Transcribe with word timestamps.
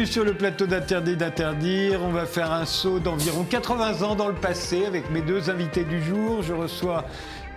Bienvenue 0.00 0.14
sur 0.14 0.24
le 0.24 0.32
plateau 0.32 0.66
d'Interdit 0.66 1.14
d'Interdire. 1.14 2.00
On 2.02 2.10
va 2.10 2.24
faire 2.24 2.52
un 2.52 2.64
saut 2.64 3.00
d'environ 3.00 3.44
80 3.44 4.00
ans 4.00 4.14
dans 4.14 4.28
le 4.28 4.34
passé 4.34 4.86
avec 4.86 5.10
mes 5.10 5.20
deux 5.20 5.50
invités 5.50 5.84
du 5.84 6.02
jour. 6.02 6.40
Je 6.40 6.54
reçois 6.54 7.04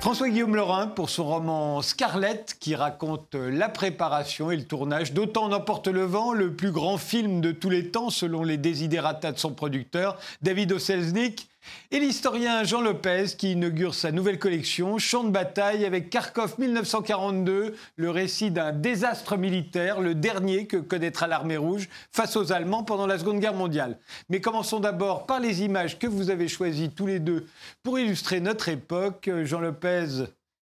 François-Guillaume 0.02 0.58
Lorrain 0.58 0.88
pour 0.88 1.09
son 1.09 1.23
roman 1.23 1.82
Scarlett 1.82 2.58
qui 2.59 2.76
raconte 2.76 3.34
la 3.35 3.70
préparation 3.70 4.52
et 4.52 4.58
le 4.58 4.66
tournage 4.66 5.13
d'Autant 5.13 5.48
n'emporte 5.48 5.88
le 5.88 6.04
vent, 6.04 6.34
le 6.34 6.54
plus 6.54 6.71
grand 6.71 6.98
film 6.98 7.40
de 7.40 7.54
tous 7.54 7.70
les 7.70 7.91
temps 7.91 8.09
selon 8.09 8.44
les 8.44 8.57
désidératas 8.57 9.32
de 9.32 9.40
son 9.40 9.54
producteur 9.54 10.18
David 10.41 10.73
Oselznik. 10.73 11.48
Et 11.91 11.99
l'historien 11.99 12.63
Jean 12.63 12.81
Lopez 12.81 13.26
qui 13.38 13.53
inaugure 13.53 13.94
sa 13.94 14.12
nouvelle 14.12 14.40
collection 14.40 14.98
Champ 14.98 15.23
de 15.23 15.30
bataille 15.30 15.85
avec 15.85 16.09
Kharkov 16.09 16.59
1942, 16.59 17.76
le 17.95 18.09
récit 18.09 18.52
d'un 18.52 18.71
désastre 18.71 19.38
militaire, 19.38 20.02
le 20.02 20.16
dernier 20.16 20.68
que 20.68 20.77
connaîtra 20.77 21.27
l'armée 21.27 21.57
rouge 21.57 21.90
face 22.12 22.35
aux 22.35 22.52
Allemands 22.52 22.84
pendant 22.84 23.07
la 23.07 23.20
Seconde 23.20 23.40
Guerre 23.40 23.54
mondiale. 23.54 23.98
Mais 24.30 24.41
commençons 24.41 24.80
d'abord 24.80 25.26
par 25.26 25.40
les 25.40 25.63
images 25.63 25.99
que 25.99 26.07
vous 26.07 26.30
avez 26.30 26.48
choisies 26.48 26.90
tous 26.90 27.07
les 27.07 27.20
deux 27.20 27.45
pour 27.84 27.99
illustrer 27.99 28.40
notre 28.40 28.70
époque. 28.70 29.30
Jean 29.43 29.59
Lopez, 29.59 30.26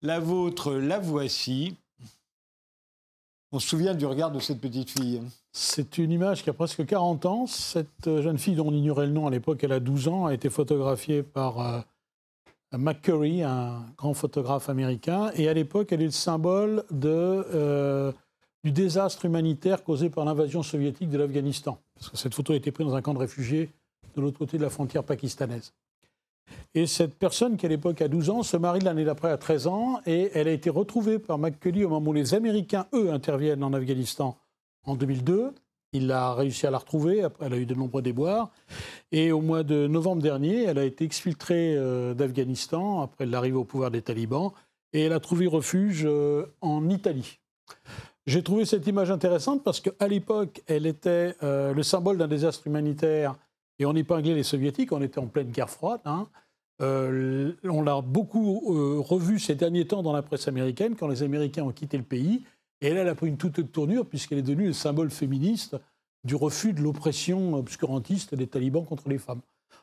la 0.03 0.19
vôtre, 0.19 0.75
la 0.75 0.99
voici. 0.99 1.77
On 3.55 3.61
se 3.61 3.69
souvient 3.69 3.95
du 3.95 4.05
regard 4.05 4.33
de 4.33 4.41
cette 4.41 4.61
petite 4.61 4.91
fille. 4.91 5.23
C'est 5.53 5.99
une 5.99 6.11
image 6.11 6.43
qui 6.43 6.51
a 6.51 6.53
presque 6.53 6.85
40 6.85 7.25
ans. 7.25 7.47
Cette 7.47 8.21
jeune 8.21 8.37
fille 8.37 8.57
dont 8.57 8.67
on 8.67 8.75
ignorait 8.75 9.07
le 9.07 9.13
nom 9.13 9.29
à 9.29 9.31
l'époque, 9.31 9.63
elle 9.63 9.71
a 9.71 9.79
12 9.79 10.09
ans, 10.09 10.27
a 10.27 10.35
été 10.35 10.51
photographiée 10.51 11.23
par 11.23 11.61
euh, 11.61 11.81
McCurry, 12.77 13.45
un 13.45 13.87
grand 13.97 14.13
photographe 14.13 14.69
américain. 14.69 15.31
Et 15.37 15.49
à 15.49 15.55
l'époque, 15.55 15.93
elle 15.93 16.03
est 16.03 16.07
le 16.07 16.11
symbole 16.11 16.83
euh, 17.05 18.11
du 18.65 18.73
désastre 18.73 19.25
humanitaire 19.25 19.85
causé 19.85 20.11
par 20.11 20.25
l'invasion 20.25 20.65
soviétique 20.65 21.11
de 21.11 21.19
l'Afghanistan. 21.19 21.79
Parce 21.95 22.11
que 22.11 22.17
cette 22.17 22.35
photo 22.35 22.55
a 22.55 22.57
été 22.57 22.73
prise 22.73 22.89
dans 22.89 22.97
un 22.97 23.03
camp 23.03 23.15
de 23.15 23.21
réfugiés 23.21 23.71
de 24.17 24.21
l'autre 24.21 24.37
côté 24.37 24.59
de 24.59 24.65
la 24.65 24.71
frontière 24.71 25.05
pakistanaise. 25.05 25.73
Et 26.75 26.87
cette 26.87 27.15
personne 27.15 27.57
qui 27.57 27.67
à 27.67 27.69
l'époque 27.69 28.03
a 28.03 28.09
12 28.09 28.31
ans 28.31 28.43
se 28.43 28.57
marie 28.57 28.81
l'année 28.81 29.05
d'après 29.05 29.31
à 29.31 29.37
13 29.37 29.67
ans 29.69 30.01
et 30.07 30.31
elle 30.35 30.49
a 30.49 30.53
été 30.53 30.71
retrouvée 30.71 31.19
par 31.19 31.39
McCurry 31.39 31.85
au 31.85 31.89
moment 31.89 32.11
où 32.11 32.13
les 32.13 32.35
Américains, 32.35 32.87
eux, 32.93 33.13
interviennent 33.13 33.63
en 33.63 33.73
Afghanistan 33.73 34.37
en 34.85 34.97
2002. 34.97 35.53
Il 35.93 36.11
a 36.11 36.35
réussi 36.35 36.67
à 36.67 36.73
la 36.73 36.79
retrouver, 36.79 37.23
après 37.23 37.47
elle 37.47 37.53
a 37.53 37.57
eu 37.57 37.67
de 37.67 37.75
nombreux 37.77 38.03
déboires. 38.03 38.51
Et 39.13 39.31
au 39.31 39.41
mois 39.41 39.63
de 39.63 39.87
novembre 39.87 40.23
dernier, 40.23 40.65
elle 40.65 40.79
a 40.79 40.85
été 40.85 41.05
exfiltrée 41.05 41.77
euh, 41.77 42.15
d'Afghanistan 42.15 43.03
après 43.03 43.27
l'arrivée 43.27 43.57
au 43.57 43.65
pouvoir 43.65 43.93
des 43.93 44.03
talibans 44.03 44.51
et 44.93 45.03
elle 45.03 45.13
a 45.13 45.21
trouvé 45.21 45.47
refuge 45.47 46.05
euh, 46.05 46.47
en 46.61 46.89
Italie. 46.89 47.39
J'ai 48.27 48.43
trouvé 48.43 48.65
cette 48.65 48.87
image 48.87 49.11
intéressante 49.11 49.63
parce 49.63 49.81
qu'à 49.81 50.09
l'époque, 50.09 50.63
elle 50.67 50.87
était 50.87 51.37
euh, 51.43 51.75
le 51.75 51.83
symbole 51.83 52.17
d'un 52.17 52.29
désastre 52.29 52.67
humanitaire 52.67 53.35
et 53.79 53.87
on 53.87 53.95
épinglait 53.95 54.35
les 54.35 54.43
soviétiques, 54.43 54.93
on 54.93 55.03
était 55.03 55.19
en 55.19 55.27
pleine 55.27 55.51
guerre 55.51 55.71
froide. 55.71 56.01
Hein. 56.05 56.29
on 56.81 57.83
l'a 57.83 58.01
beaucoup 58.01 58.61
revu 59.03 59.39
ces 59.39 59.55
derniers 59.55 59.87
temps 59.87 60.03
dans 60.03 60.13
la 60.13 60.23
presse 60.23 60.49
américaine 60.49 60.97
quand 60.97 61.09
les 61.09 61.23
Américains 61.23 61.65
ont 61.65 61.73
quitté 61.73 61.97
le 61.97 62.05
pays 62.05 62.45
et 62.81 62.89
elle, 62.89 62.97
elle 62.97 63.09
a 63.09 63.15
pris 63.15 63.29
une 63.29 63.37
toute 63.37 63.59
autre 63.59 63.71
tournure 63.71 64.07
puisqu'elle 64.07 64.39
est 64.39 64.43
devenue 64.43 64.67
le 64.67 64.73
symbole 64.73 65.11
féministe 65.11 65.77
du 66.25 66.35
refus 66.35 66.73
de 66.73 66.81
l'oppression 66.81 67.55
obscurantiste 67.55 68.35
des 68.35 68.47
talibans 68.47 68.85
contre 68.85 69.09
les 69.09 69.19
femmes. 69.19 69.41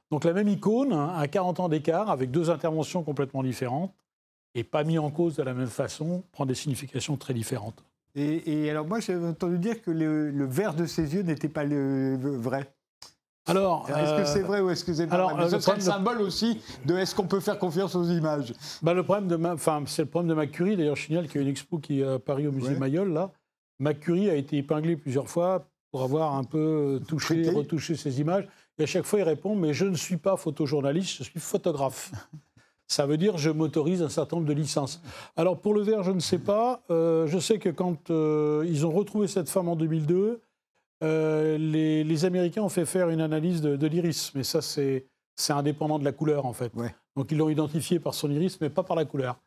Donc 0.09 0.25
la 0.25 0.33
même 0.33 0.47
icône, 0.47 0.91
hein, 0.91 1.13
à 1.15 1.27
40 1.27 1.59
ans 1.61 1.69
d'écart, 1.69 2.09
avec 2.09 2.31
deux 2.31 2.49
interventions 2.49 3.03
complètement 3.03 3.43
différentes, 3.43 3.93
et 4.55 4.63
pas 4.63 4.83
mis 4.83 4.97
en 4.97 5.09
cause 5.09 5.35
de 5.37 5.43
la 5.43 5.53
même 5.53 5.67
façon, 5.67 6.23
prend 6.31 6.45
des 6.45 6.55
significations 6.55 7.15
très 7.15 7.33
différentes. 7.33 7.83
Et, 8.15 8.69
alors 8.69 8.85
moi, 8.85 8.99
j'ai 8.99 9.15
entendu 9.15 9.57
dire 9.57 9.81
que 9.81 9.89
le 9.89 10.45
vert 10.45 10.73
de 10.73 10.85
ses 10.85 11.15
yeux 11.15 11.21
n'était 11.21 11.47
pas 11.47 11.63
le 11.63 12.17
vrai. 12.17 12.73
Alors, 13.47 13.89
est-ce 13.89 14.21
que 14.21 14.25
c'est 14.25 14.41
vrai 14.41 14.61
ou 14.61 14.69
est-ce 14.69 14.85
que 14.85 14.93
c'est 14.93 15.07
pas 15.07 15.15
alors, 15.15 15.35
vrai 15.35 15.59
C'est 15.59 15.75
le 15.75 15.81
symbole 15.81 16.21
aussi 16.21 16.61
de 16.85 16.95
est-ce 16.95 17.15
qu'on 17.15 17.25
peut 17.25 17.39
faire 17.39 17.57
confiance 17.57 17.95
aux 17.95 18.05
images 18.05 18.53
bah, 18.81 18.93
le 18.93 19.03
problème 19.03 19.27
de 19.27 19.47
enfin, 19.47 19.83
c'est 19.87 20.03
le 20.03 20.09
problème 20.09 20.29
de 20.29 20.35
Macurie. 20.35 20.77
D'ailleurs, 20.77 20.95
je 20.95 21.05
signale 21.05 21.27
qu'il 21.27 21.35
y 21.35 21.39
a 21.39 21.41
une 21.41 21.49
expo 21.51 21.79
qui 21.79 22.01
est 22.01 22.05
à 22.05 22.19
Paris 22.19 22.47
au 22.47 22.51
musée 22.51 22.75
Mayol 22.75 23.11
là. 23.11 23.31
Macurie 23.79 24.29
a 24.29 24.35
été 24.35 24.57
épinglé 24.57 24.95
plusieurs 24.95 25.27
fois 25.27 25.67
pour 25.89 26.03
avoir 26.03 26.35
un 26.35 26.43
peu 26.43 27.01
touché, 27.07 27.49
retouché 27.49 27.95
ses 27.95 28.21
images. 28.21 28.47
Et 28.77 28.83
à 28.83 28.85
chaque 28.85 29.05
fois, 29.05 29.19
il 29.19 29.23
répond 29.23 29.55
Mais 29.55 29.73
je 29.73 29.85
ne 29.85 29.95
suis 29.95 30.17
pas 30.17 30.37
photojournaliste, 30.37 31.17
je 31.17 31.23
suis 31.23 31.39
photographe. 31.39 32.11
Ça 32.87 33.05
veut 33.05 33.17
dire 33.17 33.37
je 33.37 33.49
m'autorise 33.49 34.03
un 34.03 34.09
certain 34.09 34.35
nombre 34.35 34.49
de 34.49 34.53
licences. 34.53 35.01
Alors 35.37 35.57
pour 35.57 35.73
le 35.73 35.81
verre, 35.81 36.03
je 36.03 36.11
ne 36.11 36.19
sais 36.19 36.39
pas. 36.39 36.83
Euh, 36.91 37.25
je 37.25 37.39
sais 37.39 37.57
que 37.57 37.69
quand 37.69 38.11
euh, 38.11 38.65
ils 38.67 38.85
ont 38.85 38.91
retrouvé 38.91 39.27
cette 39.27 39.49
femme 39.49 39.69
en 39.69 39.77
2002, 39.77 40.41
euh, 41.03 41.57
les, 41.57 42.25
Américains 42.25 42.61
ont 42.61 42.69
fait 42.69 42.85
faire 42.85 43.09
une 43.09 43.21
analyse 43.21 43.61
de, 43.61 43.87
l'iris, 43.87 44.33
mais 44.35 44.43
ça, 44.43 44.61
c'est 44.61 45.05
indépendant 45.49 45.99
de 45.99 46.05
la 46.05 46.11
couleur, 46.11 46.45
en 46.45 46.53
fait. 46.53 46.71
Donc, 47.15 47.31
ils 47.31 47.37
l'ont 47.37 47.49
identifié 47.49 47.99
par 47.99 48.13
son 48.13 48.29
iris, 48.31 48.59
mais 48.61 48.69
pas 48.69 48.83
par 48.83 48.95
la 48.95 49.05
couleur. 49.05 49.39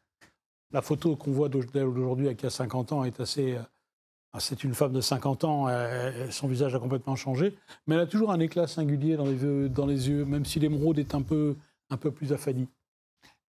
La 0.73 0.83
photo 0.83 1.17
qu'on 1.17 1.33
voit 1.33 1.49
d'aujourd'hui, 1.49 2.35
qui 2.37 2.47
a 2.47 2.51
50 2.51 2.93
ans, 2.93 3.05
est 3.05 3.21
assez. 3.21 3.55
Euh, 3.55 3.63
c'est 4.41 4.65
une 4.65 4.75
femme 4.75 4.93
de 4.93 5.01
50 5.01 5.45
ans, 5.45 5.69
son 6.31 6.49
visage 6.49 6.75
a 6.75 6.81
complètement 6.81 7.15
changé, 7.15 7.57
mais 7.87 7.95
elle 7.95 8.01
a 8.01 8.07
toujours 8.07 8.33
un 8.33 8.41
éclat 8.41 8.67
singulier 8.67 9.17
dans 9.17 9.27
les 9.27 9.41
yeux, 9.41 9.69
dans 9.69 9.87
les 9.87 10.09
yeux 10.09 10.25
même 10.25 10.45
si 10.45 10.59
l'émeraude 10.59 10.99
est 10.99 11.15
un 11.15 11.23
peu, 11.23 11.55
un 11.89 11.97
peu 11.97 12.11
plus 12.11 12.33
affanie. 12.33 12.67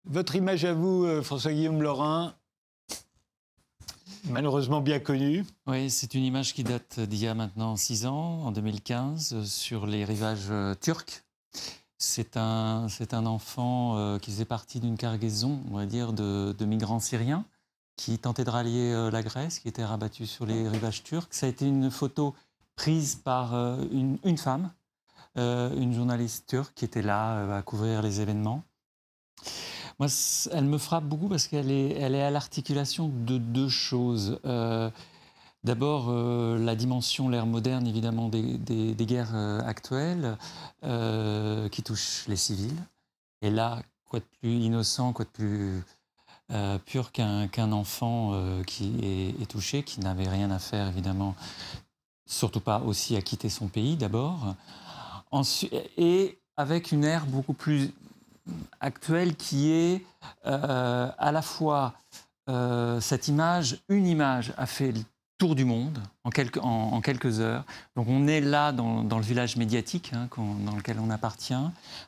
Votre 0.07 0.37
image 0.37 0.67
à 0.67 0.75
vous, 0.75 1.05
euh, 1.05 1.23
François-Guillaume 1.23 1.83
Laurin, 1.83 2.35
malheureusement 4.29 4.81
bien 4.81 4.99
connu. 4.99 5.45
Oui, 5.67 5.91
c'est 5.91 6.15
une 6.15 6.25
image 6.25 6.55
qui 6.55 6.65
date 6.65 7.01
d'il 7.01 7.21
y 7.21 7.27
a 7.27 7.35
maintenant 7.35 7.77
six 7.77 8.07
ans, 8.07 8.43
en 8.45 8.53
2015, 8.53 9.45
sur 9.45 9.87
les 9.87 10.05
rivages 10.05 10.51
euh, 10.51 10.75
turcs. 10.75 11.25
C'est 11.99 12.37
un, 12.37 12.87
un 13.13 13.27
enfant 13.27 13.97
euh, 13.97 14.19
qui 14.19 14.31
faisait 14.31 14.45
partie 14.45 14.81
d'une 14.81 14.97
cargaison, 14.97 15.63
on 15.71 15.77
va 15.77 15.87
dire, 15.87 16.13
de, 16.13 16.65
migrants 16.65 17.01
syriens 17.01 17.45
qui 17.97 18.19
tentait 18.19 18.45
de 18.45 18.51
rallier 18.51 18.93
euh, 18.93 19.11
la 19.11 19.23
Grèce, 19.23 19.61
qui 19.61 19.69
était 19.69 19.85
rabattu 19.85 20.27
sur 20.27 20.47
les 20.47 20.69
rivages 20.69 21.05
turcs. 21.05 21.29
Ça 21.31 21.47
a 21.47 21.49
été 21.49 21.67
une 21.67 21.91
photo 21.91 22.35
prise 22.77 23.15
par 23.15 23.55
une, 23.93 24.37
femme, 24.37 24.73
une 25.37 25.95
journaliste 25.95 26.49
turque 26.49 26.75
qui 26.75 26.85
était 26.85 27.03
là 27.03 27.59
à 27.59 27.63
couvrir 27.63 28.03
les 28.03 28.21
événements. 28.21 28.65
Moi, 29.99 30.09
elle 30.53 30.65
me 30.65 30.79
frappe 30.79 31.05
beaucoup 31.05 31.29
parce 31.29 31.47
qu'elle 31.47 31.71
est, 31.71 32.03
à 32.03 32.31
l'articulation 32.31 33.09
de 33.09 33.39
deux 33.39 33.69
choses. 33.69 34.41
Euh, 34.45 34.91
d'abord, 35.63 36.07
euh, 36.09 36.59
la 36.59 36.75
dimension, 36.75 37.29
l'ère 37.29 37.47
moderne, 37.47 37.87
évidemment, 37.87 38.29
des, 38.29 38.59
des, 38.59 39.07
guerres 39.07 39.35
euh, 39.35 39.61
actuelles 39.61 40.37
qui 41.71 41.83
touchent 41.83 42.25
les 42.29 42.37
civils. 42.37 42.83
Et 43.43 43.51
là, 43.51 43.83
quoi 44.09 44.21
de 44.21 44.25
plus 44.41 44.59
innocent, 44.59 45.13
quoi 45.13 45.25
de 45.25 45.31
plus 45.31 45.83
pur 46.85 47.11
qu'un 47.11 47.73
enfant 47.73 48.33
qui 48.67 48.99
est, 49.03 49.43
est, 49.43 49.47
touché, 49.47 49.83
qui 49.83 50.01
n'avait 50.01 50.29
rien 50.29 50.51
à 50.51 50.59
faire, 50.59 50.89
évidemment, 50.89 51.35
surtout 52.27 52.61
pas 52.61 52.81
aussi 52.81 53.17
à 53.17 53.23
quitter 53.23 53.49
son 53.49 53.69
pays, 53.69 53.97
d'abord. 53.97 54.55
Et 55.97 56.39
avec 56.57 56.93
une 56.93 57.05
ère 57.05 57.27
beaucoup 57.27 57.55
plus 57.55 57.93
actuelle 58.81 59.37
qui 59.37 59.73
est 59.73 60.05
euh, 60.47 61.11
à 61.19 61.33
la 61.33 61.43
fois 61.43 61.95
euh, 62.49 63.01
cette 63.01 63.29
image, 63.29 63.79
une 63.89 64.07
image 64.07 64.53
a 64.57 64.67
fait 64.67 64.93
le 64.93 65.01
tour 65.39 65.55
du 65.55 65.65
monde 65.65 65.99
en 66.25 66.31
quelques, 66.31 67.41
heures. 67.41 67.65
Donc 67.97 68.07
on 68.09 68.27
est 68.27 68.41
là 68.41 68.73
dans, 68.73 69.03
le 69.03 69.25
village 69.25 69.57
médiatique 69.57 70.13
hein, 70.15 70.29
dans 70.37 70.77
lequel 70.77 70.99
on 71.01 71.11
appartient, 71.11 71.55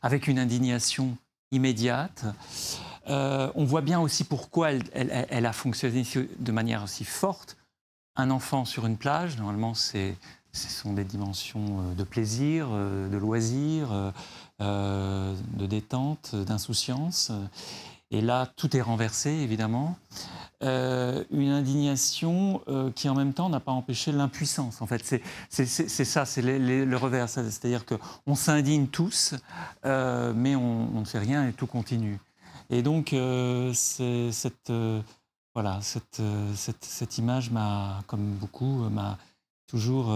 avec 0.02 0.28
une 0.28 0.38
indignation 0.38 1.16
immédiate. 1.50 2.24
Euh, 3.08 3.50
on 3.54 3.64
voit 3.64 3.80
bien 3.80 4.00
aussi 4.00 4.24
pourquoi 4.24 4.72
elle, 4.72 5.46
a 5.46 5.52
fonctionné 5.52 6.04
de 6.38 6.52
manière 6.52 6.82
aussi 6.82 7.04
forte. 7.04 7.56
Un 8.16 8.30
enfant 8.30 8.64
sur 8.64 8.86
une 8.86 8.96
plage, 8.96 9.36
normalement, 9.36 9.74
ce 9.74 10.14
sont 10.52 10.94
des 10.94 11.04
dimensions 11.04 11.92
de 11.94 12.04
plaisir, 12.04 12.68
de 12.70 13.16
loisir, 13.16 14.12
de 14.60 15.66
détente, 15.66 16.34
d'insouciance. 16.34 17.32
Et 18.10 18.20
là, 18.20 18.46
tout 18.56 18.76
est 18.76 18.80
renversé, 18.80 19.30
évidemment. 19.30 19.96
Euh, 20.62 21.24
une 21.30 21.50
indignation 21.50 22.62
euh, 22.68 22.90
qui, 22.92 23.08
en 23.08 23.14
même 23.14 23.34
temps, 23.34 23.48
n'a 23.48 23.60
pas 23.60 23.72
empêché 23.72 24.12
l'impuissance. 24.12 24.80
En 24.80 24.86
fait, 24.86 25.20
c'est 25.50 26.04
ça, 26.04 26.24
c'est 26.24 26.42
le 26.42 26.96
revers. 26.96 27.28
C'est-à-dire 27.28 27.84
qu'on 27.84 28.34
s'indigne 28.34 28.86
tous, 28.86 29.34
mais 29.84 30.54
on, 30.54 31.00
ne 31.00 31.04
fait 31.04 31.18
rien 31.18 31.48
et 31.48 31.52
tout 31.52 31.66
continue. 31.66 32.18
Et 32.70 32.82
donc, 32.82 33.14
cette, 33.74 34.72
voilà, 35.54 35.80
cette, 35.82 36.22
cette 36.54 37.18
image 37.18 37.50
m'a, 37.50 38.02
comme 38.06 38.34
beaucoup, 38.34 38.88
m'a 38.88 39.18
toujours 39.66 40.14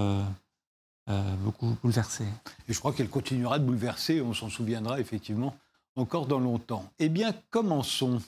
euh, 1.09 1.35
beaucoup 1.37 1.77
bouleversée. 1.83 2.27
Et 2.69 2.73
je 2.73 2.79
crois 2.79 2.93
qu'elle 2.93 3.09
continuera 3.09 3.59
de 3.59 3.65
bouleverser, 3.65 4.21
on 4.21 4.35
s'en 4.35 4.49
souviendra 4.49 5.01
effectivement 5.01 5.57
encore 5.97 6.27
dans 6.27 6.39
longtemps. 6.39 6.85
Eh 6.99 7.09
bien, 7.09 7.35
commençons. 7.51 8.21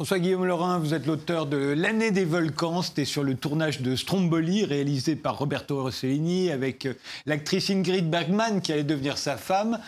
François-Guillaume 0.00 0.46
Laurin, 0.46 0.78
vous 0.78 0.94
êtes 0.94 1.04
l'auteur 1.04 1.44
de 1.44 1.58
L'année 1.58 2.10
des 2.10 2.24
volcans. 2.24 2.80
C'était 2.80 3.04
sur 3.04 3.22
le 3.22 3.34
tournage 3.34 3.82
de 3.82 3.96
Stromboli, 3.96 4.64
réalisé 4.64 5.14
par 5.14 5.36
Roberto 5.36 5.82
Rossellini, 5.82 6.50
avec 6.50 6.86
euh, 6.86 6.94
l'actrice 7.26 7.68
Ingrid 7.68 8.08
Bergman, 8.08 8.62
qui 8.62 8.72
allait 8.72 8.82
devenir 8.82 9.18
sa 9.18 9.36
femme. 9.36 9.78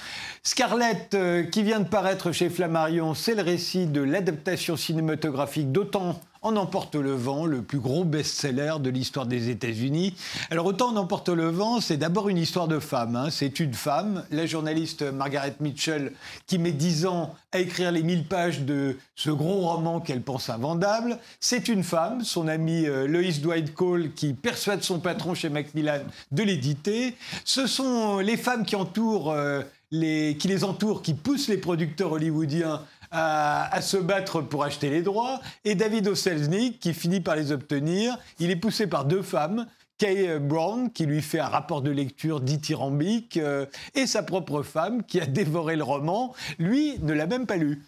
Scarlett, 0.42 1.14
euh, 1.14 1.44
qui 1.44 1.62
vient 1.62 1.80
de 1.80 1.88
paraître 1.88 2.30
chez 2.30 2.50
Flammarion, 2.50 3.14
c'est 3.14 3.34
le 3.34 3.40
récit 3.40 3.86
de 3.86 4.02
l'adaptation 4.02 4.76
cinématographique 4.76 5.72
d'Autant 5.72 6.20
en 6.42 6.56
emporte 6.56 6.96
le 6.96 7.12
vent, 7.12 7.46
le 7.46 7.62
plus 7.62 7.78
gros 7.78 8.04
best-seller 8.04 8.74
de 8.80 8.90
l'histoire 8.90 9.26
des 9.26 9.48
États-Unis. 9.48 10.14
Alors 10.50 10.66
autant 10.66 10.90
en 10.90 10.96
emporte 10.96 11.28
le 11.28 11.48
vent, 11.48 11.80
c'est 11.80 11.96
d'abord 11.96 12.28
une 12.28 12.38
histoire 12.38 12.68
de 12.68 12.80
femme. 12.80 13.14
Hein. 13.14 13.30
C'est 13.30 13.60
une 13.60 13.74
femme, 13.74 14.24
la 14.30 14.46
journaliste 14.46 15.02
Margaret 15.02 15.54
Mitchell, 15.60 16.12
qui 16.46 16.58
met 16.58 16.72
dix 16.72 17.06
ans 17.06 17.34
à 17.52 17.60
écrire 17.60 17.92
les 17.92 18.02
mille 18.02 18.24
pages 18.24 18.62
de 18.62 18.96
ce 19.14 19.30
gros 19.30 19.60
roman 19.60 20.00
qu'elle 20.00 20.22
pense 20.22 20.50
invendable. 20.50 21.18
C'est 21.38 21.68
une 21.68 21.84
femme, 21.84 22.24
son 22.24 22.48
amie 22.48 22.86
euh, 22.86 23.06
Lois 23.06 23.38
Dwight 23.40 23.72
Cole, 23.72 24.12
qui 24.12 24.34
persuade 24.34 24.82
son 24.82 24.98
patron 24.98 25.34
chez 25.34 25.48
Macmillan 25.48 26.00
de 26.32 26.42
l'éditer. 26.42 27.14
Ce 27.44 27.66
sont 27.66 28.18
les 28.18 28.36
femmes 28.36 28.64
qui 28.64 28.76
entourent... 28.76 29.30
Euh, 29.30 29.62
qui 29.92 30.48
les 30.48 30.64
entourent, 30.64 31.02
qui 31.02 31.12
poussent 31.12 31.48
les 31.48 31.58
producteurs 31.58 32.12
hollywoodiens 32.12 32.80
à, 33.12 33.80
se 33.82 33.96
battre 33.96 34.40
pour 34.40 34.64
acheter 34.64 34.90
les 34.90 35.02
droits, 35.02 35.40
et 35.64 35.74
David 35.74 36.08
Oselznick 36.08 36.80
qui 36.80 36.94
finit 36.94 37.20
par 37.20 37.36
les 37.36 37.52
obtenir. 37.52 38.18
Il 38.38 38.50
est 38.50 38.56
poussé 38.56 38.86
par 38.86 39.04
deux 39.04 39.22
femmes. 39.22 39.66
Kay 39.98 40.40
Brown, 40.40 40.90
qui 40.90 41.06
lui 41.06 41.22
fait 41.22 41.38
un 41.38 41.46
rapport 41.46 41.80
de 41.80 41.90
lecture 41.90 42.40
dithyrambique, 42.40 43.36
euh, 43.36 43.66
et 43.94 44.06
sa 44.08 44.24
propre 44.24 44.62
femme, 44.62 45.04
qui 45.04 45.20
a 45.20 45.26
dévoré 45.26 45.76
le 45.76 45.84
roman, 45.84 46.34
lui 46.58 46.98
ne 47.02 47.12
l'a 47.12 47.26
même 47.26 47.46
pas 47.46 47.56
lu. 47.56 47.84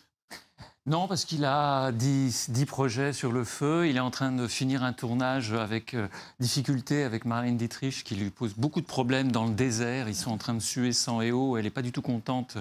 Non, 0.87 1.09
parce 1.09 1.25
qu'il 1.25 1.47
a 1.47 1.93
10, 1.93 2.51
projets 2.67 3.15
sur 3.15 3.33
le 3.33 3.45
feu. 3.45 3.89
Il 3.89 3.97
est 3.97 4.01
en 4.01 4.11
train 4.11 4.33
de 4.33 4.47
finir 4.47 4.83
un 4.83 4.93
tournage 4.93 5.55
avec 5.55 5.95
euh, 5.95 6.09
difficulté 6.41 7.05
avec 7.05 7.25
Marlène 7.25 7.57
Dietrich, 7.57 8.05
qui 8.05 8.15
lui 8.17 8.29
pose 8.29 8.53
beaucoup 8.55 8.83
de 8.83 8.87
problèmes 8.87 9.33
dans 9.33 9.47
le 9.47 9.55
désert. 9.55 10.11
Ils 10.11 10.15
sont 10.15 10.31
en 10.31 10.37
train 10.37 10.53
de 10.53 10.59
suer 10.59 10.93
sang 10.93 11.23
et 11.23 11.33
eau. 11.33 11.57
Elle 11.57 11.65
n'est 11.65 11.71
pas 11.71 11.81
du 11.81 11.91
tout 11.91 12.03
contente 12.03 12.59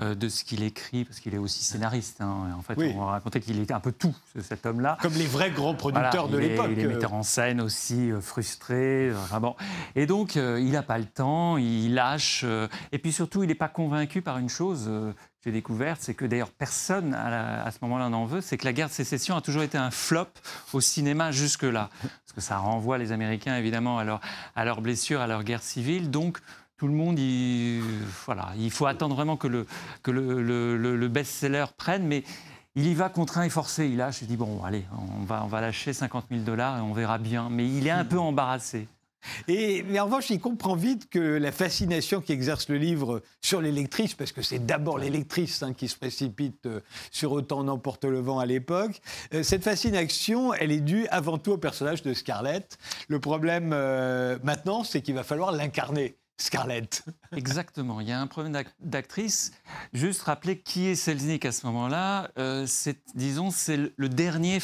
euh, 0.00 0.14
de 0.14 0.28
ce 0.28 0.44
qu'il 0.44 0.62
écrit, 0.62 1.04
parce 1.04 1.18
qu'il 1.18 1.34
est 1.34 1.38
aussi 1.38 1.64
scénariste. 1.64 2.20
Hein. 2.20 2.54
En 2.56 2.62
fait, 2.62 2.78
on 2.94 3.06
va 3.06 3.10
raconter 3.10 3.40
qu'il 3.40 3.58
était 3.58 3.74
un 3.74 3.80
peu 3.80 3.90
tout, 3.90 4.14
cet 4.40 4.66
homme-là. 4.66 4.96
Comme 5.02 5.14
les 5.14 5.26
vrais 5.26 5.50
grands 5.50 5.74
producteurs 5.74 6.28
de 6.28 6.38
l'époque. 6.38 6.68
Il 6.70 6.78
est 6.78 6.86
metteur 6.86 7.12
en 7.12 7.24
scène 7.24 7.60
aussi, 7.60 8.12
euh, 8.12 8.20
frustré. 8.20 9.10
bon. 9.40 9.56
Et 9.96 10.06
donc, 10.06 10.36
il 10.36 10.70
n'a 10.70 10.84
pas 10.84 10.98
le 10.98 11.06
temps, 11.06 11.56
il 11.56 11.94
lâche. 11.94 12.44
et 12.92 12.98
puis 12.98 13.12
surtout, 13.12 13.42
il 13.42 13.48
n'est 13.48 13.56
pas 13.56 13.68
convaincu 13.68 14.22
par 14.22 14.38
une 14.38 14.48
chose 14.48 14.88
découverte, 15.52 16.00
c'est 16.02 16.14
que 16.14 16.24
d'ailleurs 16.24 16.50
personne 16.50 17.14
à, 17.14 17.70
ce 17.70 17.78
moment-là 17.82 18.08
n'en 18.08 18.24
veut, 18.24 18.40
c'est 18.40 18.56
que 18.56 18.64
la 18.64 18.72
guerre 18.72 18.88
de 18.88 18.92
sécession 18.92 19.36
a 19.36 19.40
toujours 19.40 19.62
été 19.62 19.78
un 19.78 19.90
flop 19.90 20.28
au 20.72 20.80
cinéma 20.80 21.32
jusque-là. 21.32 21.90
Parce 22.00 22.32
que 22.34 22.40
ça 22.40 22.58
renvoie 22.58 22.98
les 22.98 23.12
Américains 23.12 23.56
évidemment 23.56 23.98
à, 23.98 24.04
leur, 24.04 24.20
à 24.56 24.64
leurs 24.64 24.80
blessures, 24.80 25.20
à 25.20 25.26
leur 25.26 25.44
guerre 25.44 25.62
civile. 25.62 26.10
Donc 26.10 26.38
tout 26.76 26.86
le 26.86 26.94
monde, 26.94 27.18
il, 27.18 27.82
voilà, 28.26 28.52
il 28.56 28.70
faut 28.70 28.86
attendre 28.86 29.14
vraiment 29.14 29.36
que 29.36 29.48
le, 29.48 31.08
best-seller 31.08 31.66
prenne. 31.76 32.06
Mais 32.06 32.24
il 32.74 32.86
y 32.86 32.94
va 32.94 33.08
contraint 33.08 33.44
et 33.44 33.50
forcé. 33.50 33.86
Il 33.86 33.98
lâche, 33.98 34.22
il 34.22 34.28
dit 34.28 34.36
bon, 34.36 34.62
allez, 34.64 34.84
on 35.28 35.46
va 35.46 35.60
lâcher 35.60 35.92
50 35.92 36.26
000 36.30 36.42
dollars 36.42 36.78
et 36.78 36.80
on 36.80 36.92
verra 36.92 37.18
bien. 37.18 37.48
Mais 37.50 37.66
il 37.66 37.86
est 37.86 37.90
un 37.90 38.04
peu 38.04 38.18
embarrassé. 38.18 38.88
Et, 39.48 39.82
mais 39.88 40.00
en 40.00 40.06
revanche, 40.06 40.30
il 40.30 40.40
comprend 40.40 40.76
vite 40.76 41.08
que 41.08 41.18
la 41.18 41.52
fascination 41.52 42.20
qui 42.20 42.32
exerce 42.32 42.68
le 42.68 42.76
livre 42.76 43.22
sur 43.40 43.60
l'électrice, 43.60 44.14
parce 44.14 44.32
que 44.32 44.42
c'est 44.42 44.64
d'abord 44.64 44.98
l'électrice 44.98 45.62
hein, 45.62 45.72
qui 45.72 45.88
se 45.88 45.96
précipite 45.96 46.66
euh, 46.66 46.80
sur 47.10 47.32
Autant 47.32 47.64
n'emporte 47.64 48.04
le 48.04 48.20
vent 48.20 48.38
à 48.38 48.46
l'époque, 48.46 49.00
euh, 49.32 49.42
cette 49.42 49.64
fascination, 49.64 50.54
elle 50.54 50.72
est 50.72 50.80
due 50.80 51.06
avant 51.08 51.38
tout 51.38 51.52
au 51.52 51.58
personnage 51.58 52.02
de 52.02 52.14
Scarlett. 52.14 52.78
Le 53.08 53.18
problème 53.18 53.70
euh, 53.72 54.38
maintenant, 54.42 54.84
c'est 54.84 55.02
qu'il 55.02 55.14
va 55.14 55.24
falloir 55.24 55.52
l'incarner. 55.52 56.16
Scarlett. 56.36 57.04
Exactement. 57.32 58.00
Il 58.00 58.08
y 58.08 58.12
a 58.12 58.20
un 58.20 58.26
problème 58.26 58.60
d'actrice. 58.80 59.52
Juste 59.92 60.22
rappeler 60.22 60.58
qui 60.58 60.86
est 60.86 60.94
Selznick 60.94 61.44
à 61.44 61.52
ce 61.52 61.64
moment-là. 61.66 62.30
Euh, 62.38 62.66
c'est, 62.66 62.98
disons, 63.14 63.50
c'est 63.50 63.78
le 63.96 64.08
dernier 64.08 64.58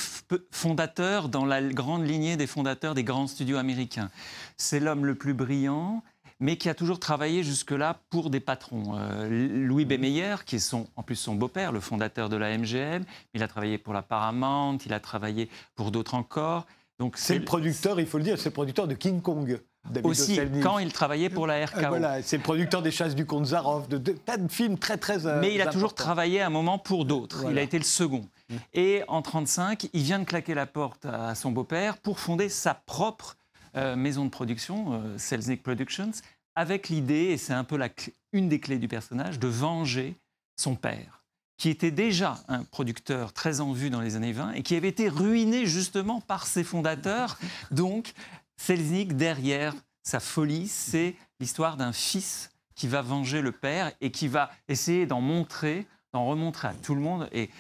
fondateur 0.51 1.29
dans 1.29 1.45
la 1.45 1.63
grande 1.63 2.07
lignée 2.07 2.37
des 2.37 2.47
fondateurs 2.47 2.95
des 2.95 3.05
grands 3.05 3.29
studios 3.29 3.57
américains. 3.57 4.11
C'est 4.57 4.81
l'homme 4.81 5.07
le 5.07 5.15
plus 5.15 5.35
brillant, 5.35 6.03
mais 6.41 6.57
qui 6.57 6.69
a 6.69 6.75
toujours 6.75 6.99
travaillé 6.99 7.45
jusque-là 7.45 8.01
pour 8.11 8.31
des 8.31 8.41
patrons. 8.41 8.97
Euh, 8.97 9.29
Louis 9.29 9.85
B. 9.85 9.93
Meyer, 9.93 10.37
qui 10.45 10.57
est 10.57 10.61
son, 10.61 10.89
en 10.97 11.03
plus 11.03 11.17
son 11.17 11.35
beau-père, 11.35 11.71
le 11.71 11.81
fondateur 11.81 12.29
de 12.29 12.37
la 12.37 12.57
MGM, 12.57 13.05
il 13.35 13.43
a 13.43 13.49
travaillé 13.49 13.79
pour 13.79 13.93
la 13.93 14.03
Paramount, 14.03 14.79
il 14.85 14.93
a 14.93 15.01
travaillé 15.01 15.49
pour 15.77 15.93
d'autres 15.93 16.15
encore. 16.15 16.67
Donc 16.99 17.17
c'est 17.17 17.39
le 17.39 17.45
producteur, 17.45 18.01
il 18.01 18.07
faut 18.07 18.19
le 18.19 18.25
dire, 18.25 18.39
c'est 18.39 18.51
le 18.51 18.55
producteur 18.55 18.89
de 18.89 18.95
King 18.95 19.23
Kong. 19.23 19.61
Aussi, 20.05 20.39
quand 20.63 20.79
il 20.79 20.93
travaillait 20.93 21.31
pour 21.31 21.47
la 21.47 21.55
euh, 21.55 21.65
RKO. 21.65 21.89
voilà, 21.89 22.23
c'est 22.23 22.37
le 22.37 22.43
producteur 22.43 22.83
des 22.83 22.91
Chasses 22.91 23.15
du 23.15 23.27
Comte 23.27 23.47
Zarov, 23.47 23.89
de, 23.89 23.99
tas 24.13 24.37
de 24.37 24.51
films 24.51 24.79
très 24.79 24.99
très. 24.99 25.27
Euh, 25.27 25.41
Mais 25.41 25.55
il 25.55 25.61
a 25.63 25.67
toujours 25.67 25.95
travaillé 25.95 26.43
un 26.43 26.51
moment 26.51 26.79
pour 26.79 27.05
d'autres. 27.05 27.47
Il 27.51 27.59
a 27.59 27.63
été 27.63 27.79
le 27.79 27.85
second. 27.85 28.27
Mm. 28.49 28.55
Et 28.75 29.03
en 29.09 29.21
1935, 29.21 29.89
il 29.93 30.03
vient 30.03 30.19
de 30.19 30.25
claquer 30.25 30.55
la 30.55 30.67
porte 30.67 31.07
à 31.07 31.35
son 31.35 31.51
beau-père 31.51 31.97
pour 31.99 32.21
fonder 32.21 32.49
sa 32.49 32.75
propre 32.75 33.37
euh, 33.77 33.97
maison 33.97 34.25
de 34.25 34.31
production, 34.31 35.03
Selznick 35.17 35.63
Productions, 35.63 36.13
avec 36.55 36.89
l'idée, 36.89 37.31
et 37.31 37.37
c'est 37.37 37.55
un 37.55 37.65
peu 37.65 37.77
la, 37.77 37.89
une 38.33 38.49
des 38.49 38.61
clés 38.61 38.79
du 38.79 38.89
personnage, 38.89 39.39
de 39.39 39.49
venger 39.49 40.15
son 40.57 40.75
père, 40.75 41.23
qui 41.57 41.69
était 41.69 41.91
déjà 41.91 42.39
un 42.49 42.65
producteur 42.65 43.33
très 43.33 43.61
en 43.61 43.73
vue 43.73 43.91
dans 43.91 44.01
les 44.01 44.17
années 44.17 44.33
20 44.33 44.53
et 44.53 44.63
qui 44.63 44.75
avait 44.77 44.89
été 44.89 45.09
ruiné 45.09 45.67
justement 45.67 46.21
par 46.21 46.47
ses 46.47 46.65
fondateurs. 46.65 47.39
Donc, 47.71 48.13
Selznick, 48.61 49.17
derrière 49.17 49.75
sa 50.03 50.21
folie, 50.21 50.69
c'est 50.69 51.15
l'histoire 51.41 51.79
d'un 51.79 51.93
fils 51.93 52.51
qui 52.75 52.89
va 52.89 53.01
venger 53.01 53.41
le 53.41 53.53
père 53.53 53.91
et 54.03 54.11
qui 54.11 54.29
va 54.29 54.51
essayer 54.69 55.07
d'en 55.07 55.23
montrer, 55.23 55.87
d'en 56.13 56.27
remontrer 56.27 56.69
à 56.69 56.75
tout 56.75 56.95
le 56.95 57.01
monde. 57.01 57.29
Et, 57.33 57.51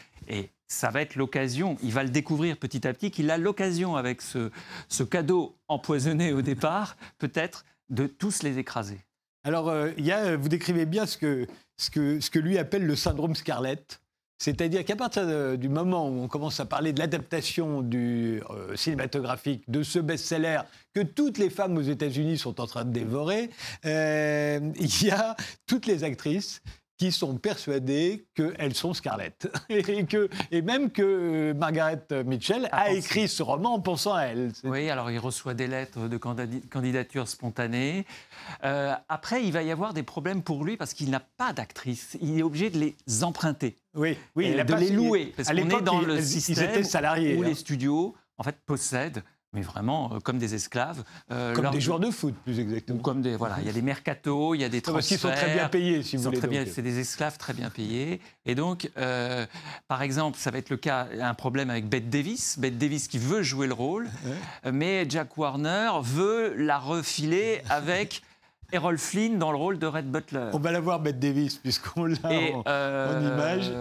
ça 0.68 0.90
va 0.90 1.02
être 1.02 1.16
l'occasion, 1.16 1.76
il 1.82 1.92
va 1.92 2.04
le 2.04 2.10
découvrir 2.10 2.56
petit 2.56 2.86
à 2.86 2.92
petit, 2.92 3.10
qu'il 3.10 3.28
a 3.32 3.38
l'occasion 3.38 3.96
avec 3.96 4.22
ce, 4.22 5.02
cadeau 5.02 5.56
empoisonné 5.66 6.32
au 6.32 6.42
départ, 6.42 6.96
peut-être, 7.18 7.64
de 7.88 8.06
tous 8.06 8.44
les 8.44 8.58
écraser. 8.58 9.00
Alors, 9.42 9.68
euh, 9.68 10.36
vous 10.38 10.48
décrivez 10.48 10.86
bien 10.86 11.06
ce 11.06 11.16
que, 11.16 11.48
ce, 11.76 11.90
que, 11.90 12.20
ce 12.20 12.30
que 12.30 12.38
lui 12.38 12.56
appelle 12.56 12.86
le 12.86 12.94
syndrome 12.94 13.34
Scarlett. 13.34 14.00
C'est-à-dire 14.40 14.86
qu'à 14.86 14.96
partir 14.96 15.58
du 15.58 15.68
moment 15.68 16.08
où 16.08 16.22
on 16.22 16.26
commence 16.26 16.60
à 16.60 16.64
parler 16.64 16.94
de 16.94 16.98
l'adaptation 16.98 17.86
euh, 17.94 18.40
cinématographique 18.74 19.70
de 19.70 19.82
ce 19.82 19.98
best-seller 19.98 20.62
que 20.94 21.00
toutes 21.00 21.36
les 21.36 21.50
femmes 21.50 21.76
aux 21.76 21.82
États-Unis 21.82 22.38
sont 22.38 22.58
en 22.58 22.66
train 22.66 22.86
de 22.86 22.90
dévorer, 22.90 23.50
euh, 23.84 24.58
il 24.80 25.06
y 25.06 25.10
a 25.10 25.36
toutes 25.66 25.84
les 25.84 26.04
actrices 26.04 26.62
qui 27.00 27.12
sont 27.12 27.38
persuadées 27.38 28.26
qu'elles 28.34 28.74
sont 28.74 28.92
Scarlett. 28.92 29.50
et, 29.70 30.04
que, 30.04 30.28
et 30.50 30.60
même 30.60 30.90
que 30.90 31.00
euh, 31.02 31.54
Margaret 31.54 32.02
Mitchell 32.26 32.68
a 32.72 32.90
écrit 32.90 33.26
ce 33.26 33.42
roman 33.42 33.72
en 33.72 33.80
pensant 33.80 34.12
à 34.12 34.24
elle. 34.24 34.52
Oui, 34.64 34.90
alors 34.90 35.10
il 35.10 35.18
reçoit 35.18 35.54
des 35.54 35.66
lettres 35.66 36.08
de 36.08 36.18
candidature 36.18 37.26
spontanée. 37.26 38.04
Euh, 38.64 38.92
après, 39.08 39.42
il 39.42 39.50
va 39.50 39.62
y 39.62 39.70
avoir 39.70 39.94
des 39.94 40.02
problèmes 40.02 40.42
pour 40.42 40.62
lui 40.62 40.76
parce 40.76 40.92
qu'il 40.92 41.08
n'a 41.08 41.20
pas 41.20 41.54
d'actrice. 41.54 42.18
Il 42.20 42.38
est 42.38 42.42
obligé 42.42 42.68
de 42.68 42.78
les 42.78 43.24
emprunter. 43.24 43.76
Oui, 43.94 44.18
oui 44.36 44.52
il 44.54 44.62
de 44.62 44.74
les 44.74 44.90
louer. 44.90 45.32
Parce 45.34 45.48
qu'on 45.48 45.56
est 45.56 45.80
dans 45.82 46.02
le 46.02 46.20
système 46.20 46.84
salariés, 46.84 47.34
où 47.34 47.42
les 47.42 47.52
hein. 47.52 47.54
studios 47.54 48.14
en 48.36 48.42
fait, 48.42 48.56
possèdent 48.66 49.22
mais 49.52 49.62
vraiment 49.62 50.12
euh, 50.12 50.18
comme 50.20 50.38
des 50.38 50.54
esclaves. 50.54 51.02
Euh, 51.30 51.54
comme 51.54 51.70
des 51.70 51.80
joueurs 51.80 52.00
de 52.00 52.10
foot, 52.10 52.34
plus 52.44 52.60
exactement. 52.60 53.00
Comme 53.00 53.22
des, 53.22 53.36
voilà, 53.36 53.56
il 53.60 53.66
y 53.66 53.68
a 53.68 53.72
des 53.72 53.82
mercatos, 53.82 54.54
il 54.54 54.60
y 54.60 54.64
a 54.64 54.68
des 54.68 54.80
transferts. 54.80 54.94
Parce 54.94 55.08
qu'ils 55.08 55.18
sont 55.18 55.30
très 55.30 55.52
bien 55.52 55.68
payés, 55.68 56.02
si 56.02 56.16
vous 56.16 56.24
voulez. 56.24 56.58
Euh. 56.58 56.66
C'est 56.72 56.82
des 56.82 57.00
esclaves 57.00 57.38
très 57.38 57.52
bien 57.52 57.70
payés. 57.70 58.20
Et 58.46 58.54
donc, 58.54 58.90
par 59.88 60.02
exemple, 60.02 60.38
ça 60.38 60.50
va 60.50 60.58
être 60.58 60.70
le 60.70 60.76
cas, 60.76 61.08
un 61.20 61.34
problème 61.34 61.70
avec 61.70 61.88
Bette 61.88 62.10
Davis. 62.10 62.58
Bette 62.58 62.78
Davis 62.78 63.08
qui 63.08 63.18
veut 63.18 63.42
jouer 63.42 63.66
le 63.66 63.74
rôle, 63.74 64.08
mais 64.70 65.06
Jack 65.08 65.36
Warner 65.36 65.90
veut 66.02 66.54
la 66.56 66.78
refiler 66.78 67.62
avec 67.68 68.22
Errol 68.72 68.98
Flynn 68.98 69.38
dans 69.38 69.50
le 69.50 69.56
rôle 69.56 69.78
de 69.78 69.86
Red 69.86 70.10
Butler. 70.10 70.50
On 70.52 70.58
va 70.58 70.70
la 70.70 70.80
voir, 70.80 71.00
Bette 71.00 71.18
Davis, 71.18 71.56
puisqu'on 71.56 72.04
l'a 72.04 72.18
en, 72.24 72.62
euh, 72.66 73.32
image. 73.34 73.72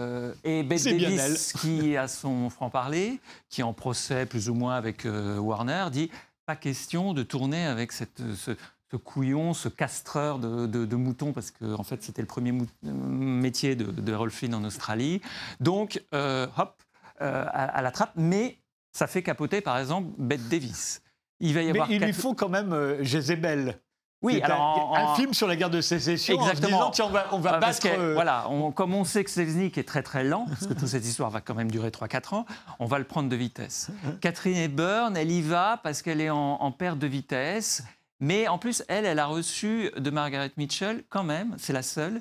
Et 0.44 0.62
Bette 0.62 0.84
Davis, 0.84 1.52
qui 1.52 1.96
a 1.96 2.08
son 2.08 2.50
franc-parler, 2.50 3.20
qui 3.48 3.60
est 3.60 3.64
en 3.64 3.72
procès 3.72 4.26
plus 4.26 4.48
ou 4.48 4.54
moins 4.54 4.74
avec 4.74 5.06
euh, 5.06 5.38
Warner, 5.38 5.86
dit 5.92 6.10
pas 6.46 6.56
question 6.56 7.14
de 7.14 7.22
tourner 7.22 7.66
avec 7.66 7.92
cette, 7.92 8.22
ce, 8.34 8.96
couillon, 8.96 9.54
ce 9.54 9.68
castreur 9.68 10.38
de, 10.38 10.96
moutons, 10.96 11.32
parce 11.32 11.50
que 11.50 11.74
en 11.74 11.84
fait 11.84 12.02
c'était 12.02 12.22
le 12.22 12.28
premier 12.28 12.52
métier 12.82 13.76
de, 13.76 13.84
de 13.84 14.28
Flynn 14.28 14.54
en 14.54 14.64
Australie. 14.64 15.20
Donc, 15.60 16.02
euh, 16.14 16.46
hop, 16.56 16.82
à, 17.20 17.82
la 17.82 17.90
trappe, 17.90 18.12
mais 18.16 18.58
ça 18.92 19.06
fait 19.06 19.22
capoter 19.22 19.60
par 19.60 19.78
exemple 19.78 20.08
Bette 20.18 20.48
Davis. 20.48 21.02
Il 21.38 21.54
va 21.54 21.62
y 21.62 21.70
avoir. 21.70 21.88
Mais 21.88 21.96
il 21.96 22.02
lui 22.02 22.12
faut 22.12 22.34
quand 22.34 22.48
même 22.48 23.02
Jezebel. 23.02 23.78
Oui, 24.22 24.40
alors 24.42 24.94
un, 24.96 25.14
film 25.14 25.32
sur 25.32 25.46
la 25.46 25.56
guerre 25.56 25.70
de 25.70 25.80
sécession. 25.80 26.38
Exactement. 26.40 26.88
En 26.88 26.90
disant, 26.90 27.06
on 27.06 27.10
va, 27.10 27.26
on 27.32 27.38
va 27.38 27.58
battre. 27.58 27.86
Euh, 27.86 28.12
voilà, 28.12 28.46
comme 28.74 28.94
on 28.94 29.04
sait 29.04 29.24
que 29.24 29.30
Selznick 29.30 29.78
est 29.78 29.84
très 29.84 30.02
très 30.02 30.24
lent, 30.24 30.46
parce 30.46 30.66
que 30.66 30.74
toute 30.74 30.88
cette 30.88 31.06
histoire 31.06 31.30
va 31.30 31.40
quand 31.40 31.54
même 31.54 31.70
durer 31.70 31.88
3-4 31.88 32.34
ans, 32.34 32.46
on 32.78 32.86
va 32.86 32.98
le 32.98 33.04
prendre 33.04 33.28
de 33.28 33.36
vitesse. 33.36 33.90
Catherine 34.20 34.56
Hepburn, 34.56 35.16
elle 35.16 35.30
y 35.30 35.40
va 35.40 35.80
parce 35.82 36.02
qu'elle 36.02 36.20
est 36.20 36.30
en, 36.30 36.60
en, 36.60 36.70
perte 36.70 36.98
de 36.98 37.06
vitesse, 37.06 37.82
mais 38.20 38.46
en 38.46 38.58
plus, 38.58 38.84
elle, 38.88 39.06
elle 39.06 39.18
a 39.18 39.26
reçu 39.26 39.90
de 39.96 40.10
Margaret 40.10 40.52
Mitchell, 40.58 41.02
quand 41.08 41.24
même, 41.24 41.54
c'est 41.58 41.72
la 41.72 41.82
seule, 41.82 42.20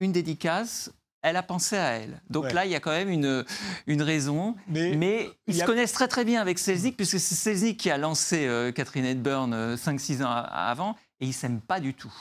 une 0.00 0.12
dédicace 0.12 0.90
elle 1.24 1.36
a 1.36 1.42
pensé 1.42 1.76
à 1.76 1.92
elle. 1.92 2.20
Donc 2.28 2.52
là, 2.52 2.66
il 2.66 2.70
y 2.70 2.74
a 2.74 2.80
quand 2.80 2.90
même 2.90 3.08
une, 3.08 3.44
une 3.86 4.02
raison. 4.02 4.54
Mais, 4.68 5.30
ils 5.46 5.54
se 5.54 5.64
connaissent 5.64 5.94
très 5.94 6.06
très 6.06 6.24
bien 6.24 6.40
avec 6.40 6.58
Selznick, 6.58 6.96
puisque 6.96 7.18
c'est 7.18 7.34
Selznick 7.34 7.80
qui 7.80 7.90
a 7.90 7.96
lancé 7.96 8.46
euh, 8.46 8.72
Catherine 8.72 9.06
Hepburn 9.06 9.74
5-6 9.74 10.20
euh, 10.20 10.24
ans 10.26 10.30
avant, 10.30 10.96
et 11.24 11.28
ils 11.28 11.32
s'aiment 11.32 11.60
pas 11.60 11.80
du 11.80 11.94
tout. 11.94 12.14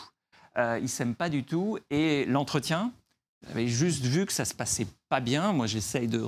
Euh, 0.58 0.80
ils 0.82 0.90
s'aiment 0.90 1.16
pas 1.16 1.30
du 1.30 1.44
tout. 1.44 1.78
Et 1.90 2.26
l'entretien, 2.26 2.92
j'avais 3.48 3.68
juste 3.68 4.04
vu 4.06 4.26
que 4.26 4.34
ça 4.34 4.46
se 4.46 4.54
passait 4.54 4.88
pas 5.10 5.20
bien. 5.20 5.52
Moi, 5.52 5.68
j'essaye 5.68 6.08
de 6.08 6.24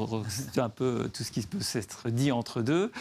un 0.59 0.69
peu 0.69 1.09
tout 1.13 1.23
ce 1.23 1.31
qui 1.31 1.41
peut 1.41 1.61
s'être 1.61 2.09
dit 2.09 2.31
entre 2.31 2.61
deux, 2.61 2.91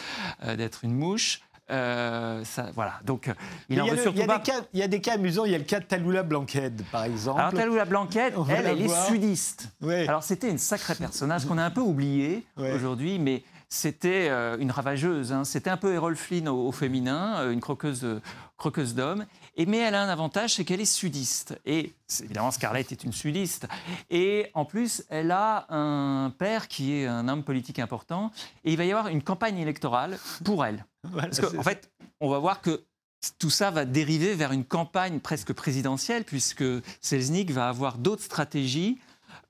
d'être 0.43 0.83
une 0.83 0.93
mouche. 0.93 1.41
Euh, 1.71 2.43
ça, 2.43 2.69
voilà. 2.75 2.99
Donc, 3.03 3.31
il, 3.69 3.77
y 3.77 3.79
a 3.79 3.85
il, 3.85 3.89
y 3.89 4.81
a 4.83 4.87
des 4.87 5.01
cas, 5.01 5.13
amusants. 5.13 5.45
Il 5.45 5.51
y 5.51 5.55
a 5.55 5.57
le 5.57 5.63
cas 5.63 5.79
de 5.79 5.85
Talula 5.85 6.23
Blanquette, 6.23 6.83
par 6.91 7.03
exemple. 7.03 7.39
Alors, 7.39 7.53
Talula 7.53 7.85
Blanquette, 7.85 8.35
elle, 8.49 8.65
elle 8.67 8.81
est 8.81 9.07
sudiste. 9.07 9.69
Alors, 10.07 10.23
c'était 10.23 10.49
une 10.49 10.57
sacrée 10.57 10.95
personnage 10.95 11.45
qu'on 11.45 11.57
a 11.57 11.63
un 11.63 11.71
peu 11.71 11.81
oublié 11.81 12.45
aujourd'hui, 12.57 13.19
mais 13.19 13.43
c'était 13.69 14.29
euh, 14.29 14.57
une 14.59 14.71
ravageuse. 14.71 15.33
Hein. 15.33 15.43
C'était 15.43 15.69
un 15.69 15.77
peu 15.77 15.93
Errol 15.93 16.15
Flynn 16.15 16.47
au, 16.47 16.71
féminin, 16.71 17.37
euh, 17.39 17.51
une 17.51 17.61
croqueuse, 17.61 18.21
croqueuse 18.57 18.93
d'hommes. 18.93 19.25
Et, 19.55 19.65
mais 19.65 19.77
elle 19.77 19.95
a 19.95 20.01
un 20.01 20.09
avantage, 20.09 20.55
c'est 20.55 20.65
qu'elle 20.65 20.81
est 20.81 20.85
sudiste. 20.85 21.57
Et 21.65 21.93
évidemment, 22.21 22.51
Scarlett 22.51 22.91
est 22.91 23.03
une 23.03 23.13
sudiste. 23.13 23.67
Et 24.09 24.51
en 24.53 24.65
plus, 24.65 25.03
elle 25.09 25.31
a 25.31 25.65
un 25.73 26.29
père 26.29 26.67
qui 26.67 26.93
est 26.93 27.05
un 27.05 27.27
homme 27.27 27.43
politique 27.43 27.79
important. 27.79 28.31
Et 28.63 28.71
il 28.71 28.77
va 28.77 28.85
y 28.85 28.91
avoir 28.91 29.07
une 29.07 29.23
campagne 29.23 29.57
électorale 29.57 30.17
pour 30.43 30.65
elle. 30.65 30.85
Parce 31.15 31.39
qu'en 31.39 31.59
en 31.59 31.63
fait, 31.63 31.89
on 32.19 32.29
va 32.29 32.39
voir 32.39 32.61
que 32.61 32.83
tout 33.39 33.49
ça 33.49 33.71
va 33.71 33.85
dériver 33.85 34.35
vers 34.35 34.51
une 34.51 34.65
campagne 34.65 35.19
presque 35.19 35.53
présidentielle, 35.53 36.25
puisque 36.25 36.63
Selznick 37.01 37.51
va 37.51 37.69
avoir 37.69 37.97
d'autres 37.97 38.23
stratégies 38.23 38.99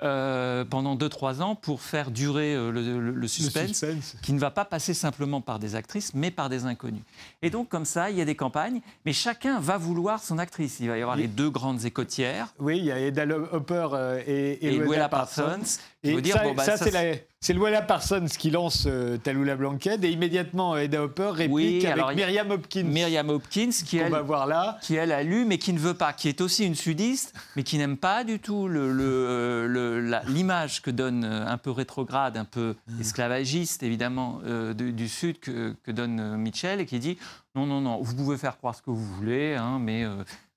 euh, 0.04 0.66
pendant 0.66 0.98
2-3 0.98 1.42
ans 1.42 1.56
pour 1.56 1.82
faire 1.82 2.12
durer 2.12 2.54
euh, 2.54 2.70
le, 2.70 3.28
suspense, 3.28 3.86
qui 4.22 4.34
ne 4.34 4.40
va 4.40 4.52
pas 4.52 4.66
passer 4.66 4.94
simplement 4.94 5.40
par 5.40 5.58
des 5.58 5.76
actrices, 5.76 6.14
mais 6.14 6.32
par 6.32 6.50
des 6.50 6.66
inconnus. 6.66 7.04
Et 7.42 7.50
donc, 7.50 7.70
comme 7.70 7.86
ça, 7.86 8.10
il 8.10 8.18
y 8.18 8.22
a 8.22 8.26
des 8.26 8.36
campagnes, 8.36 8.82
mais 9.06 9.14
chacun 9.14 9.60
va 9.60 9.78
vouloir 9.78 10.22
son 10.22 10.38
actrice. 10.38 10.82
Il 10.82 10.90
va 10.90 10.98
y 10.98 11.02
avoir 11.02 11.16
les 11.16 11.28
deux 11.28 11.50
grandes 11.50 11.86
écotières. 11.86 12.54
Oui, 12.60 12.78
il 12.78 12.86
y 12.86 12.92
a 12.92 13.00
Eda 13.00 13.26
Hopper 13.54 13.88
euh, 13.94 14.22
et, 14.28 14.76
et, 14.76 14.82
Parsons. 15.10 15.80
Et 16.06 16.22
dire, 16.22 16.36
ça, 16.36 16.54
bah, 16.54 16.64
ça, 16.64 16.78
c'est 16.78 16.92
la 16.92 17.16
c'est 17.46 17.54
Luella 17.54 17.84
Parsons 17.84 18.26
qui 18.40 18.50
lance 18.50 18.86
euh, 18.88 19.18
Talula 19.18 19.56
Blanquette 19.56 20.04
et 20.04 20.10
immédiatement 20.10 20.76
Eda 20.76 21.04
Hopper 21.04 21.30
réplique 21.32 21.86
avec 21.86 22.16
Myriam 22.16 22.50
Hopkins. 22.50 22.86
Myriam 22.86 23.30
Hopkins 23.30 23.70
qui 23.70 23.98
elle, 23.98 24.12
va 24.12 24.24
voir 24.24 24.48
là. 24.48 24.80
qui 24.82 24.96
elle 24.96 25.12
a 25.12 25.22
lu 25.22 25.46
mais 25.46 25.60
qui 25.60 25.72
ne 25.72 25.78
veut 25.78 25.94
pas, 25.94 26.12
qui 26.12 26.28
est 26.28 26.42
aussi 26.42 26.66
une 26.66 26.74
sudiste 26.74 27.36
mais 27.56 27.62
qui 27.62 27.78
n'aime 27.78 27.98
pas 27.98 28.24
du 28.24 28.40
tout 28.40 28.68
l'image 28.68 30.82
que 30.82 30.90
donne 30.90 31.24
euh, 31.24 31.46
un 31.46 31.60
peu 31.60 31.70
rétrograde, 31.70 32.36
un 32.36 32.46
peu 32.46 32.74
mmh. 32.88 33.02
esclavagiste 33.02 33.84
évidemment 33.84 34.42
euh, 34.48 34.74
du, 34.74 35.08
Sud 35.08 35.40
que, 35.40 35.76
donne 35.86 36.38
Mitchell 36.38 36.82
et 36.82 36.88
qui 36.88 36.98
dit 36.98 37.20
non 37.54 37.68
non 37.68 37.80
non 37.80 38.02
vous 38.02 38.16
pouvez 38.16 38.38
faire 38.38 38.58
croire 38.58 38.74
ce 38.74 38.82
que 38.82 38.90
vous 38.90 39.06
voulez 39.06 39.54
hein, 39.54 39.78
mais 39.80 40.04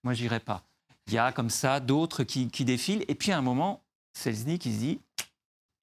moi 0.05 0.15
j'irai 0.15 0.41
pas. 0.41 0.63
Il 1.07 1.13
y 1.13 1.19
a 1.19 1.33
comme 1.33 1.51
ça 1.51 1.81
d'autres 1.81 2.25
qui, 2.25 2.49
qui 2.49 2.65
défilent 2.65 3.05
et 3.09 3.15
puis 3.15 3.31
à 3.31 3.37
un 3.37 3.43
moment 3.43 3.83
Selznick 4.15 4.63
qui 4.63 4.73
se 4.73 4.79
dit 4.79 5.01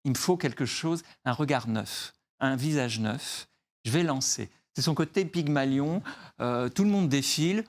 il 0.06 0.12
me 0.12 0.16
faut 0.16 0.38
quelque 0.38 0.66
chose, 0.66 1.04
un 1.26 1.34
regard 1.34 1.68
neuf, 1.68 2.14
un 2.40 2.56
visage 2.56 3.00
neuf. 3.00 3.50
Je 3.84 3.92
vais 3.92 4.04
lancer. 4.04 4.50
C'est 4.74 4.82
son 4.82 4.96
côté 4.96 5.26
Pygmalion. 5.26 6.02
Euh, 6.40 6.70
tout 6.70 6.84
le 6.84 6.90
monde 6.90 7.10
défile. 7.10 7.64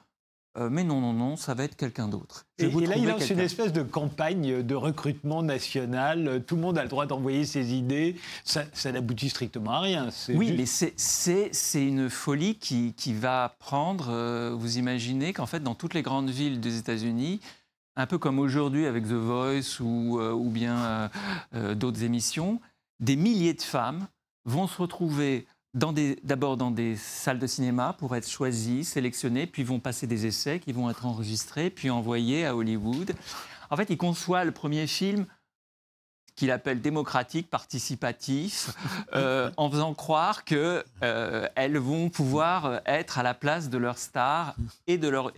Euh, 0.58 0.70
mais 0.70 0.84
non, 0.84 1.00
non, 1.00 1.12
non, 1.12 1.36
ça 1.36 1.52
va 1.52 1.64
être 1.64 1.76
quelqu'un 1.76 2.08
d'autre. 2.08 2.46
Et, 2.58 2.70
là, 2.70 2.96
il 2.96 3.06
lance 3.06 3.28
une 3.28 3.40
espèce 3.40 3.74
de 3.74 3.82
campagne 3.82 4.62
de 4.62 4.74
recrutement 4.74 5.42
national. 5.42 6.42
Tout 6.46 6.56
le 6.56 6.62
monde 6.62 6.78
a 6.78 6.82
le 6.82 6.88
droit 6.88 7.04
d'envoyer 7.04 7.44
ses 7.44 7.74
idées. 7.74 8.16
Ça, 8.44 8.64
n'aboutit 8.90 9.28
strictement 9.28 9.72
à 9.72 9.80
rien. 9.80 10.08
Oui, 10.30 10.54
mais 10.56 10.64
c'est 10.66 11.52
une 11.74 12.08
folie 12.08 12.54
qui, 12.54 13.12
va 13.12 13.54
prendre. 13.58 14.08
Euh, 14.08 14.54
vous 14.56 14.78
imaginez 14.78 15.34
qu'en 15.34 15.46
fait, 15.46 15.60
dans 15.60 15.74
toutes 15.74 15.92
les 15.92 16.02
grandes 16.02 16.30
villes 16.30 16.58
des 16.58 16.78
États-Unis, 16.78 17.40
un 17.96 18.06
peu 18.06 18.18
comme 18.18 18.38
aujourd'hui 18.38 18.86
avec 18.86 19.04
The 19.04 19.12
Voice 19.12 19.80
ou, 19.80 20.20
euh, 20.20 20.32
ou 20.32 20.50
bien 20.50 20.76
euh, 20.76 21.08
euh, 21.54 21.74
d'autres 21.74 22.02
émissions, 22.02 22.60
des 23.00 23.16
milliers 23.16 23.54
de 23.54 23.62
femmes 23.62 24.06
vont 24.44 24.66
se 24.66 24.80
retrouver 24.80 25.46
d'abord 25.74 26.56
dans 26.56 26.70
des 26.70 26.96
salles 26.96 27.38
de 27.38 27.46
cinéma 27.46 27.94
pour 27.98 28.16
être 28.16 28.28
choisies, 28.28 28.84
sélectionnées, 28.84 29.46
puis 29.46 29.62
vont 29.62 29.80
passer 29.80 30.06
des 30.06 30.24
essais 30.24 30.58
qui 30.58 30.72
vont 30.72 30.88
être 30.88 31.04
enregistrés, 31.04 31.68
puis 31.68 31.90
envoyés 31.90 32.46
à 32.46 32.56
Hollywood. 32.56 33.12
En 33.68 33.76
fait, 33.76 33.90
il 33.90 33.98
conçoit 33.98 34.44
le 34.44 34.52
premier 34.52 34.86
film 34.86 35.26
qu'il 36.34 36.50
appelle 36.50 36.80
démocratique, 36.80 37.50
participatif, 37.50 38.70
en 39.12 39.70
faisant 39.70 39.92
croire 39.92 40.44
qu'elles 40.44 41.78
vont 41.78 42.08
pouvoir 42.08 42.80
être 42.86 43.18
à 43.18 43.22
la 43.22 43.34
place 43.34 43.68
de 43.68 43.76
leur 43.76 43.98
star 43.98 44.54
et 44.86 44.96
de 44.96 45.08
leur 45.08 45.30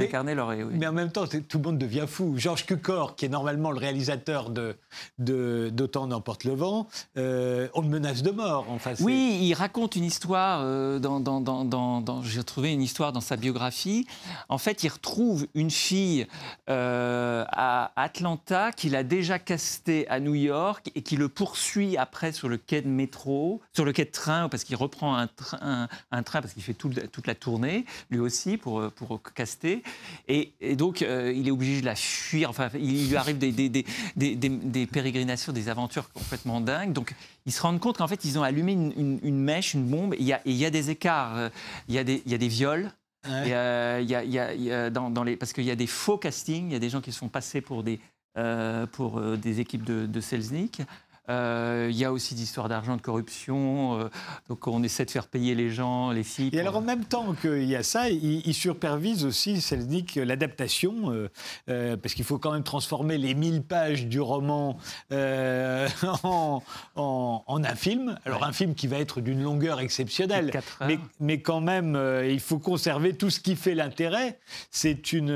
mais, 0.00 0.06
incarner 0.06 0.34
leur 0.34 0.54
Mais 0.54 0.86
en 0.86 0.92
même 0.92 1.10
temps, 1.10 1.26
tout 1.26 1.58
le 1.58 1.64
monde 1.64 1.78
devient 1.78 2.06
fou. 2.06 2.34
Georges 2.36 2.66
Cukor, 2.66 3.16
qui 3.16 3.26
est 3.26 3.28
normalement 3.28 3.70
le 3.70 3.78
réalisateur 3.78 4.50
de 4.50 4.76
d'Autant 5.18 6.06
n'emporte 6.06 6.44
le 6.44 6.54
vent, 6.54 6.88
euh, 7.16 7.68
on 7.74 7.80
le 7.80 7.88
menace 7.88 8.22
de 8.22 8.30
mort. 8.30 8.70
En 8.70 8.78
fait, 8.78 8.98
oui, 9.00 9.38
il 9.42 9.54
raconte 9.54 9.96
une 9.96 10.04
histoire. 10.04 10.60
Euh, 10.62 10.98
dans, 10.98 11.20
dans, 11.20 11.40
dans, 11.40 12.22
J'ai 12.22 12.44
trouvé 12.44 12.72
une 12.72 12.82
histoire 12.82 13.12
dans 13.12 13.20
sa 13.20 13.36
biographie. 13.36 14.06
En 14.48 14.58
fait, 14.58 14.84
il 14.84 14.88
retrouve 14.88 15.46
une 15.54 15.70
fille 15.70 16.26
euh, 16.68 17.44
à 17.48 17.92
Atlanta 17.96 18.72
qu'il 18.72 18.96
a 18.96 19.02
déjà 19.02 19.38
castée 19.38 20.08
à 20.08 20.20
New 20.20 20.34
York 20.34 20.90
et 20.94 21.02
qui 21.02 21.16
le 21.16 21.28
poursuit 21.28 21.96
après 21.96 22.32
sur 22.32 22.48
le 22.48 22.56
quai 22.56 22.82
de 22.82 22.88
métro, 22.88 23.60
sur 23.72 23.84
le 23.84 23.92
quai 23.92 24.04
de 24.04 24.10
train, 24.10 24.48
parce 24.48 24.64
qu'il 24.64 24.76
reprend 24.76 25.16
un, 25.16 25.26
train, 25.26 25.88
un, 26.10 26.22
train 26.22 26.40
parce 26.40 26.54
qu'il 26.54 26.62
fait 26.62 26.74
toute 26.74 27.26
la 27.26 27.34
tournée, 27.34 27.84
lui 28.10 28.18
aussi, 28.18 28.56
pour, 28.56 28.90
pour 28.92 29.20
caster. 29.34 29.82
Et, 30.28 30.52
donc, 30.76 31.02
euh, 31.02 31.32
il 31.34 31.46
est 31.46 31.50
obligé 31.50 31.80
de 31.80 31.86
la 31.86 31.94
fuir. 31.94 32.50
Enfin, 32.50 32.68
il 32.74 33.08
lui 33.08 33.16
arrive 33.16 33.38
des, 33.38 33.52
des, 33.52 34.86
pérégrinations, 34.86 35.52
des 35.52 35.68
aventures 35.68 36.10
complètement 36.12 36.60
dingues. 36.60 36.92
Donc, 36.92 37.14
ils 37.46 37.52
se 37.52 37.62
rendent 37.62 37.80
compte 37.80 37.98
qu'en 37.98 38.08
fait, 38.08 38.24
ils 38.24 38.38
ont 38.38 38.42
allumé 38.42 38.72
une, 38.72 39.38
mèche, 39.38 39.74
une 39.74 39.86
bombe. 39.86 40.14
il, 40.18 40.26
y 40.26 40.32
a, 40.32 40.40
il 40.44 40.54
y 40.56 40.64
a 40.64 40.70
des 40.70 40.90
écarts. 40.90 41.50
Il 41.88 41.94
y 41.94 41.98
a 41.98 42.04
des, 42.04 42.22
il 42.26 42.32
y 42.32 42.34
a 42.34 42.38
des 42.38 42.48
viols. 42.48 42.90
il 43.26 43.48
y 43.48 43.52
a, 43.52 44.90
dans, 44.90 45.24
les, 45.24 45.36
parce 45.36 45.52
qu'il 45.52 45.64
y 45.64 45.70
a 45.70 45.76
des 45.76 45.86
faux 45.86 46.18
castings. 46.18 46.66
Il 46.68 46.72
y 46.72 46.76
a 46.76 46.80
des 46.80 46.90
gens 46.90 47.00
qui 47.00 47.12
se 47.12 47.18
font 47.18 47.28
passer 47.28 47.60
pour 47.60 47.82
des, 47.82 48.00
euh, 48.38 48.84
pour 48.84 49.18
euh, 49.18 49.38
des 49.38 49.60
équipes 49.60 49.82
de, 49.82 50.04
de 50.04 50.20
Selznick. 50.20 50.82
Euh, 51.28 51.88
il 51.90 51.96
y 51.96 52.04
a 52.04 52.12
aussi 52.12 52.34
d'histoires 52.34 52.68
d'argent, 52.68 52.96
de 52.96 53.02
corruption. 53.02 53.98
Euh, 53.98 54.08
donc 54.48 54.66
on 54.66 54.82
essaie 54.82 55.04
de 55.04 55.10
faire 55.10 55.26
payer 55.26 55.54
les 55.54 55.70
gens, 55.70 56.10
les 56.10 56.22
filles. 56.22 56.50
Et 56.52 56.60
alors 56.60 56.76
en 56.76 56.82
même 56.82 57.04
temps 57.04 57.34
qu'il 57.34 57.64
y 57.64 57.76
a 57.76 57.82
ça, 57.82 58.08
il, 58.10 58.54
supervise 58.54 59.24
aussi, 59.24 59.60
Selznick, 59.60 60.16
l'adaptation, 60.16 61.28
euh, 61.68 61.96
parce 61.96 62.14
qu'il 62.14 62.24
faut 62.24 62.38
quand 62.38 62.52
même 62.52 62.62
transformer 62.62 63.18
les 63.18 63.34
1000 63.34 63.62
pages 63.62 64.06
du 64.06 64.20
roman 64.20 64.78
en, 65.12 66.62
en, 66.94 67.64
un 67.64 67.74
film. 67.74 68.18
Alors 68.24 68.44
un 68.44 68.52
film 68.52 68.74
qui 68.74 68.86
va 68.86 68.98
être 68.98 69.20
d'une 69.20 69.42
longueur 69.42 69.80
exceptionnelle, 69.80 70.52
mais, 70.86 70.98
mais, 71.20 71.40
quand 71.40 71.60
même, 71.60 71.98
il 72.28 72.40
faut 72.40 72.58
conserver 72.58 73.14
tout 73.14 73.30
ce 73.30 73.40
qui 73.40 73.56
fait 73.56 73.74
l'intérêt. 73.74 74.38
C'est 74.70 75.12
une, 75.12 75.28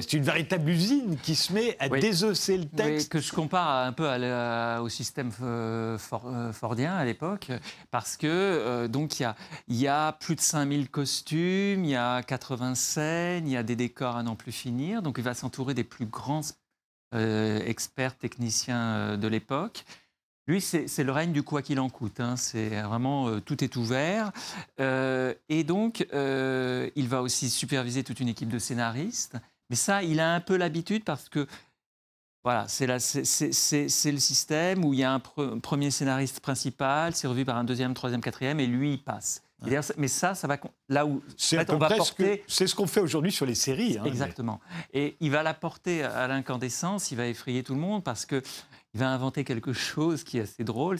c'est 0.00 0.12
une 0.14 0.24
véritable 0.24 0.68
usine 0.70 1.16
qui 1.22 1.34
se 1.34 1.52
met 1.52 1.76
à 1.78 1.88
désosser 1.88 2.58
le 2.58 2.66
texte. 2.66 3.10
que 3.10 3.20
je 3.20 3.32
compare 3.32 3.86
un 3.86 3.92
peu 3.92 4.08
à, 4.08 4.82
au 4.82 4.88
système 4.96 5.30
euh, 5.42 5.98
euh, 6.24 6.52
fordien 6.52 6.96
à 6.96 7.04
l'époque, 7.04 7.52
parce 7.90 8.16
que 8.16 8.26
euh, 8.26 8.88
donc 8.88 9.20
il 9.20 9.26
y 9.68 9.86
a, 9.86 10.12
plus 10.12 10.34
de 10.34 10.40
5000 10.40 10.90
costumes, 10.90 11.84
il 11.84 11.90
y 11.90 11.96
a 11.96 12.22
80 12.22 12.74
scènes, 12.74 13.46
il 13.46 13.52
y 13.52 13.56
a 13.56 13.62
des 13.62 13.76
décors 13.76 14.16
à 14.16 14.22
n'en 14.22 14.36
plus 14.36 14.52
finir, 14.52 15.02
donc 15.02 15.16
il 15.18 15.24
va 15.24 15.34
s'entourer 15.34 15.74
des 15.74 15.84
plus 15.84 16.06
grands 16.06 16.42
experts 17.12 18.18
techniciens 18.18 19.16
de 19.16 19.28
l'époque. 19.28 19.84
Lui, 20.48 20.60
c'est 20.60 21.02
le 21.02 21.12
règne 21.12 21.32
du 21.32 21.42
quoi 21.42 21.62
qu'il 21.62 21.80
en 21.80 21.88
coûte. 21.88 22.20
Hein. 22.20 22.36
C'est 22.36 22.82
vraiment 22.82 23.40
tout 23.40 23.64
est 23.64 23.76
ouvert. 23.76 24.32
et 24.78 25.64
donc, 25.64 26.06
il 26.12 27.08
va 27.08 27.22
aussi 27.22 27.48
superviser 27.48 28.04
toute 28.04 28.20
une 28.20 28.28
équipe 28.28 28.50
de 28.50 28.58
scénaristes. 28.58 29.38
Mais 29.70 29.76
ça, 29.76 30.02
il 30.02 30.20
a 30.20 30.34
un 30.34 30.40
peu 30.40 30.56
l'habitude 30.56 31.04
parce 31.04 31.28
que 31.28 31.46
voilà, 32.46 32.68
c'est 32.68 32.86
le 32.86 34.18
système 34.20 34.84
où 34.84 34.94
il 34.94 35.00
y 35.00 35.02
a 35.02 35.12
un 35.12 35.18
premier 35.18 35.90
scénariste 35.90 36.38
principal, 36.38 37.12
c'est 37.12 37.26
revu 37.26 37.44
par 37.44 37.56
un 37.56 37.64
deuxième, 37.64 37.92
troisième, 37.92 38.20
quatrième, 38.20 38.60
et 38.60 38.68
lui, 38.68 38.92
il 38.92 39.02
passe. 39.02 39.42
mais 39.96 40.06
ça, 40.06 40.36
ça 40.36 40.46
va 40.46 40.56
là 40.88 41.06
où 41.06 41.24
c'est 41.36 41.66
porter. 41.66 42.44
Ce 42.46 42.72
qu'on 42.72 42.86
fait 42.86 43.00
aujourd'hui 43.00 43.32
sur 43.32 43.46
les 43.46 43.56
séries. 43.56 43.98
Hein, 43.98 44.04
Exactement. 44.04 44.60
Et 44.92 45.16
il 45.18 45.32
va 45.32 45.42
la 45.42 45.54
porter 45.54 46.04
à 46.04 46.28
l'incandescence. 46.28 47.10
Il 47.10 47.16
va 47.16 47.26
effrayer 47.26 47.64
tout 47.64 47.74
le 47.74 47.80
monde 47.80 48.04
parce 48.04 48.24
que 48.24 48.40
il 48.94 49.00
va 49.00 49.10
inventer 49.10 49.42
quelque 49.42 49.72
chose 49.72 50.22
qui 50.22 50.38
est 50.38 50.42
assez 50.42 50.62
drôle. 50.62 50.98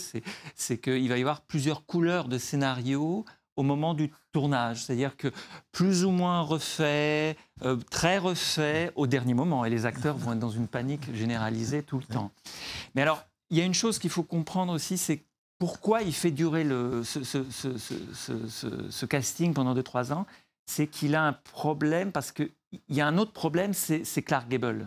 C'est 0.57 0.79
qu'il 0.79 1.09
va 1.09 1.17
y 1.17 1.21
avoir 1.21 1.43
plusieurs 1.43 1.87
couleurs 1.87 2.27
de 2.27 2.39
scénarios 2.39 3.25
au 3.57 3.63
moment 3.63 3.95
du 3.95 4.13
tournage, 4.33 4.85
c'est-à-dire 4.85 5.17
que 5.17 5.29
plus 5.73 6.05
ou 6.05 6.11
moins 6.11 6.43
refait, 6.43 7.37
euh, 7.63 7.77
très 7.91 8.19
refait 8.19 8.93
au 8.95 9.07
dernier 9.07 9.35
moment, 9.35 9.65
et 9.65 9.71
les 9.71 9.87
acteurs 9.87 10.17
vont 10.17 10.33
être 10.33 10.39
dans 10.39 10.51
une 10.51 10.69
panique 10.69 11.13
généralisée 11.15 11.83
tout 11.83 11.99
le 11.99 12.05
temps. 12.05 12.31
Mais 12.95 13.03
alors, 13.03 13.25
il 13.51 13.59
y 13.59 13.61
a 13.61 13.65
une 13.65 13.75
chose 13.75 13.99
qu'il 13.99 14.11
faut 14.11 14.23
comprendre 14.23 14.73
aussi, 14.73 14.99
c'est 14.99 15.25
pourquoi 15.59 16.03
il 16.03 16.13
fait 16.13 16.31
durer 16.31 16.65
ce, 16.65 17.17
casting 19.07 19.55
pendant 19.55 19.75
2-3 19.75 20.13
ans, 20.13 20.27
c'est 20.67 20.87
qu'il 20.87 21.15
a 21.15 21.23
un 21.25 21.33
problème, 21.33 22.13
parce 22.13 22.33
qu'il 22.33 22.51
y 22.89 23.01
a 23.01 23.07
un 23.07 23.17
autre 23.17 23.33
problème, 23.33 23.73
c'est 23.73 24.23
Clark 24.23 24.49
Gable. 24.49 24.87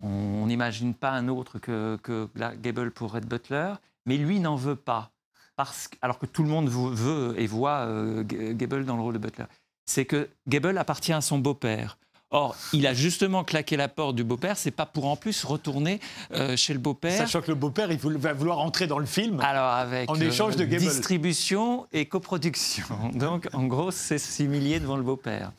On 0.00 0.46
n'imagine 0.46 0.94
pas 0.94 1.10
un 1.10 1.28
autre 1.28 1.58
que, 1.58 1.98
que 2.02 2.26
Clark 2.34 2.60
Gable 2.60 2.90
pour 2.90 3.12
Red 3.12 3.26
Butler, 3.26 3.74
mais 4.06 4.16
lui 4.16 4.40
n'en 4.40 4.56
veut 4.56 4.76
pas 4.76 5.13
parce, 5.56 5.88
alors 6.02 6.18
que 6.18 6.26
tout 6.26 6.42
le 6.42 6.48
monde 6.48 6.68
veut 6.68 7.34
et 7.38 7.46
voit 7.46 7.86
euh, 7.86 8.24
Gable 8.24 8.84
dans 8.84 8.96
le 8.96 9.02
rôle 9.02 9.14
de 9.14 9.18
Butler, 9.18 9.44
c'est 9.86 10.04
que 10.04 10.28
Gable 10.48 10.78
appartient 10.78 11.12
à 11.12 11.20
son 11.20 11.38
beau-père. 11.38 11.98
Or, 12.30 12.56
il 12.72 12.84
a 12.88 12.94
justement 12.94 13.44
claqué 13.44 13.76
la 13.76 13.86
porte 13.86 14.16
du 14.16 14.24
beau-père, 14.24 14.56
c'est 14.56 14.72
pas 14.72 14.86
pour 14.86 15.04
en 15.04 15.14
plus 15.14 15.44
retourner 15.44 16.00
euh, 16.32 16.56
chez 16.56 16.72
le 16.72 16.80
beau-père. 16.80 17.16
Sachant 17.16 17.42
que 17.42 17.48
le 17.48 17.54
beau-père, 17.54 17.92
il 17.92 17.98
va 17.98 18.32
vouloir 18.32 18.58
entrer 18.58 18.88
dans 18.88 18.98
le 18.98 19.06
film. 19.06 19.38
Alors 19.40 19.68
avec 19.68 20.10
en 20.10 20.16
échange 20.16 20.56
de 20.56 20.64
euh, 20.64 20.78
distribution 20.78 21.86
et 21.92 22.06
coproduction. 22.06 22.86
Donc, 23.14 23.46
en 23.52 23.64
gros, 23.66 23.92
c'est 23.92 24.18
s'humilier 24.18 24.80
devant 24.80 24.96
le 24.96 25.04
beau-père. 25.04 25.52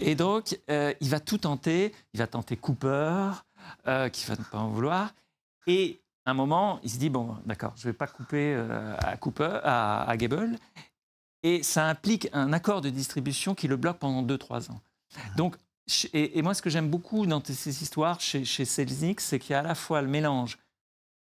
Et 0.00 0.14
donc, 0.14 0.58
il 0.68 1.08
va 1.10 1.20
tout 1.20 1.38
tenter. 1.38 1.92
Il 2.14 2.20
va 2.20 2.26
tenter 2.26 2.56
Cooper, 2.56 3.32
qui 4.12 4.24
va 4.26 4.36
ne 4.36 4.44
pas 4.50 4.58
en 4.58 4.68
vouloir. 4.68 5.12
Et 5.66 6.00
un 6.26 6.34
moment, 6.34 6.80
il 6.82 6.90
se 6.90 6.98
dit 6.98 7.10
bon, 7.10 7.36
d'accord, 7.46 7.74
je 7.76 7.86
ne 7.86 7.92
vais 7.92 7.96
pas 7.96 8.06
couper 8.06 8.54
euh, 8.54 8.96
à 8.98 9.16
Cooper, 9.16 9.60
à, 9.62 10.14
Gable, 10.16 10.56
et 11.42 11.62
ça 11.62 11.86
implique 11.86 12.28
un 12.32 12.52
accord 12.52 12.80
de 12.80 12.90
distribution 12.90 13.54
qui 13.54 13.68
le 13.68 13.76
bloque 13.76 13.98
pendant 13.98 14.22
2-3 14.22 14.70
ans. 14.70 14.80
Donc, 15.36 15.56
et, 16.14 16.40
moi, 16.40 16.54
ce 16.54 16.62
que 16.62 16.70
j'aime 16.70 16.88
beaucoup 16.88 17.26
dans 17.26 17.44
ces 17.44 17.82
histoires 17.82 18.18
chez, 18.20 18.46
chez 18.46 18.64
Selznick, 18.64 19.20
c'est 19.20 19.38
qu'il 19.38 19.52
y 19.52 19.54
a 19.54 19.58
à 19.58 19.62
la 19.62 19.74
fois 19.74 20.00
le 20.00 20.08
mélange 20.08 20.58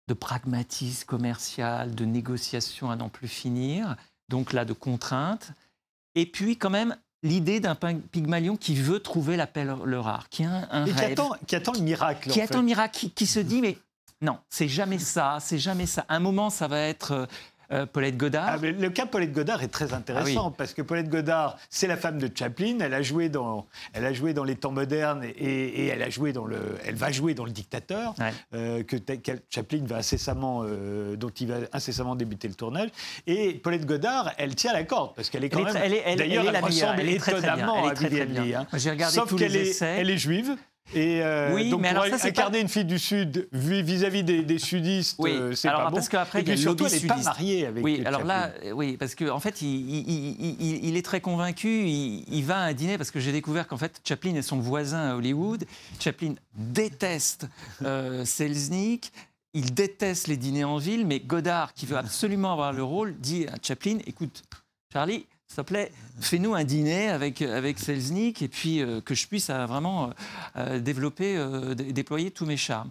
de 0.07 0.13
pragmatisme 0.13 1.07
commercial, 1.07 1.95
de 1.95 2.05
négociation 2.05 2.91
à 2.91 2.97
n'en 2.97 3.09
plus 3.09 3.29
finir, 3.29 3.97
donc 4.29 4.53
là, 4.53 4.67
de 4.67 4.75
contraintes, 4.75 5.53
et 6.15 6.27
puis 6.27 6.59
quand 6.59 6.71
même 6.71 6.95
l'idée 7.23 7.59
d'un 7.59 7.75
Pygmalion 7.75 8.57
qui 8.57 8.75
veut 8.75 9.01
trouver 9.01 9.37
l'appel 9.37 9.75
le 9.85 9.99
rare, 9.99 10.29
qui 10.29 10.45
a 10.45 10.69
un, 10.71 10.87
et 10.87 10.93
Qui 10.93 11.05
attend, 11.05 11.33
qui 11.47 11.57
attend 11.57 11.73
le 11.73 11.81
miracle. 11.81 12.31
Qui 12.31 12.41
attend 12.41 12.61
le 12.61 12.67
miracle, 12.67 13.09
qui, 13.15 13.27
se 13.27 13.41
dit, 13.41 13.63
mais 13.63 13.79
non, 14.25 14.39
c'est 14.49 14.69
jamais 14.69 14.99
ça, 14.99 15.39
c'est 15.41 15.59
jamais 15.59 15.87
ça. 15.87 16.07
Un 16.09 16.19
moment, 16.19 16.49
ça 16.49 16.67
va 16.67 16.81
être 16.81 17.13
euh, 17.13 17.27
euh, 17.73 17.87
Paulette 17.87 18.17
Godard. 18.17 18.47
Ah, 18.49 18.57
le 18.61 18.91
cas 18.91 19.07
Paulette 19.07 19.33
Godard 19.33 19.63
est 19.63 19.69
très 19.69 19.93
intéressant 19.93 20.51
ah 20.53 20.55
parce 20.57 20.75
que 20.75 20.83
Paulette 20.83 21.09
Godard, 21.09 21.57
c'est 21.71 21.87
la 21.87 21.97
femme 21.97 22.19
de 22.19 22.31
Chaplin. 22.35 22.79
Elle 22.81 22.95
a 22.95 23.03
joué 23.03 23.29
dans, 23.29 23.67
elle 23.93 24.05
a 24.05 24.13
joué 24.13 24.35
dans 24.35 24.45
les 24.45 24.57
temps 24.57 24.73
modernes 24.73 25.25
et, 25.25 25.87
elle 25.89 26.03
a 26.03 26.11
joué 26.11 26.33
dans 26.33 26.45
le, 26.45 26.59
elle 26.85 26.95
va 26.95 27.11
jouer 27.11 27.35
dans 27.35 27.45
le 27.45 27.51
Dictateur 27.51 28.15
euh, 28.55 28.83
que 28.83 28.97
Chaplin 29.51 29.83
va 29.85 29.99
incessamment, 29.99 30.63
euh, 30.65 31.17
dont 31.17 31.31
il 31.31 31.49
va 31.49 31.57
incessamment 31.73 32.17
débuter 32.17 32.49
le 32.49 32.55
tournage. 32.55 32.91
Et 33.27 33.55
Paulette 33.55 33.87
Godard, 33.87 34.33
elle 34.39 34.55
tient 34.55 34.73
la 34.73 34.85
corde 34.85 35.15
parce 35.15 35.31
qu'elle 35.31 35.45
est 35.45 35.51
quand 35.51 35.63
même. 35.63 35.75
D'ailleurs, 36.17 36.45
elle, 36.47 36.65
ressemble 36.65 37.01
étonnamment 37.03 37.87
à 37.87 37.95
Vivienne 37.95 38.35
Lee. 38.35 38.55
Hein. 38.55 38.67
J'ai 38.75 38.91
regardé 38.91 39.15
Sauf 39.15 39.35
qu'elle 39.35 39.57
est, 39.57 39.81
elle 39.83 40.11
est 40.11 40.19
juive. 40.19 40.57
Et 40.93 41.23
euh, 41.23 41.55
oui, 41.55 41.71
donc 41.71 41.81
mais 41.81 41.89
alors 41.89 42.07
ça, 42.07 42.29
incarner 42.29 42.61
une 42.61 42.69
fille 42.69 42.85
du 42.85 42.99
Sud 42.99 43.49
vis-à-vis 43.53 44.23
des, 44.23 44.59
sudistes, 44.59 45.17
oui. 45.19 45.31
Euh, 45.33 45.55
c'est 45.55 45.69
pas 45.69 45.89
bon. 45.89 45.97
Parce 45.97 46.09
qu'après, 46.09 46.57
surtout, 46.57 46.87
elle 46.87 47.01
n'est 47.01 47.09
pas 47.09 47.17
mariée 47.17 47.67
avec. 47.67 47.83
Oui, 47.83 48.03
alors 48.05 48.25
là, 48.25 48.53
oui, 48.75 48.97
parce 48.97 49.15
qu'en 49.15 49.37
en 49.37 49.41
fait, 49.41 49.63
il, 49.63 50.97
est 50.97 51.05
très 51.05 51.21
convaincu. 51.21 51.89
Il, 51.89 52.45
va 52.45 52.59
à 52.59 52.65
un 52.65 52.73
dîner 52.75 52.99
parce 52.99 53.11
que 53.11 53.19
j'ai 53.19 53.33
découvert 53.33 53.67
qu'en 53.67 53.79
fait, 53.79 54.01
Chaplin 54.07 54.35
est 54.35 54.43
son 54.43 54.59
voisin 54.59 55.11
à 55.11 55.17
Hollywood. 55.17 55.65
Chaplin 55.99 56.35
déteste 56.55 57.49
euh, 57.83 58.25
Selznick. 58.25 59.13
Il 59.55 59.73
déteste 59.73 60.27
les 60.27 60.37
dîners 60.37 60.65
en 60.65 60.79
ville, 60.79 61.07
mais 61.07 61.21
Godard, 61.21 61.75
qui 61.75 61.87
veut 61.87 61.97
absolument 61.97 62.53
avoir 62.53 62.73
le 62.73 62.83
rôle, 62.83 63.15
dit 63.19 63.47
à 63.47 63.55
Chaplin 63.63 63.99
"Écoute, 64.05 64.43
Charlie, 64.93 65.27
s'il 65.55 65.63
te 65.63 65.69
plaît, 65.69 65.93
fais-nous 66.21 66.53
un 66.57 66.65
dîner 66.65 67.09
avec, 67.09 67.41
avec 67.41 67.79
Selznick 67.79 68.43
et 68.43 68.49
puis 68.49 68.81
euh, 68.81 69.01
que 69.01 69.15
je 69.15 69.29
puisse 69.29 69.51
euh, 69.51 69.67
vraiment 69.67 70.11
euh, 70.57 70.81
développer, 70.81 71.39
déployer 71.77 72.33
tous 72.33 72.45
mes 72.45 72.57
charmes. 72.57 72.91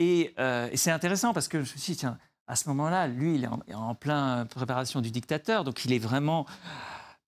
Et, 0.00 0.34
c'est 0.74 0.90
intéressant 0.90 1.32
parce 1.32 1.46
que 1.46 1.58
je 1.58 1.72
me 1.74 1.78
suis 1.78 1.92
dit, 1.92 1.96
tiens, 1.96 2.18
à 2.48 2.56
ce 2.56 2.68
moment-là, 2.70 3.06
lui, 3.06 3.36
il 3.36 3.44
est 3.44 3.46
en, 3.46 3.60
en 3.72 3.94
plein 3.94 4.46
préparation 4.46 5.00
du 5.00 5.12
dictateur, 5.12 5.62
donc 5.62 5.84
il 5.84 5.92
est 5.92 6.00
vraiment 6.00 6.44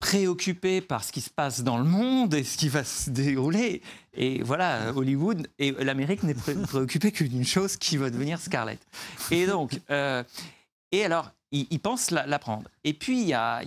préoccupé 0.00 0.80
par 0.80 1.04
ce 1.04 1.12
qui 1.12 1.20
se 1.20 1.30
passe 1.30 1.62
dans 1.62 1.78
le 1.78 1.84
monde 1.84 2.34
et 2.34 2.42
ce 2.42 2.56
qui 2.56 2.68
va 2.68 2.82
se 2.82 3.10
dérouler. 3.10 3.80
Et 4.12 4.42
voilà, 4.42 4.92
Hollywood 4.92 5.46
et 5.60 5.70
l'Amérique 5.70 6.24
n'est 6.24 6.34
préoccupée 6.34 7.12
que 7.12 7.22
d'une 7.22 7.46
chose 7.46 7.76
qui 7.76 7.96
va 7.96 8.10
devenir 8.10 8.40
Scarlett. 8.40 8.80
Et 9.30 9.46
donc, 9.46 9.80
et 10.94 11.04
alors, 11.04 11.32
il, 11.50 11.80
pense 11.80 12.10
la, 12.10 12.38
prendre. 12.38 12.68
Et 12.84 12.94
puis, 12.94 13.20
il 13.20 13.28
y 13.28 13.34
a, 13.34 13.62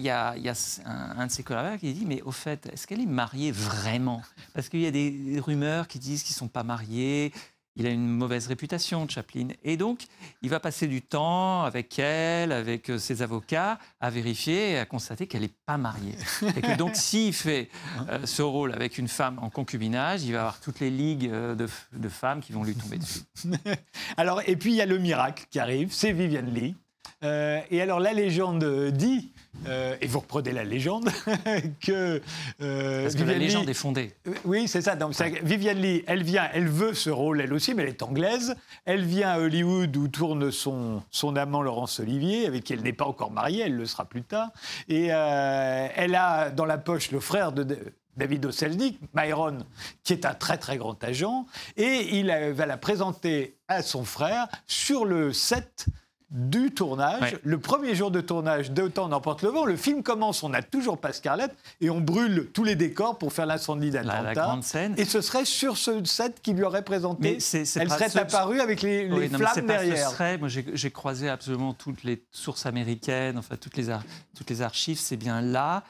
un, 0.86 1.26
de 1.26 1.32
ses 1.32 1.44
collaborateurs 1.44 1.80
qui 1.80 1.94
dit, 1.94 2.06
mais 2.06 2.22
au 2.22 2.32
fait, 2.32 2.70
est-ce 2.72 2.88
qu'elle 2.88 3.02
est 3.02 3.06
mariée 3.06 3.52
vraiment? 3.52 4.22
Parce 4.54 4.70
qu'il 4.70 4.82
y 4.82 4.88
a 4.88 4.92
des 4.92 5.40
rumeurs 5.40 5.88
qui 5.88 6.00
disent 6.00 6.24
qu'ils 6.24 6.36
ne 6.36 6.40
sont 6.40 6.48
pas 6.48 6.64
mariés. 6.64 7.34
Il 7.76 7.86
a 7.86 7.90
une 7.90 8.08
mauvaise 8.08 8.48
réputation, 8.48 9.08
Chaplin. 9.08 9.50
Et 9.64 9.78
donc, 9.78 10.06
il 10.42 10.50
va 10.50 10.60
passer 10.60 10.88
du 10.88 11.02
temps 11.02 11.64
avec 11.64 12.00
elle, 12.00 12.52
avec 12.52 12.90
euh, 12.90 12.98
ses 12.98 13.22
avocats, 13.22 13.78
à 14.00 14.10
vérifier 14.10 14.72
et 14.72 14.80
à 14.80 14.86
constater 14.86 15.28
qu'elle 15.28 15.42
n'est 15.42 15.54
pas 15.66 15.78
mariée. 15.78 16.16
Et 16.56 16.62
que 16.62 16.76
donc, 16.76 16.96
s'il 16.96 17.34
fait 17.34 17.70
euh, 18.10 18.26
ce 18.26 18.42
rôle 18.42 18.74
avec 18.74 18.98
une 18.98 19.08
femme 19.08 19.38
en 19.40 19.52
concubinage, 19.52 20.24
il 20.24 20.34
va 20.34 20.40
avoir 20.40 20.60
toutes 20.60 20.80
les 20.80 20.90
ligues 20.90 21.30
euh, 21.30 21.56
de, 21.56 21.68
de 21.94 22.10
femmes 22.10 22.42
qui 22.42 22.52
vont 22.52 22.64
lui 22.64 22.74
tomber 22.74 22.98
dessus. 22.98 23.22
Alors, 24.18 24.42
et 24.48 24.56
puis, 24.56 24.72
il 24.72 24.76
y 24.78 24.82
a 24.82 24.88
le 24.88 24.98
miracle 24.98 25.46
qui 25.52 25.60
arrive, 25.60 25.94
c'est 25.94 26.14
Viviane 26.14 26.52
Lee. 26.52 26.76
Euh, 27.24 27.62
et 27.72 27.82
alors 27.82 28.00
la 28.00 28.14
légende 28.14 28.92
dit, 28.92 29.32
euh, 29.68 29.96
et 30.02 30.08
vous 30.08 30.20
reprenez 30.20 30.52
la 30.52 30.64
légende, 30.64 31.10
que... 31.86 32.22
Euh, 32.62 33.04
Parce 33.04 33.16
que 33.16 33.24
la 33.24 33.38
légende 33.38 33.70
est 33.70 33.74
fondée. 33.74 34.14
Oui, 34.46 34.68
c'est 34.68 34.82
ça. 34.82 34.96
Donc, 34.96 35.20
Viviane 35.44 35.80
Lee, 35.80 36.04
elle 36.08 36.24
vient, 36.24 36.48
elle 36.54 36.68
veut 36.68 36.94
ce 36.94 37.10
rôle 37.10 37.42
elle 37.42 37.54
aussi, 37.54 37.74
mais 37.74 37.84
elle 37.84 37.90
est 37.90 38.04
anglaise. 38.04 38.56
Elle 38.86 39.06
vient 39.06 39.30
à 39.30 39.40
Hollywood 39.40 39.96
où 39.96 40.08
tourne 40.08 40.52
son, 40.52 41.02
son 41.12 41.36
amant 41.36 41.62
Laurence 41.62 42.00
Olivier, 42.00 42.46
avec 42.46 42.64
qui 42.64 42.74
elle 42.74 42.84
n'est 42.84 42.94
pas 42.94 43.06
encore 43.06 43.32
mariée, 43.32 43.64
elle 43.66 43.76
le 43.76 43.86
sera 43.86 44.06
plus 44.06 44.24
tard. 44.24 44.50
Et 44.88 45.08
elle 45.08 46.16
a 46.16 46.50
dans 46.52 46.66
la 46.66 46.78
poche 46.78 47.12
le 47.12 47.20
frère 47.20 47.52
de... 47.52 47.78
David 48.18 48.46
Oselnik, 48.48 49.00
Myron, 49.14 49.60
qui 50.04 50.14
est 50.14 50.26
un 50.26 50.34
très 50.34 50.58
très 50.58 50.78
grand 50.78 51.02
agent, 51.04 51.46
et 51.78 52.18
il 52.18 52.32
va 52.54 52.66
la 52.66 52.78
présenter 52.78 53.58
à 53.68 53.82
son 53.84 54.04
frère 54.04 54.48
sur 54.66 55.06
le 55.06 55.32
set 55.34 55.86
du 56.30 56.72
tournage. 56.72 57.38
Le 57.44 57.58
premier 57.58 57.96
jour 57.96 58.12
de 58.12 58.20
tournage 58.20 58.72
d'Autant 58.72 59.08
n'emporte 59.08 59.44
le 59.44 59.50
vent, 59.50 59.66
le 59.66 59.78
film 59.78 60.04
commence, 60.04 60.44
on 60.44 60.50
n'a 60.50 60.62
toujours 60.62 60.98
pas 60.98 61.14
Scarlett 61.14 61.56
et 61.80 61.90
on 61.90 62.02
brûle 62.02 62.50
tous 62.54 62.66
les 62.66 62.76
décors 62.76 63.18
pour 63.18 63.32
faire 63.32 63.46
l'incendie 63.46 63.92
d'Atlanta. 63.92 64.24
La, 64.24 64.34
grande 64.34 64.64
scène. 64.64 64.94
Et 64.98 65.06
ce 65.06 65.22
serait 65.22 65.46
sur 65.46 65.78
ce 65.78 66.04
set 66.04 66.42
qui 66.42 66.54
lui 66.54 66.64
aurait 66.64 66.84
présenté. 66.84 67.38
Elle 67.54 67.66
serait 67.66 68.18
apparue 68.18 68.60
avec 68.60 68.82
les, 68.82 69.08
flammes 69.30 69.66
derrière. 69.66 70.12
Moi, 70.40 70.50
j'ai 70.50 70.92
croisé 70.92 71.30
absolument 71.30 71.74
toutes 71.74 72.04
les 72.04 72.24
sources 72.32 72.66
américaines, 72.66 73.38
enfin 73.38 73.56
toutes 73.56 73.78
les, 73.78 73.88
toutes 74.36 74.50
les 74.50 74.62
archives, 74.62 75.00
c'est 75.00 75.18
bien 75.18 75.42
là. 75.42 75.84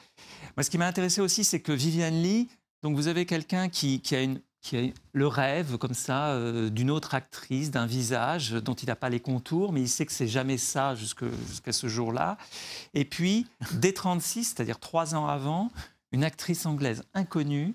Moi, 0.56 0.62
ce 0.62 0.70
qui 0.70 0.78
m'a 0.78 0.86
intéressé 0.86 1.20
aussi, 1.20 1.44
c'est 1.44 1.60
que 1.60 1.72
Viviane 1.72 2.22
Lee, 2.22 2.48
donc 2.82 2.94
vous 2.94 3.08
avez 3.08 3.26
quelqu'un 3.26 3.68
qui, 3.68 4.00
qui 4.00 4.14
a 4.14 4.22
une 4.22 4.40
qui 4.60 4.76
a 4.76 4.80
le 5.12 5.26
rêve 5.26 5.78
comme 5.78 5.94
ça 5.94 6.30
euh, 6.30 6.68
d'une 6.68 6.90
autre 6.90 7.14
actrice, 7.14 7.70
d'un 7.70 7.86
visage 7.86 8.52
dont 8.52 8.74
il 8.74 8.86
n'a 8.86 8.96
pas 8.96 9.08
les 9.08 9.20
contours, 9.20 9.72
mais 9.72 9.82
il 9.82 9.88
sait 9.88 10.06
que 10.06 10.12
c'est 10.12 10.28
jamais 10.28 10.58
ça 10.58 10.94
jusqu'à 10.94 11.72
ce 11.72 11.88
jour-là. 11.88 12.36
Et 12.94 13.04
puis, 13.04 13.46
dès 13.72 13.92
36, 13.92 14.44
c'est-à-dire 14.44 14.78
trois 14.78 15.14
ans 15.14 15.26
avant, 15.26 15.70
une 16.12 16.24
actrice 16.24 16.66
anglaise 16.66 17.02
inconnue 17.14 17.74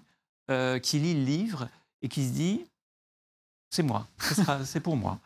euh, 0.52 0.80
qui 0.80 1.00
lit 1.00 1.14
le 1.14 1.24
livre 1.24 1.70
et 2.02 2.10
qui 2.10 2.26
se 2.28 2.32
dit 2.32 2.66
c'est 3.70 3.84
moi, 3.84 4.08
c'est 4.66 4.82
pour 4.82 4.98
moi. 4.98 5.20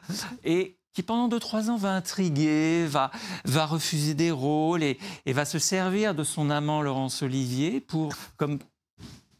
Et 0.46 0.78
qui 0.94 1.04
pendant 1.04 1.28
deux, 1.28 1.40
trois 1.40 1.70
ans 1.70 1.76
va 1.76 1.94
intriguer, 1.94 2.86
va, 2.88 3.12
va 3.46 3.66
refuser 3.66 4.14
des 4.14 4.32
rôles 4.32 4.84
et, 4.84 4.98
et 5.26 5.34
va 5.34 5.44
se 5.44 5.60
servir 5.60 6.16
de 6.16 6.24
son 6.24 6.50
amant 6.50 6.82
Laurence 6.82 7.22
Olivier 7.24 7.82
pour, 7.82 8.14
comme 8.38 8.60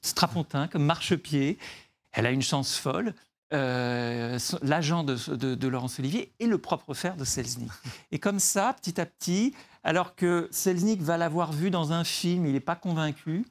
strapontin, 0.02 0.68
comme 0.68 0.84
marchepied, 0.84 1.58
elle 2.18 2.26
a 2.26 2.32
une 2.32 2.42
chance 2.42 2.76
folle. 2.76 3.14
Euh, 3.54 4.38
l'agent 4.62 5.06
de, 5.06 5.68
Laurence 5.68 6.00
Olivier 6.00 6.34
et 6.40 6.48
le 6.48 6.58
propre 6.58 6.94
frère 6.94 7.16
de 7.16 7.24
Selznick. 7.24 7.72
Et 8.12 8.20
comme 8.20 8.40
ça, 8.40 8.74
petit 8.74 9.00
à 9.00 9.06
petit, 9.06 9.54
alors 9.86 10.16
que 10.16 10.50
Selznick 10.52 11.02
va 11.02 11.16
l'avoir 11.16 11.54
vue 11.54 11.70
dans 11.70 11.94
un 11.94 12.04
film, 12.04 12.46
il 12.46 12.54
n'est 12.54 12.60
pas 12.60 12.76
convaincu. 12.76 13.46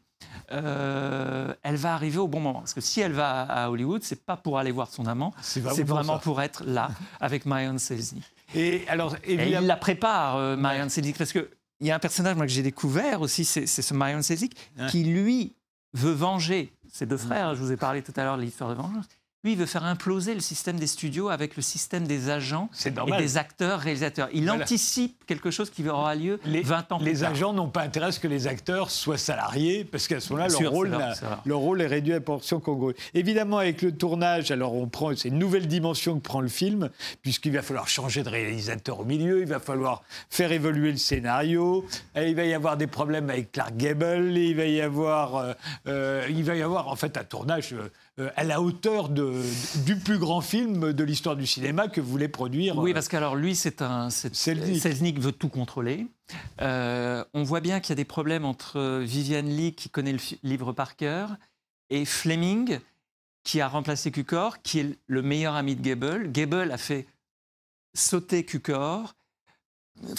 Euh, 0.50 1.54
elle 1.62 1.76
va 1.76 1.94
arriver 1.94 2.18
au 2.18 2.28
bon 2.28 2.40
moment. 2.40 2.60
Parce 2.60 2.74
que 2.74 2.82
si 2.82 3.00
elle 3.00 3.12
va 3.12 3.42
à 3.42 3.70
Hollywood, 3.70 4.02
c'est 4.02 4.22
pas 4.22 4.36
pour 4.36 4.58
aller 4.58 4.72
voir 4.72 4.88
son 4.90 5.06
amant, 5.06 5.32
c'est 5.40 5.60
vraiment 5.60 6.18
pour 6.18 6.42
être 6.42 6.64
là 6.64 6.90
avec 7.20 7.46
Marion 7.46 7.78
Selznick. 7.78 8.24
Et 8.54 8.84
alors, 8.88 9.16
évidemment... 9.24 9.60
il 9.62 9.66
la 9.66 9.76
prépare, 9.76 10.36
euh, 10.36 10.56
Marion 10.56 10.88
Selznick, 10.88 11.16
parce 11.16 11.32
que 11.32 11.48
il 11.80 11.86
y 11.86 11.90
a 11.90 11.94
un 11.94 12.00
personnage 12.00 12.36
moi, 12.36 12.46
que 12.46 12.52
j'ai 12.52 12.62
découvert 12.62 13.20
aussi, 13.20 13.44
c'est 13.44 13.66
ce 13.66 13.94
Marion 13.94 14.22
Selznick, 14.22 14.56
qui 14.88 15.04
lui 15.04 15.54
veut 15.92 16.12
venger 16.12 16.72
ses 16.92 17.06
deux 17.06 17.16
frères. 17.16 17.54
Je 17.54 17.60
vous 17.62 17.72
ai 17.72 17.76
parlé 17.76 18.02
tout 18.02 18.12
à 18.16 18.24
l'heure 18.24 18.36
de 18.36 18.42
l'histoire 18.42 18.70
de 18.70 18.74
vengeance. 18.74 19.08
Lui, 19.46 19.52
il 19.52 19.58
veut 19.58 19.66
faire 19.66 19.84
imploser 19.84 20.34
le 20.34 20.40
système 20.40 20.76
des 20.76 20.88
studios 20.88 21.28
avec 21.28 21.54
le 21.54 21.62
système 21.62 22.04
des 22.04 22.30
agents 22.30 22.68
et 22.84 23.16
des 23.16 23.36
acteurs, 23.36 23.78
réalisateurs. 23.78 24.28
Il 24.32 24.50
anticipe 24.50 25.24
quelque 25.24 25.52
chose 25.52 25.70
qui 25.70 25.88
aura 25.88 26.16
lieu 26.16 26.40
les, 26.44 26.62
20 26.62 26.90
ans 26.90 26.98
plus 26.98 27.04
les 27.06 27.12
tard. 27.12 27.30
Les 27.30 27.36
agents 27.36 27.52
n'ont 27.52 27.68
pas 27.68 27.82
intérêt 27.82 28.06
à 28.06 28.10
ce 28.10 28.18
que 28.18 28.26
les 28.26 28.48
acteurs 28.48 28.90
soient 28.90 29.18
salariés, 29.18 29.84
parce 29.84 30.08
qu'à 30.08 30.18
ce 30.18 30.32
moment-là, 30.32 30.52
leur, 30.60 30.72
rôle, 30.72 30.98
leur 31.44 31.58
rôle 31.60 31.80
est 31.80 31.86
réduit 31.86 32.14
à 32.14 32.20
portion 32.20 32.58
congrue. 32.58 32.96
Évidemment, 33.14 33.58
avec 33.58 33.82
le 33.82 33.92
tournage, 33.92 34.50
alors 34.50 34.74
on 34.74 34.88
prend, 34.88 35.14
c'est 35.14 35.28
une 35.28 35.38
nouvelle 35.38 35.68
dimension 35.68 36.16
que 36.16 36.24
prend 36.24 36.40
le 36.40 36.48
film, 36.48 36.90
puisqu'il 37.22 37.52
va 37.52 37.62
falloir 37.62 37.86
changer 37.86 38.24
de 38.24 38.28
réalisateur 38.28 38.98
au 38.98 39.04
milieu, 39.04 39.42
il 39.42 39.46
va 39.46 39.60
falloir 39.60 40.02
faire 40.28 40.50
évoluer 40.50 40.90
le 40.90 40.96
scénario, 40.96 41.86
il 42.16 42.34
va 42.34 42.46
y 42.46 42.52
avoir 42.52 42.76
des 42.76 42.88
problèmes 42.88 43.30
avec 43.30 43.52
Clark 43.52 43.76
Gable, 43.76 44.36
il 44.36 44.56
va 44.56 44.64
y 44.64 44.80
avoir, 44.80 45.36
euh, 45.36 45.52
euh, 45.86 46.26
il 46.30 46.42
va 46.42 46.56
y 46.56 46.62
avoir 46.62 46.88
en 46.88 46.96
fait 46.96 47.16
un 47.16 47.22
tournage... 47.22 47.74
Euh, 47.74 47.76
euh, 47.82 47.88
à 48.36 48.44
la 48.44 48.62
hauteur 48.62 49.10
de, 49.10 49.42
du 49.84 49.96
plus 49.96 50.18
grand 50.18 50.40
film 50.40 50.92
de 50.92 51.04
l'histoire 51.04 51.36
du 51.36 51.46
cinéma 51.46 51.88
que 51.88 52.00
voulait 52.00 52.28
produire. 52.28 52.78
Oui, 52.78 52.90
euh, 52.90 52.94
parce 52.94 53.08
qu'alors 53.08 53.36
lui, 53.36 53.54
c'est 53.54 53.82
un. 53.82 54.08
Selznick. 54.10 55.20
veut 55.20 55.32
tout 55.32 55.50
contrôler. 55.50 56.06
Euh, 56.62 57.24
on 57.34 57.42
voit 57.42 57.60
bien 57.60 57.80
qu'il 57.80 57.90
y 57.90 57.92
a 57.92 57.96
des 57.96 58.06
problèmes 58.06 58.44
entre 58.44 59.00
Viviane 59.02 59.48
Lee, 59.48 59.74
qui 59.74 59.90
connaît 59.90 60.12
le 60.12 60.20
livre 60.42 60.72
par 60.72 60.96
cœur, 60.96 61.36
et 61.90 62.04
Fleming, 62.04 62.78
qui 63.44 63.60
a 63.60 63.68
remplacé 63.68 64.10
Cukor, 64.10 64.62
qui 64.62 64.80
est 64.80 64.98
le 65.06 65.22
meilleur 65.22 65.54
ami 65.54 65.76
de 65.76 65.82
Gable. 65.82 66.32
Gable 66.32 66.72
a 66.72 66.78
fait 66.78 67.06
sauter 67.94 68.44
Cukor. 68.44 69.14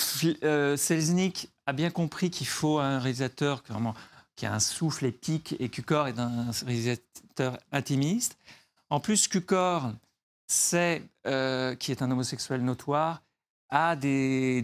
Selznick 0.06 1.50
a 1.66 1.74
bien 1.74 1.90
compris 1.90 2.30
qu'il 2.30 2.48
faut 2.48 2.80
un 2.80 3.00
réalisateur 3.00 3.64
vraiment 3.68 3.96
qui 4.38 4.46
a 4.46 4.54
un 4.54 4.60
souffle 4.60 5.06
épique, 5.06 5.56
et 5.60 5.68
Cukor 5.68 6.08
est 6.08 6.20
un 6.20 6.52
réalisateur 6.66 7.58
intimiste. 7.74 8.38
En 8.90 9.02
plus, 9.02 9.28
Cukor, 9.28 9.92
c'est, 10.46 11.02
euh, 11.26 11.76
qui 11.76 11.92
est 11.92 12.02
un 12.02 12.12
homosexuel 12.12 12.64
notoire, 12.64 13.22
a 13.70 13.98
des, 13.98 14.64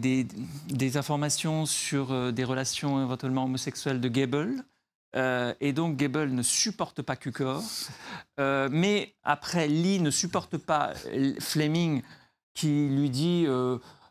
informations 0.95 1.65
sur 1.65 2.13
euh, 2.13 2.31
des 2.31 2.45
relations 2.45 3.03
éventuellement 3.03 3.43
homosexuelles 3.43 3.99
de 3.99 4.07
Gable. 4.07 4.63
Euh, 5.15 5.53
et 5.59 5.73
donc 5.73 5.97
Gable 5.97 6.29
ne 6.29 6.43
supporte 6.43 7.01
pas 7.01 7.15
Cukor. 7.15 7.61
mais 8.37 9.15
après, 9.23 9.67
Lee 9.67 9.99
ne 9.99 10.11
supporte 10.11 10.57
pas 10.57 10.93
Fleming 11.39 12.01
qui 12.53 12.87
lui 12.89 13.09
dit 13.09 13.47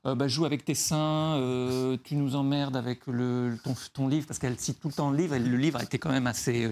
euh, 0.05 0.17
bah, 0.17 0.27
joue 0.27 0.45
avec 0.45 0.65
tes 0.65 0.75
seins, 0.75 1.37
euh, 1.37 1.97
tu 2.03 2.17
nous 2.17 2.35
emmerdes 2.35 2.77
avec 2.77 3.07
le, 3.07 3.57
ton, 3.93 4.09
livre, 4.09 4.27
parce 4.27 4.41
qu'elle 4.41 4.59
cite 4.59 4.81
tout 4.81 4.89
le 4.89 4.95
temps 4.95 5.11
le 5.11 5.17
livre, 5.17 5.35
et 5.35 5.39
le 5.39 5.57
livre 5.57 5.79
a 5.79 5.85
été 5.85 5.99
quand 5.99 6.11
même 6.11 6.27
assez 6.27 6.69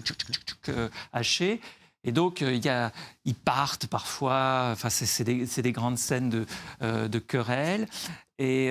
euh, 0.68 0.88
haché. 1.12 1.60
Et 2.02 2.10
donc, 2.12 2.40
il 2.40 2.64
y 2.64 2.68
a, 2.68 2.92
ils 3.24 3.34
partent 3.34 3.86
parfois, 3.86 4.70
enfin, 4.72 4.88
c'est 4.90 5.22
des, 5.22 5.44
des, 5.44 5.72
grandes 5.72 5.98
scènes 5.98 6.30
de, 6.30 6.46
de 6.80 7.18
querelles. 7.18 7.86
Et 8.38 8.70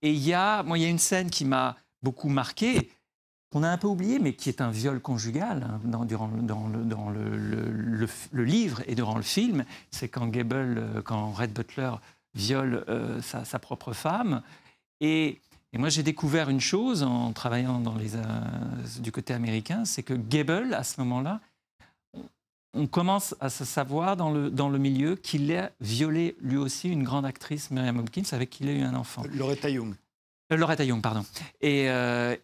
il 0.00 0.18
y, 0.18 0.32
a, 0.32 0.62
moi, 0.62 0.78
y 0.78 0.86
a 0.86 0.88
une 0.88 0.98
scène 0.98 1.28
qui 1.28 1.44
m'a 1.44 1.76
beaucoup 2.02 2.30
marqué, 2.30 2.90
qu'on 3.52 3.62
a 3.62 3.68
un 3.68 3.76
peu 3.76 3.88
oublié, 3.88 4.18
mais 4.18 4.32
qui 4.32 4.48
est 4.48 4.62
un 4.62 4.70
viol 4.70 5.00
conjugal 5.00 5.68
hein, 5.68 5.80
dans, 5.84 6.06
durant, 6.06 6.28
dans, 6.28 6.66
le, 6.66 6.82
dans 6.82 7.10
le, 7.10 7.36
le, 7.36 8.08
le, 8.32 8.44
livre 8.44 8.80
et 8.86 8.94
durant 8.94 9.16
le 9.16 9.22
film. 9.22 9.66
C'est 9.90 10.08
quand 10.08 10.26
Gable, 10.28 11.02
quand 11.04 11.30
Red 11.30 11.52
Butler 11.52 11.92
viole 12.34 12.84
euh, 12.88 13.20
sa, 13.22 13.58
propre 13.58 13.92
femme. 13.92 14.42
Et, 15.00 15.40
moi, 15.74 15.88
j'ai 15.88 16.02
découvert 16.02 16.50
une 16.50 16.60
chose 16.60 17.02
en 17.02 17.32
travaillant 17.32 17.80
dans 17.80 17.94
les, 17.94 18.16
euh, 18.16 18.20
du 19.00 19.10
côté 19.10 19.32
américain, 19.32 19.84
c'est 19.86 20.02
que 20.02 20.12
Gable, 20.12 20.74
à 20.74 20.84
ce 20.84 21.00
moment-là, 21.00 21.40
on 22.74 22.86
commence 22.86 23.34
à 23.40 23.48
se 23.48 23.64
savoir 23.64 24.16
dans 24.16 24.30
le, 24.30 24.50
dans 24.50 24.68
le 24.68 24.78
milieu 24.78 25.16
qu'il 25.16 25.54
a 25.54 25.70
violé 25.80 26.36
lui 26.40 26.56
aussi 26.58 26.90
une 26.90 27.04
grande 27.04 27.24
actrice, 27.24 27.70
Miriam 27.70 27.98
Hopkins, 27.98 28.22
avec 28.32 28.50
qui 28.50 28.64
il 28.64 28.68
a 28.68 28.72
eu 28.72 28.82
un 28.82 28.94
enfant. 28.94 29.22
Loretta 29.32 29.70
Young. 29.70 29.94
Euh, 30.52 30.56
Loretta 30.56 30.84
Young, 30.84 31.00
pardon. 31.00 31.24
Et, 31.62 31.86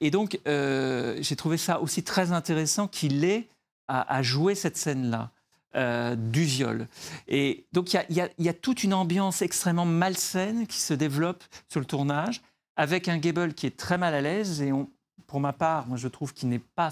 et 0.01 0.11
donc, 0.11 0.39
j'ai 0.47 1.37
trouvé 1.37 1.59
ça 1.59 1.81
aussi 1.81 2.03
très 2.03 2.33
intéressant 2.33 2.89
qu'il 2.89 3.25
ait 3.25 3.49
à 3.89 4.23
jouer 4.23 4.55
cette 4.55 4.77
scène-là. 4.77 5.31
Euh, 5.77 6.17
du 6.17 6.45
viol. 6.45 6.89
Et 7.29 7.67
donc 7.73 7.93
il 7.93 8.01
y, 8.09 8.49
a 8.49 8.55
toute 8.55 8.85
une 8.85 8.95
ambiance 8.95 9.43
extrêmement 9.43 9.85
malsaine 9.85 10.67
qui 10.67 10.79
se 10.79 10.95
développe 10.95 11.45
sur 11.69 11.79
le 11.79 11.85
tournage, 11.85 12.41
avec 12.77 13.07
un 13.07 13.19
Gable 13.19 13.53
qui 13.53 13.67
est 13.67 13.77
très 13.77 13.99
mal 13.99 14.15
à 14.15 14.23
l'aise. 14.23 14.63
Et 14.63 14.73
pour 15.27 15.41
ma 15.41 15.53
part, 15.53 15.87
moi 15.87 15.99
je 15.99 16.09
trouve 16.09 16.33
qu'il 16.33 16.49
n'est 16.49 16.59
pas... 16.59 16.91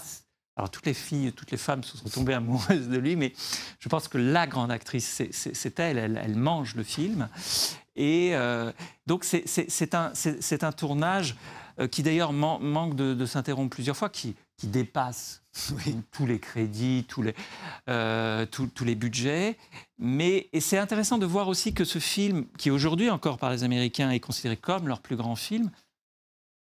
Alors 0.55 0.69
toutes 0.69 0.85
les 0.85 0.93
filles, 0.93 1.33
toutes 1.33 1.49
les 1.49 1.57
femmes 1.57 1.83
se 1.83 1.97
sont 1.97 2.07
tombées 2.07 2.35
amoureuses 2.35 2.87
de 2.87 2.97
lui, 2.99 3.15
mais 3.15 3.33
je 3.79 3.89
pense 3.89 4.07
que 4.07 4.19
la 4.19 4.45
grande 4.45 4.71
actrice, 4.71 5.23
c'est 5.31 5.79
elle, 5.79 5.97
elle, 5.97 6.35
mange 6.35 6.75
le 6.75 6.83
film. 6.83 7.29
Et 7.95 8.35
euh, 8.35 8.71
donc 9.07 9.23
c'est 9.23 9.95
un, 9.95 10.13
un, 10.61 10.71
tournage 10.71 11.35
euh, 11.79 11.87
qui 11.87 12.03
d'ailleurs 12.03 12.31
manque 12.31 12.95
de, 12.95 13.25
s'interrompre 13.25 13.75
plusieurs 13.75 13.97
fois, 13.97 14.09
qui, 14.09 14.35
qui 14.55 14.67
dépasse 14.67 15.41
tous 16.11 16.25
les 16.25 16.39
crédits, 16.39 17.05
tous 17.07 17.21
les, 17.21 17.35
euh, 17.89 18.45
tous, 18.45 18.83
les 18.83 18.95
budgets. 18.95 19.57
Mais 19.97 20.49
c'est 20.59 20.77
intéressant 20.77 21.17
de 21.17 21.25
voir 21.25 21.47
aussi 21.47 21.73
que 21.73 21.83
ce 21.83 21.99
film, 21.99 22.45
qui 22.57 22.71
aujourd'hui 22.71 23.09
encore 23.09 23.37
par 23.37 23.51
les 23.51 23.63
Américains 23.63 24.11
est 24.11 24.19
considéré 24.19 24.57
comme 24.57 24.87
leur 24.87 25.01
plus 25.01 25.15
grand 25.15 25.35
film, 25.35 25.71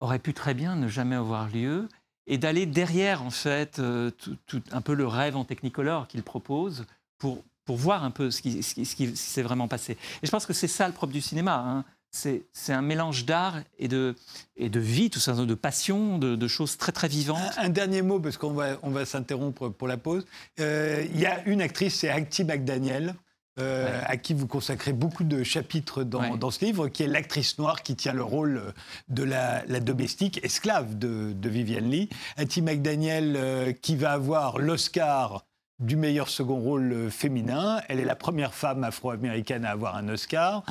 aurait 0.00 0.18
pu 0.18 0.34
très 0.34 0.54
bien 0.54 0.76
ne 0.76 0.88
jamais 0.88 1.16
avoir 1.16 1.48
lieu 1.48 1.88
et 2.26 2.38
d'aller 2.38 2.66
derrière 2.66 3.22
en 3.22 3.30
fait 3.30 3.78
euh, 3.78 4.10
tout, 4.46 4.62
un 4.70 4.80
peu 4.80 4.94
le 4.94 5.06
rêve 5.06 5.36
en 5.36 5.44
technicolor 5.44 6.08
qu'il 6.08 6.22
propose 6.22 6.84
pour, 7.18 7.42
pour 7.64 7.76
voir 7.76 8.04
un 8.04 8.10
peu 8.10 8.30
ce 8.30 8.42
qui, 8.42 8.62
ce 8.62 8.74
qui, 8.74 9.16
s'est 9.16 9.42
vraiment 9.42 9.68
passé. 9.68 9.92
Et 10.22 10.26
je 10.26 10.30
pense 10.30 10.46
que 10.46 10.52
c'est 10.52 10.68
ça 10.68 10.86
le 10.88 10.94
propre 10.94 11.12
du 11.12 11.20
cinéma. 11.20 11.56
Hein 11.56 11.84
c'est 12.12 12.72
un 12.72 12.82
mélange 12.82 13.24
d'art 13.24 13.56
et 13.78 13.88
de, 13.88 14.14
et 14.56 14.68
de 14.68 14.80
vie, 14.80 15.10
tout 15.10 15.18
ça, 15.18 15.32
de 15.32 15.54
passion, 15.54 16.18
de, 16.18 16.48
choses 16.48 16.76
très 16.76 16.92
très 16.92 17.08
vivantes. 17.08 17.40
Un, 17.56 17.70
dernier 17.70 18.02
mot, 18.02 18.20
parce 18.20 18.36
qu'on 18.36 18.52
va, 18.52 18.78
on 18.82 18.90
va 18.90 19.04
s'interrompre 19.06 19.70
pour 19.70 19.88
la 19.88 19.96
pause. 19.96 20.26
Euh, 20.60 21.04
il 21.12 21.18
y 21.18 21.26
a 21.26 21.42
une 21.46 21.62
actrice, 21.62 22.00
c'est 22.00 22.10
Acti 22.10 22.44
McDaniel. 22.44 23.14
Euh, 23.60 24.00
à 24.06 24.16
qui 24.16 24.32
vous 24.32 24.46
consacrez 24.46 24.94
beaucoup 24.94 25.24
de 25.24 25.42
chapitres 25.42 26.04
dans, 26.04 26.38
dans 26.38 26.50
ce 26.50 26.64
livre, 26.64 26.88
qui 26.88 27.02
est 27.02 27.06
l'actrice 27.06 27.58
noire 27.58 27.82
qui 27.82 27.96
tient 27.96 28.14
le 28.14 28.22
rôle 28.22 28.72
de 29.10 29.22
la, 29.22 29.62
la 29.66 29.78
domestique 29.80 30.42
esclave 30.42 30.96
de, 30.96 31.34
de 31.34 31.48
Vivienne 31.50 31.90
Lee. 31.90 32.08
Hattie 32.38 32.62
McDaniel, 32.62 33.34
euh, 33.36 33.72
qui 33.72 33.94
va 33.96 34.12
avoir 34.12 34.58
l'Oscar 34.58 35.44
du 35.82 35.96
meilleur 35.96 36.28
second 36.28 36.58
rôle 36.58 36.92
euh, 36.92 37.10
féminin. 37.10 37.80
Elle 37.88 38.00
est 38.00 38.04
la 38.04 38.16
première 38.16 38.54
femme 38.54 38.84
afro-américaine 38.84 39.64
à 39.64 39.70
avoir 39.70 39.96
un 39.96 40.08
Oscar. 40.08 40.62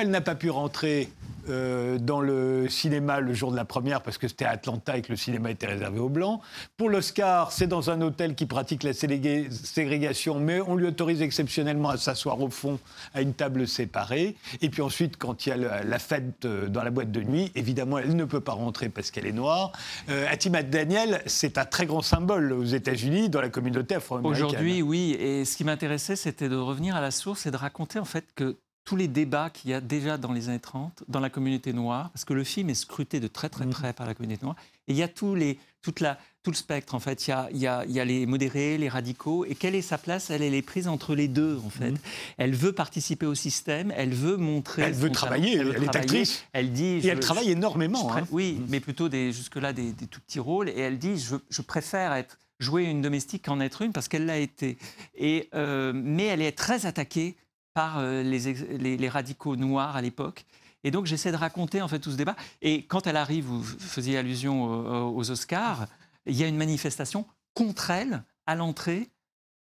elle 0.00 0.10
n'a 0.10 0.20
pas 0.20 0.34
pu 0.34 0.50
rentrer 0.50 1.08
euh, 1.48 1.98
dans 1.98 2.20
le 2.20 2.68
cinéma 2.68 3.18
le 3.18 3.34
jour 3.34 3.50
de 3.50 3.56
la 3.56 3.64
première 3.64 4.02
parce 4.02 4.16
que 4.16 4.28
c'était 4.28 4.44
à 4.44 4.50
Atlanta 4.50 4.96
et 4.96 5.02
que 5.02 5.10
le 5.10 5.16
cinéma 5.16 5.50
était 5.50 5.66
réservé 5.66 5.98
aux 5.98 6.08
Blancs. 6.08 6.40
Pour 6.76 6.88
l'Oscar, 6.88 7.50
c'est 7.50 7.66
dans 7.66 7.90
un 7.90 8.00
hôtel 8.00 8.36
qui 8.36 8.46
pratique 8.46 8.84
la 8.84 8.92
ségrégation, 8.92 10.38
mais 10.38 10.60
on 10.60 10.76
lui 10.76 10.86
autorise 10.86 11.20
exceptionnellement 11.20 11.88
à 11.88 11.96
s'asseoir 11.96 12.40
au 12.40 12.48
fond 12.48 12.78
à 13.12 13.22
une 13.22 13.34
table 13.34 13.66
séparée. 13.66 14.36
Et 14.60 14.70
puis 14.70 14.82
ensuite, 14.82 15.16
quand 15.16 15.44
il 15.44 15.48
y 15.48 15.52
a 15.52 15.82
la 15.82 15.98
fête 15.98 16.44
euh, 16.44 16.68
dans 16.68 16.84
la 16.84 16.90
boîte 16.90 17.10
de 17.10 17.22
nuit, 17.22 17.50
évidemment, 17.56 17.98
elle 17.98 18.14
ne 18.14 18.24
peut 18.24 18.40
pas 18.40 18.52
rentrer 18.52 18.88
parce 18.88 19.10
qu'elle 19.10 19.26
est 19.26 19.32
noire. 19.32 19.72
Euh, 20.10 20.26
Daniel, 20.70 21.22
c'est 21.26 21.58
un 21.58 21.64
très 21.64 21.86
grand 21.86 22.02
symbole 22.02 22.52
aux 22.52 22.64
États-Unis, 22.64 23.30
dans 23.30 23.40
la 23.40 23.48
communauté 23.48 23.96
afro-américaine. 23.96 24.51
Aujourd'hui, 24.52 24.82
oui. 24.82 25.16
Et 25.18 25.44
ce 25.44 25.56
qui 25.56 25.64
m'intéressait, 25.64 26.16
c'était 26.16 26.48
de 26.48 26.56
revenir 26.56 26.96
à 26.96 27.00
la 27.00 27.10
source 27.10 27.46
et 27.46 27.50
de 27.50 27.56
raconter 27.56 27.98
en 27.98 28.04
fait 28.04 28.26
que 28.34 28.56
tous 28.84 28.96
les 28.96 29.08
débats 29.08 29.50
qu'il 29.50 29.70
y 29.70 29.74
a 29.74 29.80
déjà 29.80 30.18
dans 30.18 30.32
les 30.32 30.48
années 30.48 30.58
30 30.58 31.04
dans 31.08 31.20
la 31.20 31.30
communauté 31.30 31.72
noire, 31.72 32.10
parce 32.10 32.24
que 32.24 32.34
le 32.34 32.44
film 32.44 32.68
est 32.70 32.74
scruté 32.74 33.20
de 33.20 33.28
très 33.28 33.48
très 33.48 33.66
mm. 33.66 33.70
près 33.70 33.92
par 33.92 34.06
la 34.06 34.14
communauté 34.14 34.44
noire, 34.44 34.56
et 34.88 34.92
il 34.92 34.98
y 34.98 35.02
a 35.02 35.08
tous 35.08 35.36
les, 35.36 35.58
toute 35.82 36.00
la, 36.00 36.18
tout 36.42 36.50
le 36.50 36.56
spectre 36.56 36.96
en 36.96 36.98
fait. 36.98 37.28
Il 37.28 37.30
y, 37.30 37.32
a, 37.32 37.48
il, 37.52 37.58
y 37.58 37.66
a, 37.68 37.84
il 37.84 37.92
y 37.92 38.00
a, 38.00 38.04
les 38.04 38.26
modérés, 38.26 38.78
les 38.78 38.88
radicaux, 38.88 39.44
et 39.44 39.54
quelle 39.54 39.76
est 39.76 39.82
sa 39.82 39.98
place? 39.98 40.30
Elle, 40.30 40.42
elle 40.42 40.54
est 40.54 40.62
prise 40.62 40.88
entre 40.88 41.14
les 41.14 41.28
deux 41.28 41.60
en 41.64 41.70
fait. 41.70 41.92
Mm. 41.92 41.98
Elle 42.38 42.54
veut 42.54 42.72
participer 42.72 43.26
au 43.26 43.36
système, 43.36 43.92
elle 43.96 44.14
veut 44.14 44.36
montrer. 44.36 44.82
Elle 44.82 44.94
veut 44.94 45.12
travailler, 45.12 45.58
elle, 45.58 45.84
est 45.84 45.96
actrice. 45.96 46.44
Elle 46.52 46.72
dit. 46.72 47.00
Et 47.04 47.06
elle 47.06 47.20
travaille 47.20 47.50
énormément. 47.50 48.12
Hein. 48.16 48.26
Oui, 48.32 48.54
mm. 48.54 48.66
mais 48.68 48.80
plutôt 48.80 49.08
jusque-là 49.10 49.72
des, 49.72 49.92
des, 49.92 50.06
tout 50.06 50.20
petits 50.20 50.40
rôles, 50.40 50.68
et 50.68 50.78
elle 50.78 50.98
dit 50.98 51.18
je, 51.18 51.36
je 51.50 51.62
préfère 51.62 52.12
être 52.14 52.36
jouer 52.62 52.84
une 52.84 53.02
domestique 53.02 53.44
qu'en 53.44 53.60
être 53.60 53.82
une 53.82 53.92
parce 53.92 54.08
qu'elle 54.08 54.26
l'a 54.26 54.38
été. 54.38 54.78
Et, 55.14 55.48
euh, 55.54 55.92
mais 55.94 56.26
elle 56.26 56.42
est 56.42 56.56
très 56.56 56.86
attaquée 56.86 57.36
par 57.74 57.98
euh, 57.98 58.22
les, 58.22 58.96
les, 58.96 59.08
radicaux 59.08 59.56
noirs 59.56 59.96
à 59.96 60.02
l'époque. 60.02 60.44
Et 60.84 60.90
donc 60.90 61.06
j'essaie 61.06 61.32
de 61.32 61.36
raconter 61.36 61.82
en 61.82 61.88
fait 61.88 61.98
tout 61.98 62.10
ce 62.10 62.16
débat. 62.16 62.36
Et 62.60 62.84
quand 62.84 63.06
elle 63.06 63.16
arrive, 63.16 63.44
vous 63.44 63.62
faisiez 63.62 64.18
allusion 64.18 65.14
aux, 65.14 65.30
Oscars, 65.30 65.86
il 66.26 66.36
y 66.36 66.44
a 66.44 66.48
une 66.48 66.56
manifestation 66.56 67.26
contre 67.54 67.90
elle 67.90 68.22
à 68.46 68.54
l'entrée 68.54 69.08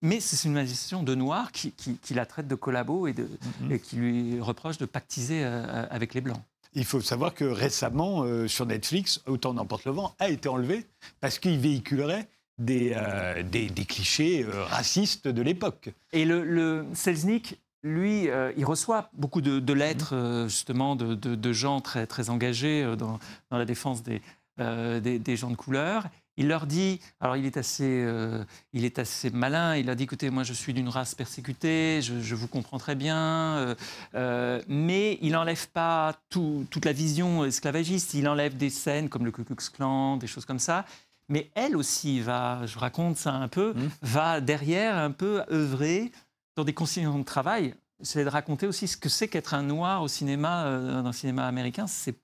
mais 0.01 0.21
c'est 0.21 0.47
une 0.47 0.53
manifestation 0.53 1.03
de 1.03 1.13
noirs 1.13 1.51
qui, 1.51 1.73
la 2.11 2.25
traite 2.25 2.47
de 2.47 2.55
collabo 2.55 3.07
et, 3.07 3.11
de, 3.11 3.23
mm-hmm. 3.23 3.71
et, 3.73 3.79
qui 3.81 3.97
lui 3.97 4.39
reproche 4.39 4.77
de 4.77 4.85
pactiser 4.85 5.43
avec 5.43 6.13
les 6.13 6.21
Blancs. 6.21 6.41
Il 6.73 6.85
faut 6.85 7.01
savoir 7.01 7.33
que 7.33 7.45
récemment, 7.45 8.23
euh, 8.23 8.47
sur 8.47 8.65
Netflix, 8.65 9.21
Autant 9.25 9.53
n'emporte 9.53 9.85
le 9.85 9.91
vent 9.91 10.15
a 10.19 10.29
été 10.29 10.49
enlevé 10.49 10.85
parce 11.19 11.39
qu'il 11.39 11.57
véhiculerait 11.57 12.27
des, 12.59 12.93
euh, 12.95 13.41
des, 13.43 13.69
clichés 13.85 14.43
euh, 14.43 14.63
racistes 14.65 15.27
de 15.27 15.41
l'époque. 15.41 15.89
Et 16.13 16.25
le, 16.25 16.43
le 16.43 16.85
Selznick, 16.93 17.59
lui, 17.81 18.27
il 18.57 18.65
reçoit 18.65 19.09
beaucoup 19.13 19.39
de, 19.39 19.73
lettres, 19.73 20.13
mhm. 20.13 20.49
justement, 20.49 20.95
de, 20.97 21.15
de, 21.15 21.53
gens 21.53 21.79
très, 21.79 22.05
très 22.07 22.29
engagés 22.29 22.83
dans, 22.97 23.19
dans 23.49 23.57
la 23.57 23.63
défense 23.63 24.03
des, 24.03 24.21
des, 24.57 25.17
des, 25.17 25.37
gens 25.37 25.49
de 25.49 25.55
couleur. 25.55 26.03
Il 26.39 26.47
leur 26.47 26.67
dit, 26.67 27.01
alors 27.19 27.35
il 27.35 27.45
est 27.45 27.57
assez, 27.57 27.83
euh, 27.83 28.45
il 28.71 28.85
est 28.85 28.97
assez 28.97 29.29
malin, 29.29 29.75
il 29.75 29.89
a 29.89 29.95
dit, 29.95 30.03
écoutez, 30.03 30.29
moi 30.29 30.43
je 30.43 30.53
suis 30.53 30.73
d'une 30.73 30.87
race 30.87 31.13
persécutée, 31.13 31.99
je, 32.01 32.33
vous 32.33 32.47
comprends 32.47 32.77
très 32.77 32.95
bien, 32.95 33.57
euh, 33.57 33.75
euh, 34.15 34.61
mais 34.69 35.19
il 35.21 35.33
n'enlève 35.33 35.67
pas 35.67 36.15
toute 36.29 36.85
la 36.85 36.93
vision 36.93 37.43
esclavagiste, 37.43 38.13
il 38.13 38.25
enlève 38.25 38.55
des 38.55 38.69
scènes 38.69 39.09
comme 39.09 39.25
le 39.25 39.31
Ku 39.31 39.43
Klux 39.43 39.57
Klan, 39.75 40.15
des 40.15 40.27
choses 40.27 40.45
comme 40.45 40.59
ça, 40.59 40.85
mais 41.29 41.51
elle 41.55 41.77
aussi 41.77 42.19
va, 42.19 42.65
je 42.65 42.77
raconte 42.77 43.17
ça 43.17 43.33
un 43.33 43.47
peu, 43.47 43.73
mmh. 43.73 43.89
va 44.01 44.41
derrière 44.41 44.97
un 44.97 45.11
peu 45.11 45.43
œuvrer 45.51 46.11
dans 46.55 46.63
des 46.63 46.73
conditions 46.73 47.17
de 47.17 47.23
travail. 47.23 47.75
C'est 48.01 48.23
de 48.23 48.29
raconter 48.29 48.67
aussi 48.67 48.87
ce 48.87 48.97
que 48.97 49.09
c'est 49.09 49.27
qu'être 49.27 49.53
un 49.53 49.63
noir 49.63 50.01
au 50.01 50.07
cinéma, 50.07 50.63
dans 50.63 51.07
le 51.07 51.13
cinéma 51.13 51.47
américain. 51.47 51.85
C'est 51.87 52.15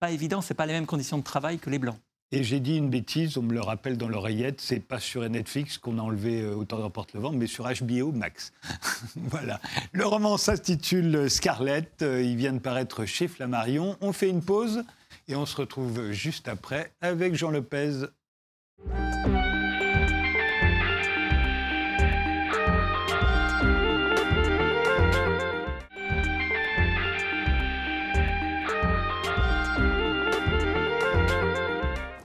pas 0.00 0.10
évident, 0.10 0.40
c'est 0.40 0.54
pas 0.54 0.66
les 0.66 0.72
mêmes 0.72 0.86
conditions 0.86 1.18
de 1.18 1.22
travail 1.22 1.58
que 1.58 1.70
les 1.70 1.78
blancs. 1.78 1.98
Et 2.32 2.42
j'ai 2.42 2.58
dit 2.58 2.78
une 2.78 2.90
bêtise, 2.90 3.36
on 3.38 3.42
me 3.42 3.52
le 3.52 3.60
rappelle 3.60 3.96
dans 3.96 4.08
l'oreillette, 4.08 4.60
c'est 4.60 4.80
pas 4.80 4.98
sur 4.98 5.28
Netflix 5.28 5.78
qu'on 5.78 5.98
a 5.98 6.02
enlevé 6.02 6.40
euh, 6.40 6.56
Autant 6.56 6.80
d'emporte 6.80 7.12
le 7.12 7.20
vent, 7.20 7.30
mais 7.30 7.46
sur 7.46 7.64
HBO 7.64 8.10
Max. 8.10 8.52
voilà. 9.16 9.60
Le 9.92 10.04
roman 10.04 10.36
s'intitule 10.36 11.30
Scarlett, 11.30 12.02
euh, 12.02 12.22
il 12.22 12.36
vient 12.36 12.52
de 12.52 12.58
paraître 12.58 13.04
chez 13.04 13.28
Flammarion. 13.28 13.96
On 14.00 14.12
fait 14.12 14.28
une 14.28 14.42
pause 14.42 14.82
et 15.28 15.36
on 15.36 15.46
se 15.46 15.54
retrouve 15.54 16.10
juste 16.10 16.48
après 16.48 16.92
avec 17.00 17.36
Jean 17.36 17.50
Lopez. 17.50 18.06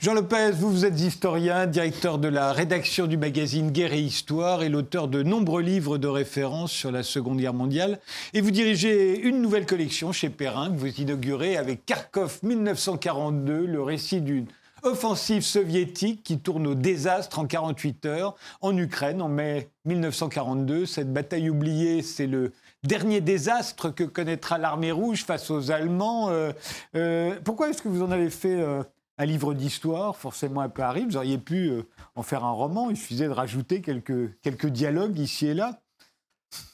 Jean 0.02 0.14
Lopez, 0.14 0.52
vous, 0.54 0.86
êtes 0.86 1.00
historien, 1.00 1.68
directeur 1.68 2.20
de 2.20 2.30
la 2.30 2.54
rédaction 2.54 3.06
du 3.06 3.18
magazine 3.18 3.70
Guerre 3.70 3.92
et 3.92 4.00
Histoire 4.00 4.64
et 4.64 4.70
l'auteur 4.70 5.10
de 5.10 5.24
nombreux 5.24 5.62
livres 5.62 5.98
de 5.98 6.08
référence 6.08 6.72
sur 6.72 6.90
la 6.90 7.04
Seconde 7.04 7.38
Guerre 7.38 7.54
mondiale. 7.54 8.00
Et 8.34 8.40
vous 8.40 8.50
dirigez 8.50 9.20
une 9.20 9.42
nouvelle 9.42 9.66
collection 9.66 10.14
chez 10.14 10.30
Perrin 10.30 10.72
que 10.72 10.78
vous 10.78 10.88
inaugurez 10.88 11.58
avec 11.58 11.86
Kharkov 11.86 12.40
1942, 12.44 13.66
le 13.66 13.84
récit 13.84 14.22
d'une 14.22 14.46
offensive 14.84 15.44
soviétique 15.44 16.24
qui 16.24 16.40
tourne 16.40 16.68
au 16.68 16.76
désastre 16.76 17.40
en 17.40 17.46
48 17.46 18.06
heures 18.06 18.36
en 18.62 18.76
Ukraine 18.78 19.22
en 19.22 19.30
mai 19.30 19.70
1942. 19.86 20.86
Cette 20.86 21.12
bataille 21.12 21.50
oubliée, 21.50 22.02
c'est 22.02 22.28
le 22.28 22.52
dernier 22.84 23.22
désastre 23.22 23.90
que 23.90 24.04
connaîtra 24.04 24.58
l'armée 24.58 24.92
rouge 24.92 25.24
face 25.26 25.50
aux 25.52 25.72
Allemands. 25.72 26.30
Euh, 26.30 26.52
euh, 26.96 27.36
pourquoi 27.44 27.70
est-ce 27.70 27.82
que 27.82 27.90
vous 27.90 28.04
en 28.04 28.12
avez 28.12 28.30
fait 28.30 28.60
euh, 28.60 28.84
un 29.18 29.26
livre 29.26 29.54
d'histoire, 29.54 30.16
forcément 30.16 30.62
un 30.62 30.70
peu 30.70 30.82
aride. 30.82 31.10
Vous 31.10 31.18
auriez 31.18 31.38
pu 31.38 31.72
en 32.16 32.24
faire 32.24 32.46
un 32.46 32.52
roman. 32.52 32.90
Il 32.90 32.96
suffisait 32.96 33.28
de 33.28 33.34
rajouter 33.34 33.82
quelques, 33.82 34.40
quelques 34.42 34.68
dialogues 34.68 35.20
ici 35.20 35.48
et 35.48 35.54
là. 35.54 35.82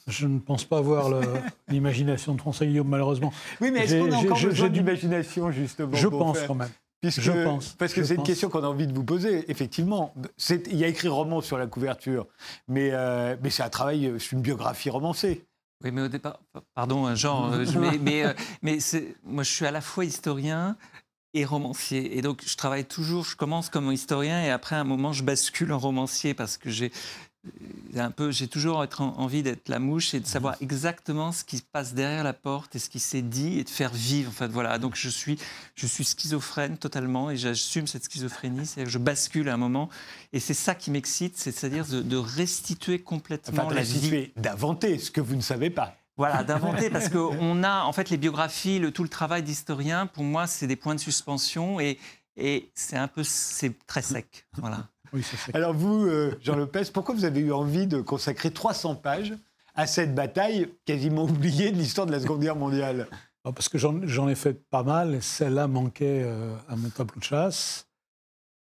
Je 0.06 0.26
ne 0.26 0.38
pense 0.38 0.64
pas 0.64 0.78
avoir 0.78 1.10
l'imagination 1.68 2.34
de 2.34 2.40
François 2.40 2.66
Guillaume, 2.66 2.88
malheureusement. 2.88 3.32
Oui, 3.60 3.70
mais 3.72 3.80
est-ce 3.80 3.96
qu'on 3.96 4.12
a 4.12 4.16
encore 4.16 4.40
besoin 4.40 4.68
d'imagination, 4.68 5.50
justement 5.50 5.96
Je 5.96 6.06
pense 6.06 6.40
quand 6.42 6.54
même. 6.54 6.70
Je 7.02 7.44
pense. 7.44 7.74
Parce 7.74 7.92
que 7.92 8.04
c'est 8.04 8.14
une 8.14 8.22
question 8.22 8.48
qu'on 8.48 8.64
a 8.64 8.68
envie 8.68 8.86
de 8.86 8.94
vous 8.94 9.04
poser. 9.04 9.50
Effectivement, 9.50 10.14
il 10.50 10.76
y 10.76 10.84
a 10.84 10.88
écrit 10.88 11.08
roman 11.08 11.40
sur 11.40 11.58
la 11.58 11.66
couverture, 11.66 12.26
mais, 12.68 12.90
euh, 12.92 13.36
mais 13.42 13.50
c'est 13.50 13.62
un 13.62 13.70
travail, 13.70 14.12
c'est 14.18 14.32
une 14.32 14.42
biographie 14.42 14.90
romancée. 14.90 15.46
Oui, 15.84 15.90
mais 15.90 16.02
au 16.02 16.08
départ, 16.08 16.40
pardon, 16.74 17.14
Jean, 17.14 17.52
euh, 17.52 17.64
mais, 17.78 17.98
mais, 17.98 18.34
mais 18.62 18.78
moi 19.24 19.42
je 19.42 19.50
suis 19.52 19.66
à 19.66 19.70
la 19.70 19.82
fois 19.82 20.04
historien, 20.04 20.76
et 21.36 21.44
romancier. 21.44 22.16
Et 22.16 22.22
donc, 22.22 22.42
je 22.46 22.56
travaille 22.56 22.86
toujours, 22.86 23.24
je 23.24 23.36
commence 23.36 23.68
comme 23.68 23.92
historien 23.92 24.42
et 24.42 24.50
après, 24.50 24.74
un 24.74 24.84
moment, 24.84 25.12
je 25.12 25.22
bascule 25.22 25.72
en 25.72 25.78
romancier 25.78 26.32
parce 26.32 26.56
que 26.56 26.70
j'ai 26.70 26.86
euh, 26.86 26.88
un 27.96 28.10
peu, 28.10 28.30
j'ai 28.30 28.48
toujours 28.48 28.84
envie 29.00 29.42
d'être 29.42 29.68
la 29.68 29.78
mouche 29.78 30.14
et 30.14 30.20
de 30.20 30.26
savoir 30.26 30.54
mhm. 30.54 30.64
exactement 30.64 31.32
ce 31.32 31.44
qui 31.44 31.58
se 31.58 31.62
passe 31.62 31.94
derrière 31.94 32.24
la 32.24 32.32
porte 32.32 32.76
et 32.76 32.78
ce 32.78 32.88
qui 32.88 32.98
s'est 32.98 33.22
dit 33.22 33.58
et 33.58 33.64
de 33.64 33.70
faire 33.70 33.92
vivre. 33.92 34.30
En 34.30 34.34
fait, 34.34 34.48
voilà. 34.48 34.78
Donc, 34.78 34.96
je 34.96 35.08
suis, 35.08 35.38
je 35.74 35.86
suis 35.86 36.04
schizophrène 36.04 36.78
totalement 36.78 37.30
et 37.30 37.36
j'assume 37.36 37.86
cette 37.86 38.04
schizophrénie. 38.04 38.66
C'est-à-dire 38.66 38.86
que 38.86 38.92
je 38.92 38.98
bascule 38.98 39.48
à 39.48 39.54
un 39.54 39.58
moment 39.58 39.88
et 40.32 40.40
c'est 40.40 40.54
ça 40.54 40.74
qui 40.74 40.90
m'excite, 40.90 41.36
c'est-à-dire 41.36 41.86
de, 41.86 42.16
restituer 42.16 42.98
complètement 42.98 43.70
la 43.70 43.82
vie. 43.82 44.32
D'inventer 44.36 44.98
ce 44.98 45.10
que 45.10 45.20
vous 45.20 45.36
ne 45.36 45.40
savez 45.40 45.70
pas. 45.70 45.96
Voilà, 46.16 46.44
d'inventer, 46.44 46.90
parce 46.90 47.08
qu'on 47.08 47.62
a, 47.62 47.84
en 47.84 47.92
fait, 47.92 48.10
les 48.10 48.16
biographies, 48.16 48.78
le, 48.78 48.90
tout 48.90 49.02
le 49.02 49.08
travail 49.08 49.42
d'historien, 49.42 50.06
pour 50.06 50.24
moi, 50.24 50.46
c'est 50.46 50.66
des 50.66 50.76
points 50.76 50.94
de 50.94 51.00
suspension 51.00 51.78
et, 51.78 51.98
et 52.36 52.70
c'est 52.74 52.96
un 52.96 53.08
peu, 53.08 53.22
c'est 53.22 53.74
très 53.86 54.02
sec. 54.02 54.46
Voilà. 54.54 54.88
Oui. 55.12 55.24
Alors 55.54 55.72
vous, 55.74 56.06
euh, 56.06 56.36
Jean 56.42 56.56
Lopez, 56.56 56.84
pourquoi 56.92 57.14
vous 57.14 57.24
avez 57.24 57.40
eu 57.40 57.52
envie 57.52 57.86
de 57.86 58.00
consacrer 58.00 58.50
300 58.50 58.96
pages 58.96 59.34
à 59.74 59.86
cette 59.86 60.14
bataille 60.14 60.68
quasiment 60.84 61.24
oubliée 61.24 61.70
de 61.70 61.76
l'histoire 61.76 62.06
de 62.06 62.12
la 62.12 62.20
Seconde 62.20 62.40
Guerre 62.40 62.56
mondiale? 62.56 63.08
Ah, 63.44 63.52
Parce 63.52 63.68
que 63.68 63.78
j'en 63.78 64.28
ai 64.28 64.34
fait 64.34 64.54
pas 64.70 64.82
mal, 64.82 65.14
et 65.14 65.20
celle-là 65.20 65.68
manquait 65.68 66.22
euh, 66.24 66.54
à 66.68 66.76
mon 66.76 66.88
tableau 66.90 67.18
de 67.18 67.24
chasse. 67.24 67.86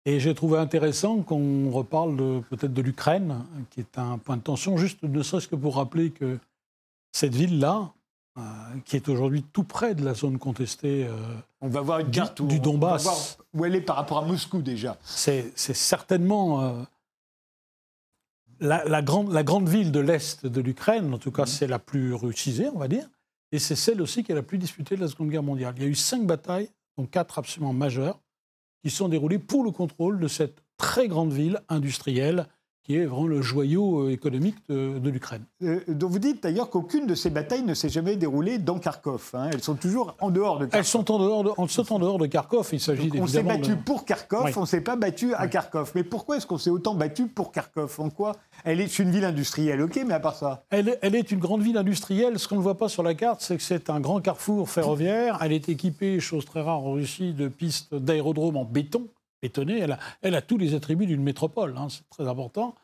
Et 0.05 0.21
j'ai 0.21 0.35
trouvé 0.35 0.59
intéressant 0.59 1.23
qu'on 1.23 1.71
reparle 1.71 2.17
peut-être 2.49 2.73
de 2.73 2.81
l'Ukraine, 2.83 3.45
qui 3.71 3.81
est 3.81 3.99
un 3.99 4.17
point 4.17 4.37
de 4.39 4.43
tension, 4.43 4.79
juste 4.79 5.03
ne 5.03 5.23
serait-ce 5.23 5.49
que 5.49 5.57
pour 5.57 5.77
rappeler 5.77 6.11
que 6.11 6.39
cette 7.13 7.35
ville-là, 7.35 7.93
euh, 8.39 8.43
qui 8.85 8.97
est 8.97 9.09
aujourd'hui 9.09 9.43
tout 9.43 9.65
près 9.65 9.95
de 9.95 10.05
la 10.05 10.15
zone 10.15 10.39
contestée 10.39 11.07
euh, 11.07 11.17
on 11.61 11.69
va 11.69 11.81
voir 11.81 11.99
une 11.99 12.11
carte 12.11 12.41
du, 12.41 12.61
Donbass. 12.61 13.37
où 13.53 13.65
elle 13.65 13.75
est 13.75 13.81
par 13.81 13.97
rapport 13.97 14.19
à 14.19 14.23
Moscou 14.23 14.63
déjà. 14.63 14.97
C'est 15.03 15.53
certainement 15.57 16.63
euh, 16.63 16.83
la, 18.61 19.03
grande, 19.03 19.33
la, 19.33 19.43
grande, 19.43 19.69
ville 19.69 19.91
de 19.91 19.99
l'Est 19.99 20.47
de 20.47 20.61
l'Ukraine, 20.61 21.13
en 21.13 21.19
tout 21.19 21.33
cas 21.33 21.43
mhm. 21.43 21.49
c'est 21.49 21.67
la 21.67 21.79
plus 21.79 22.15
russisée, 22.15 22.69
on 22.73 22.79
va 22.79 22.87
dire, 22.87 23.09
et 23.51 23.59
c'est 23.59 23.77
celle 23.77 24.01
aussi 24.01 24.23
qui 24.23 24.33
est 24.33 24.37
la 24.37 24.43
plus 24.43 24.59
disputée 24.59 24.95
de 24.95 25.01
la 25.01 25.09
Seconde 25.09 25.31
Guerre 25.31 25.43
mondiale. 25.43 25.75
Il 25.77 25.83
y 25.83 25.87
a 25.87 25.89
eu 25.89 25.95
cinq 25.97 26.25
batailles, 26.25 26.71
dont 26.97 27.07
quatre 27.07 27.39
absolument 27.39 27.73
majeures, 27.73 28.21
qui 28.85 28.91
sont 28.91 29.09
déroulées 29.09 29.41
pour 29.41 29.65
le 29.65 29.73
contrôle 29.73 30.21
de 30.21 30.29
cette 30.29 30.63
très 30.77 31.09
grande 31.09 31.33
ville 31.33 31.61
industrielle 31.69 32.47
qui 32.89 32.97
est 32.97 33.05
vraiment 33.05 33.27
le 33.27 33.43
joyau 33.43 34.07
euh, 34.07 34.13
économique 34.13 34.57
de, 34.71 35.11
l'Ukraine. 35.11 35.43
Euh, 35.63 35.81
vous 35.87 36.19
dites 36.19 36.43
d'ailleurs 36.43 36.71
qu'aucune 36.71 37.07
de 37.07 37.15
ces 37.15 37.29
batailles 37.29 37.63
ne 37.63 37.75
s'est 37.75 37.91
jamais 37.91 38.17
déroulée 38.17 38.57
dans 38.57 38.79
Kharkov. 38.79 39.31
Hein. 39.35 39.51
Elles 39.53 39.63
sont 39.63 39.75
toujours 39.75 40.17
en 40.21 40.31
dehors 40.31 40.59
de 40.59 40.65
Kharkov. 40.65 40.79
Elles 40.79 40.85
sont 40.87 41.11
en 41.11 41.19
dehors 41.19 41.45
de, 41.45 41.51
en 41.51 41.99
dehors 41.99 42.19
de 42.19 42.27
Kharkov. 42.27 42.71
Il 42.73 42.81
s'agit 42.81 43.11
On 43.21 43.27
s'est 43.27 43.43
battu 43.43 43.77
pour 43.77 44.07
Kharkov, 44.07 44.57
on 44.57 44.63
ne 44.63 44.67
s'est 44.67 44.81
pas 44.81 44.97
battu 44.97 45.35
à 45.35 45.49
Kharkov. 45.49 45.93
Mais 45.95 46.03
pourquoi 46.03 46.39
est-ce 46.39 46.47
qu'on 46.47 46.57
s'est 46.57 46.71
autant 46.71 46.95
battu 46.95 47.27
pour 47.27 47.53
Kharkov? 47.53 47.95
En 47.99 48.09
quoi? 48.09 48.33
Elle 48.65 48.81
est 48.81 48.99
une 48.99 49.11
ville 49.11 49.25
industrielle, 49.25 49.83
ok, 49.83 50.01
mais 50.07 50.15
à 50.15 50.21
part 50.21 50.35
ça 50.35 50.65
elle, 50.71 50.99
elle 51.03 51.15
est 51.15 51.31
une 51.31 51.41
grande 51.41 51.61
ville 51.61 51.77
industrielle. 51.77 52.39
Ce 52.39 52.49
qu'on 52.49 52.57
ne 52.57 52.63
voit 52.63 52.79
pas 52.79 52.89
sur 52.89 53.03
la 53.03 53.15
carte, 53.15 53.43
c'est 53.43 53.59
que 53.59 53.63
c'est 53.63 53.91
un 53.91 54.01
grand 54.01 54.21
carrefour 54.21 54.71
ferroviaire. 54.71 55.39
Elle 55.43 55.53
est 55.53 55.69
équipée, 55.69 56.21
chose 56.21 56.47
très 56.47 56.63
rare 56.63 56.81
en 56.81 56.93
Russie, 56.93 57.35
de 57.35 57.49
pistes 57.49 57.95
d'aérodromes 57.95 58.57
en 58.57 58.65
béton 58.65 59.09
bétonné. 59.43 59.87
Elle 60.23 60.35
a, 60.35 60.43
tous 60.43 60.59
les 60.59 60.75
attributs 60.75 61.07
d'une 61.07 61.23
métropole, 61.23 61.75
hein, 61.77 61.89
c'est 61.89 62.09
très 62.11 62.29
important. 62.29 62.75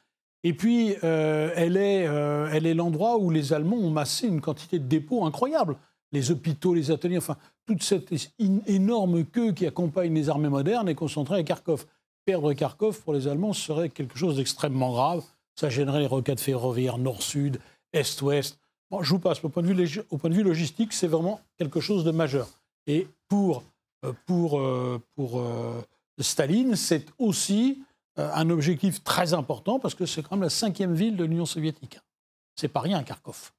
Et 0.44 0.52
puis, 0.52 0.94
euh, 1.02 1.50
elle 1.56 1.78
est, 1.78 2.06
euh, 2.06 2.50
elle 2.52 2.66
est 2.66 2.74
l'endroit 2.74 3.16
où 3.16 3.30
les 3.30 3.54
Allemands 3.54 3.78
ont 3.78 3.90
massé 3.90 4.28
une 4.28 4.42
quantité 4.42 4.78
de 4.78 4.84
dépôts 4.86 5.24
incroyable. 5.24 5.76
Les 6.12 6.30
hôpitaux, 6.30 6.74
les 6.74 6.90
ateliers, 6.90 7.16
enfin, 7.16 7.38
toute 7.66 7.82
cette 7.82 8.12
énorme 8.38 9.24
queue 9.24 9.52
qui 9.52 9.66
accompagne 9.66 10.14
les 10.14 10.28
armées 10.28 10.50
modernes 10.50 10.88
est 10.88 10.94
concentrée 10.94 11.38
à 11.38 11.42
Kharkov. 11.42 11.86
Perdre 12.26 12.52
Kharkov 12.52 13.00
pour 13.00 13.14
les 13.14 13.26
Allemands 13.26 13.54
serait 13.54 13.88
quelque 13.88 14.18
chose 14.18 14.36
d'extrêmement 14.36 14.92
grave. 14.92 15.24
Ça 15.58 15.70
gênerait 15.70 16.00
les 16.00 16.06
rocades 16.06 16.38
ferroviaires 16.40 16.98
nord-sud, 16.98 17.58
est-ouest. 17.94 18.58
Bon, 18.90 19.02
je 19.02 19.10
vous 19.10 19.18
passe. 19.18 19.42
Au 19.42 19.48
point 19.48 19.62
de 19.62 19.72
vue, 19.72 20.02
au 20.10 20.18
point 20.18 20.28
de 20.28 20.34
vue 20.34 20.42
logistique, 20.42 20.92
c'est 20.92 21.06
vraiment 21.06 21.40
quelque 21.56 21.80
chose 21.80 22.04
de 22.04 22.10
majeur. 22.10 22.48
Et 22.86 23.08
pour, 23.28 23.62
euh, 24.04 24.12
pour, 24.26 24.60
pour 25.14 25.40
Staline, 26.18 26.76
c'est 26.76 27.06
aussi 27.18 27.82
euh, 28.18 28.30
un 28.34 28.50
objectif 28.50 29.02
très 29.02 29.34
important 29.34 29.78
parce 29.78 29.94
que 29.94 30.06
c'est 30.06 30.22
quand 30.22 30.36
même 30.36 30.44
la 30.44 30.50
cinquième 30.50 30.94
ville 30.94 31.16
de 31.16 31.24
l'Union 31.24 31.46
soviétique. 31.46 31.98
C'est 32.54 32.68
pas 32.68 32.80
rien, 32.80 33.02
Kharkov. 33.02 33.52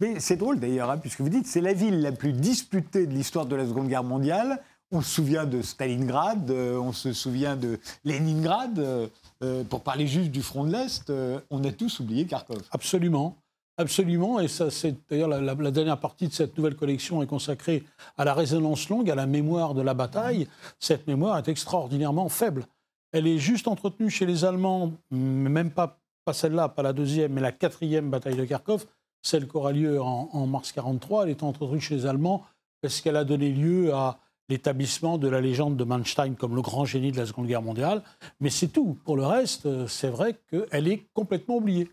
Mais 0.00 0.20
c'est 0.20 0.36
drôle 0.36 0.60
d'ailleurs, 0.60 0.90
hein, 0.90 0.98
puisque 0.98 1.20
vous 1.20 1.28
dites 1.28 1.46
c'est 1.46 1.60
la 1.60 1.72
ville 1.72 2.00
la 2.02 2.12
plus 2.12 2.32
disputée 2.32 3.06
de 3.06 3.12
l'histoire 3.12 3.46
de 3.46 3.56
la 3.56 3.66
Seconde 3.66 3.88
Guerre 3.88 4.04
mondiale. 4.04 4.60
On 4.90 5.00
se 5.00 5.10
souvient 5.10 5.46
de 5.46 5.62
Stalingrad, 5.62 6.50
euh, 6.50 6.76
on 6.76 6.92
se 6.92 7.14
souvient 7.14 7.56
de 7.56 7.80
Leningrad. 8.04 8.78
Euh, 8.78 9.64
pour 9.64 9.80
parler 9.80 10.06
juste 10.06 10.30
du 10.30 10.42
front 10.42 10.64
de 10.64 10.72
l'Est, 10.72 11.12
on 11.50 11.64
a 11.64 11.72
tous 11.72 11.98
oublié 11.98 12.26
Kharkov. 12.26 12.62
Absolument. 12.70 13.41
Absolument, 13.82 14.38
et 14.38 14.46
ça, 14.46 14.70
c'est 14.70 14.94
d'ailleurs 15.10 15.28
la, 15.28 15.70
dernière 15.72 15.98
partie 15.98 16.28
de 16.28 16.32
cette 16.32 16.56
nouvelle 16.56 16.76
collection 16.76 17.20
est 17.20 17.26
consacrée 17.26 17.82
à 18.16 18.24
la 18.24 18.32
résonance 18.32 18.88
longue, 18.88 19.10
à 19.10 19.16
la 19.16 19.26
mémoire 19.26 19.74
de 19.74 19.82
la 19.82 19.92
bataille. 19.92 20.46
Cette 20.78 21.08
mémoire 21.08 21.36
est 21.38 21.48
extraordinairement 21.48 22.28
faible. 22.28 22.64
Elle 23.10 23.26
est 23.26 23.38
juste 23.38 23.66
entretenue 23.66 24.08
chez 24.08 24.24
les 24.24 24.44
Allemands, 24.44 24.92
même 25.10 25.72
pas, 25.72 25.98
pas 26.24 26.32
celle-là, 26.32 26.68
pas 26.68 26.84
la 26.84 26.92
deuxième, 26.92 27.32
mais 27.32 27.40
la 27.40 27.50
quatrième 27.50 28.08
bataille 28.08 28.36
de 28.36 28.44
Kharkov, 28.44 28.86
celle 29.20 29.48
qui 29.48 29.56
aura 29.56 29.72
lieu 29.72 30.00
en, 30.00 30.28
en 30.32 30.46
mars 30.46 30.70
43. 30.70 31.24
Elle 31.24 31.30
est 31.30 31.42
entretenue 31.42 31.80
chez 31.80 31.96
les 31.96 32.06
Allemands 32.06 32.44
parce 32.82 33.00
qu'elle 33.00 33.16
a 33.16 33.24
donné 33.24 33.50
lieu 33.50 33.92
à 33.92 34.20
l'établissement 34.48 35.18
de 35.18 35.26
la 35.26 35.40
légende 35.40 35.76
de 35.76 35.82
Manstein 35.82 36.36
comme 36.36 36.54
le 36.54 36.62
grand 36.62 36.84
génie 36.84 37.10
de 37.10 37.16
la 37.16 37.26
Seconde 37.26 37.48
Guerre 37.48 37.62
mondiale. 37.62 38.02
Mais 38.38 38.50
c'est 38.50 38.68
tout. 38.68 38.96
Pour 39.04 39.16
le 39.16 39.26
reste, 39.26 39.88
c'est 39.88 40.10
vrai 40.10 40.36
qu'elle 40.50 40.86
est 40.86 41.08
complètement 41.14 41.56
oubliée 41.56 41.90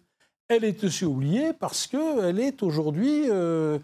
elle 0.49 0.63
est 0.63 0.83
aussi 0.83 1.05
oubliée 1.05 1.53
parce 1.53 1.87
qu'elle 1.87 2.39
est 2.39 2.63
aujourd'hui 2.63 3.29
euh, 3.29 3.79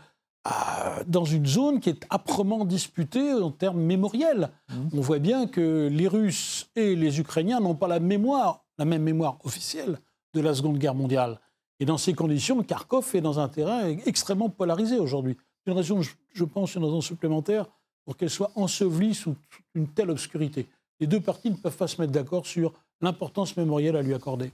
dans 1.08 1.23
une 1.23 1.45
zone 1.45 1.80
qui 1.80 1.89
est 1.89 2.06
âprement 2.10 2.65
disputée 2.65 3.34
en 3.34 3.51
termes 3.51 3.80
mémoriels. 3.80 4.49
Mmh. 4.69 4.73
On 4.93 5.01
voit 5.01 5.19
bien 5.19 5.47
que 5.47 5.88
les 5.91 6.08
Russes 6.08 6.69
et 6.75 6.95
les 6.95 7.19
Ukrainiens 7.19 7.60
n'ont 7.60 7.75
pas 7.75 7.88
la 7.88 7.99
mémoire, 7.99 8.65
la 8.78 8.86
même 8.86 9.04
mémoire 9.04 9.38
officielle 9.43 9.99
de 10.34 10.41
la 10.41 10.54
Seconde 10.54 10.80
Guerre 10.80 10.95
mondiale. 10.95 11.39
Et 11.80 11.86
dans 11.86 11.97
ces 11.97 12.13
conditions, 12.13 12.62
Kharkov 12.63 13.15
est 13.15 13.21
dans 13.21 13.39
un 13.39 13.47
terrain 13.47 13.88
extrêmement 14.06 14.49
polarisé 14.49 14.97
aujourd'hui. 14.97 15.38
Une 15.67 15.73
raison, 15.73 16.01
je 16.01 16.43
pense, 16.43 16.75
une 16.75 16.84
raison 16.84 17.01
supplémentaire 17.01 17.67
pour 18.06 18.17
qu'elle 18.17 18.30
soit 18.30 18.51
ensevelie 18.56 19.13
sous 19.13 19.36
une 19.73 19.88
telle 19.88 20.10
obscurité. 20.10 20.67
Les 20.99 21.08
deux 21.08 21.19
parties 21.19 21.51
ne 21.51 21.56
peuvent 21.56 21.75
pas 21.75 21.88
se 21.88 21.99
mettre 22.01 22.13
d'accord 22.13 22.45
sur 22.45 22.73
l'importance 23.01 23.58
mémorielle 23.58 23.95
à 23.95 24.01
lui 24.01 24.13
accorder. 24.13 24.51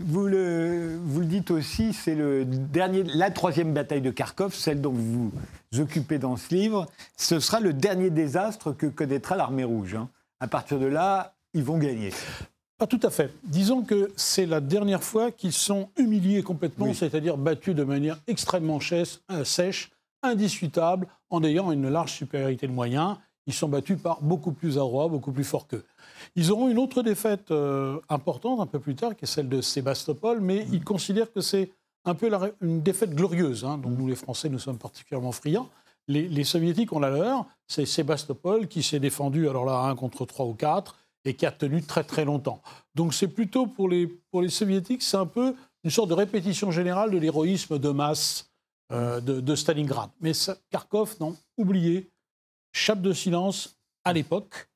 Vous 0.00 0.28
le, 0.28 0.96
vous 1.02 1.20
le 1.20 1.26
dites 1.26 1.50
aussi, 1.50 1.92
c'est 1.92 2.14
le 2.14 2.44
dernier, 2.44 3.02
la 3.02 3.32
troisième 3.32 3.74
bataille 3.74 4.00
de 4.00 4.12
Kharkov, 4.12 4.54
celle 4.54 4.80
dont 4.80 4.92
vous 4.92 5.32
vous 5.72 5.80
occupez 5.80 6.18
dans 6.18 6.36
ce 6.36 6.54
livre. 6.54 6.86
Ce 7.16 7.40
sera 7.40 7.58
le 7.58 7.72
dernier 7.72 8.10
désastre 8.10 8.70
que 8.72 8.86
connaîtra 8.86 9.34
l'armée 9.34 9.64
rouge. 9.64 9.96
Hein. 9.96 10.08
À 10.38 10.46
partir 10.46 10.78
de 10.78 10.86
là, 10.86 11.34
ils 11.52 11.64
vont 11.64 11.78
gagner. 11.78 12.12
Pas 12.78 12.86
tout 12.86 13.00
à 13.02 13.10
fait. 13.10 13.34
Disons 13.42 13.82
que 13.82 14.12
c'est 14.14 14.46
la 14.46 14.60
dernière 14.60 15.02
fois 15.02 15.32
qu'ils 15.32 15.52
sont 15.52 15.88
humiliés 15.96 16.44
complètement, 16.44 16.94
c'est-à-dire 16.94 17.36
battus 17.36 17.74
de 17.74 17.82
manière 17.82 18.20
extrêmement 18.28 18.78
euh, 18.92 19.44
sèche, 19.44 19.90
indiscutable, 20.22 21.08
en 21.28 21.42
ayant 21.42 21.72
une 21.72 21.88
large 21.88 22.12
supériorité 22.12 22.68
de 22.68 22.72
moyens. 22.72 23.16
Ils 23.48 23.52
sont 23.54 23.68
battus 23.68 24.00
par 24.00 24.22
beaucoup 24.22 24.52
plus 24.52 24.76
adroits, 24.76 25.08
beaucoup 25.08 25.32
plus 25.32 25.42
forts 25.42 25.66
qu'eux. 25.66 25.84
Ils 26.36 26.50
auront 26.50 26.68
une 26.68 26.78
autre 26.78 27.02
défaite 27.02 27.50
euh, 27.50 27.98
importante 28.08 28.60
un 28.60 28.66
peu 28.66 28.78
plus 28.78 28.94
tard, 28.94 29.16
qui 29.16 29.24
est 29.24 29.28
celle 29.28 29.48
de 29.48 29.60
Sébastopol, 29.60 30.40
mais 30.40 30.66
ils 30.72 30.84
considèrent 30.84 31.32
que 31.32 31.40
c'est 31.40 31.70
un 32.04 32.14
peu 32.14 32.30
une 32.62 32.80
défaite 32.80 33.14
glorieuse, 33.14 33.64
hein, 33.64 33.80
nous 33.84 34.06
les 34.06 34.14
Français 34.14 34.48
nous 34.48 34.58
sommes 34.58 34.78
particulièrement 34.78 35.32
friands. 35.32 35.68
Les, 36.06 36.44
Soviétiques 36.44 36.94
ont 36.94 37.00
la 37.00 37.10
leur, 37.10 37.44
c'est 37.66 37.84
Sébastopol 37.84 38.66
qui 38.66 38.82
s'est 38.82 38.98
défendu, 38.98 39.46
alors 39.46 39.66
là, 39.66 39.80
un 39.80 39.94
contre 39.94 40.24
trois 40.24 40.46
ou 40.46 40.54
quatre, 40.54 40.96
et 41.26 41.34
qui 41.34 41.44
a 41.44 41.52
tenu 41.52 41.82
très 41.82 42.02
très 42.02 42.24
longtemps. 42.24 42.62
Donc 42.94 43.12
c'est 43.12 43.28
plutôt 43.28 43.66
pour 43.66 43.90
les, 43.90 44.06
pour 44.06 44.40
les 44.40 44.48
Soviétiques, 44.48 45.02
c'est 45.02 45.18
un 45.18 45.26
peu 45.26 45.54
une 45.84 45.90
sorte 45.90 46.08
de 46.08 46.14
répétition 46.14 46.70
générale 46.70 47.10
de 47.10 47.18
l'héroïsme 47.18 47.78
de 47.78 47.90
masse 47.90 48.50
euh, 48.90 49.20
de, 49.20 49.40
de, 49.40 49.54
Stalingrad. 49.54 50.08
Mais 50.22 50.32
Kharkov, 50.70 51.16
non, 51.20 51.36
oublié, 51.58 52.10
chape 52.72 53.02
de 53.02 53.12
silence 53.12 53.76
à 54.04 54.14
l'époque 54.14 54.68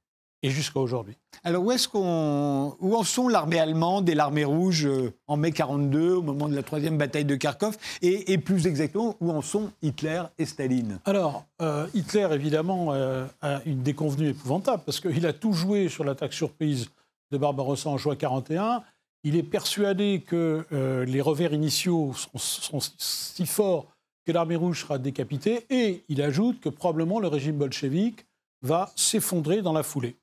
et 0.42 0.50
jusqu'à 0.50 0.81
aujourd'hui. 0.81 1.14
Alors 1.44 1.64
où 1.64 1.70
est-ce 1.70 1.88
qu'on, 1.88 2.76
où 2.81 2.96
en 2.96 3.05
sont 3.05 3.28
l'armée 3.28 3.59
allemande 3.59 4.09
et 4.09 4.14
l'armée 4.14 4.44
rouge 4.44 4.87
euh, 4.87 5.12
en 5.26 5.37
mai 5.37 5.52
42, 5.52 6.14
au 6.14 6.22
moment 6.22 6.48
de 6.48 6.55
la 6.55 6.62
troisième 6.62 6.98
bataille 6.98 7.24
de 7.24 7.37
Kharkov, 7.37 7.76
et, 8.02 8.38
plus 8.38 8.66
exactement 8.66 9.16
où 9.20 9.31
en 9.31 9.42
sont 9.42 9.70
Hitler 9.83 10.22
et 10.38 10.46
Staline? 10.46 10.98
Alors 11.05 11.44
euh, 11.61 11.87
Hitler 11.94 12.28
évidemment 12.33 12.92
euh, 12.92 13.26
a 13.40 13.61
une 13.66 13.83
déconvenue 13.83 14.31
épouvantable 14.31 14.83
parce 14.85 15.00
qu'il 15.00 15.26
a 15.26 15.33
tout 15.33 15.52
joué 15.52 15.88
sur 15.88 16.05
l'attaque 16.05 16.33
surprise 16.33 16.90
de 17.31 17.38
Barbarossa 17.38 17.88
en 17.88 17.98
juin 17.98 18.16
41. 18.16 18.83
Il 19.24 19.37
est 19.37 19.44
persuadé 19.44 20.24
que 20.26 20.66
les 21.07 21.20
revers 21.20 21.52
initiaux 21.52 22.12
sont, 22.12 22.37
sont 22.37 22.81
si 22.98 23.46
forts 23.46 23.87
que 24.26 24.33
l'armée 24.33 24.57
rouge 24.57 24.81
sera 24.81 24.98
décapitée, 24.98 25.64
et 25.70 26.05
il 26.09 26.22
ajoute 26.22 26.61
que 26.61 26.68
probablement 26.68 27.20
le 27.20 27.28
régime 27.28 27.57
bolchevique 27.57 28.26
va 28.62 28.92
s'effondrer 28.96 29.62
dans 29.62 29.72
la 29.72 29.83
foulée. 29.83 30.16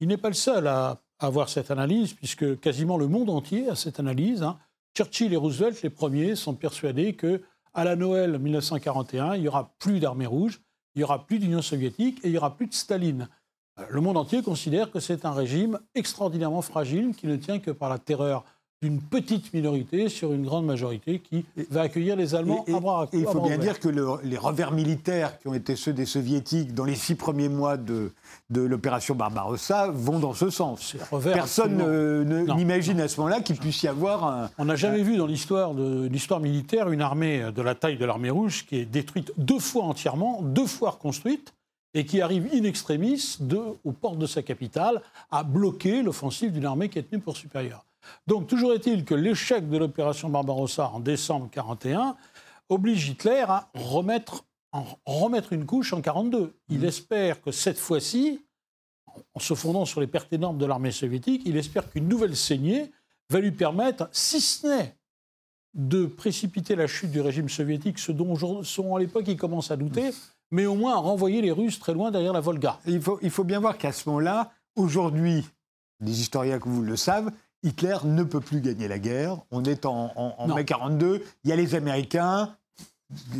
Il 0.00 0.08
n'est 0.08 0.16
pas 0.16 0.28
le 0.28 0.34
seul 0.34 0.66
à 0.66 1.00
avoir 1.18 1.48
cette 1.48 1.70
analyse, 1.70 2.12
puisque 2.12 2.60
quasiment 2.60 2.98
le 2.98 3.08
monde 3.08 3.30
entier 3.30 3.68
a 3.68 3.74
cette 3.74 3.98
analyse. 4.00 4.42
Hein. 4.42 4.58
Churchill 4.96 5.32
et 5.32 5.36
Roosevelt, 5.36 5.82
les 5.82 5.90
premiers, 5.90 6.36
sont 6.36 6.54
persuadés 6.54 7.14
que 7.14 7.42
à 7.74 7.84
la 7.84 7.96
Noël 7.96 8.38
1941, 8.38 9.34
il 9.34 9.42
n'y 9.42 9.48
aura 9.48 9.74
plus 9.78 10.00
d'armée 10.00 10.26
rouge, 10.26 10.60
il 10.94 11.00
n'y 11.00 11.04
aura 11.04 11.26
plus 11.26 11.38
d'Union 11.38 11.60
soviétique 11.60 12.18
et 12.22 12.28
il 12.28 12.32
n'y 12.32 12.38
aura 12.38 12.56
plus 12.56 12.66
de 12.66 12.74
Staline. 12.74 13.28
Le 13.90 14.00
monde 14.00 14.16
entier 14.16 14.42
considère 14.42 14.90
que 14.90 15.00
c'est 15.00 15.26
un 15.26 15.32
régime 15.32 15.78
extraordinairement 15.94 16.62
fragile 16.62 17.14
qui 17.14 17.26
ne 17.26 17.36
tient 17.36 17.58
que 17.58 17.70
par 17.70 17.90
la 17.90 17.98
terreur 17.98 18.44
d'une 18.82 19.00
petite 19.00 19.54
minorité 19.54 20.08
sur 20.10 20.32
une 20.32 20.44
grande 20.44 20.66
majorité 20.66 21.18
qui 21.18 21.46
va 21.70 21.82
accueillir 21.82 22.14
les 22.14 22.34
Allemands 22.34 22.64
à 22.68 22.78
bras 22.78 23.08
Il 23.12 23.24
faut 23.24 23.40
bien 23.40 23.56
dire 23.56 23.80
que 23.80 23.88
les 23.88 24.36
revers 24.36 24.72
militaires 24.72 25.38
qui 25.38 25.48
ont 25.48 25.54
été 25.54 25.76
ceux 25.76 25.94
des 25.94 26.04
soviétiques 26.04 26.74
dans 26.74 26.84
les 26.84 26.94
six 26.94 27.14
premiers 27.14 27.48
mois 27.48 27.78
de, 27.78 28.12
de 28.50 28.60
l'opération 28.60 29.14
Barbarossa 29.14 29.88
vont 29.88 30.18
dans 30.18 30.34
ce 30.34 30.50
sens. 30.50 30.94
Personne 31.22 32.24
n'imagine 32.54 33.00
à 33.00 33.08
ce 33.08 33.18
moment-là 33.20 33.40
qu'il 33.40 33.56
puisse 33.56 33.82
y 33.82 33.88
avoir 33.88 34.24
un... 34.24 34.50
On 34.58 34.66
n'a 34.66 34.76
jamais 34.76 35.02
vu 35.02 35.16
dans 35.16 35.26
l'histoire 35.26 35.72
l'histoire 35.74 36.40
militaire 36.40 36.90
une 36.90 37.00
armée 37.00 37.50
de 37.54 37.62
la 37.62 37.74
taille 37.74 37.96
de 37.96 38.04
l'armée 38.04 38.30
rouge 38.30 38.66
qui 38.66 38.76
est 38.76 38.84
détruite 38.84 39.32
deux 39.38 39.58
fois 39.58 39.84
entièrement, 39.84 40.42
deux 40.42 40.66
fois 40.66 40.90
reconstruite, 40.90 41.54
et 41.94 42.04
qui 42.04 42.20
arrive 42.20 42.46
in 42.52 42.64
extremis 42.64 43.38
de, 43.40 43.58
aux 43.84 43.92
portes 43.92 44.18
de 44.18 44.26
sa 44.26 44.42
capitale 44.42 45.00
à 45.30 45.42
bloquer 45.42 46.02
l'offensive 46.02 46.52
d'une 46.52 46.66
armée 46.66 46.90
qui 46.90 46.98
est 46.98 47.04
tenue 47.04 47.22
pour 47.22 47.38
supérieure. 47.38 47.85
Donc 48.26 48.46
toujours 48.46 48.72
est-il 48.72 49.04
que 49.04 49.14
l'échec 49.14 49.68
de 49.68 49.78
l'opération 49.78 50.28
Barbarossa 50.28 50.90
en 50.90 51.00
décembre 51.00 51.46
1941 51.46 52.16
oblige 52.68 53.08
Hitler 53.08 53.44
à 53.46 53.68
remettre, 53.74 54.44
remettre 55.04 55.52
une 55.52 55.66
couche 55.66 55.92
en 55.92 55.96
1942. 55.96 56.54
Il 56.68 56.80
mmh. 56.80 56.84
espère 56.84 57.40
que 57.40 57.52
cette 57.52 57.78
fois-ci, 57.78 58.40
en 59.34 59.40
se 59.40 59.54
fondant 59.54 59.84
sur 59.84 60.00
les 60.00 60.06
pertes 60.06 60.32
énormes 60.32 60.58
de 60.58 60.66
l'armée 60.66 60.92
soviétique, 60.92 61.42
il 61.46 61.56
espère 61.56 61.90
qu'une 61.90 62.08
nouvelle 62.08 62.36
saignée 62.36 62.90
va 63.30 63.40
lui 63.40 63.52
permettre, 63.52 64.08
si 64.12 64.40
ce 64.40 64.66
n'est 64.66 64.96
de 65.74 66.06
précipiter 66.06 66.74
la 66.74 66.86
chute 66.86 67.10
du 67.10 67.20
régime 67.20 67.48
soviétique, 67.48 67.98
ce 67.98 68.12
dont 68.12 68.34
à 68.34 68.98
l'époque 68.98 69.24
il 69.26 69.36
commence 69.36 69.70
à 69.70 69.76
douter, 69.76 70.10
mais 70.50 70.64
au 70.64 70.74
moins 70.74 70.94
à 70.94 70.98
renvoyer 70.98 71.42
les 71.42 71.52
Russes 71.52 71.78
très 71.78 71.92
loin 71.92 72.10
derrière 72.10 72.32
la 72.32 72.40
Volga. 72.40 72.80
Il 72.86 73.00
faut, 73.00 73.18
il 73.22 73.30
faut 73.30 73.44
bien 73.44 73.60
voir 73.60 73.76
qu'à 73.76 73.92
ce 73.92 74.08
moment-là, 74.08 74.52
aujourd'hui, 74.74 75.44
les 76.00 76.20
historiens 76.20 76.58
que 76.58 76.68
vous 76.68 76.82
le 76.82 76.96
savent, 76.96 77.30
Hitler 77.62 77.96
ne 78.04 78.22
peut 78.22 78.40
plus 78.40 78.60
gagner 78.60 78.88
la 78.88 78.98
guerre. 78.98 79.38
On 79.50 79.64
est 79.64 79.86
en, 79.86 80.46
mai 80.54 80.64
42. 80.64 81.22
Il 81.44 81.50
y 81.50 81.52
a 81.52 81.56
les 81.56 81.74
Américains 81.74 82.56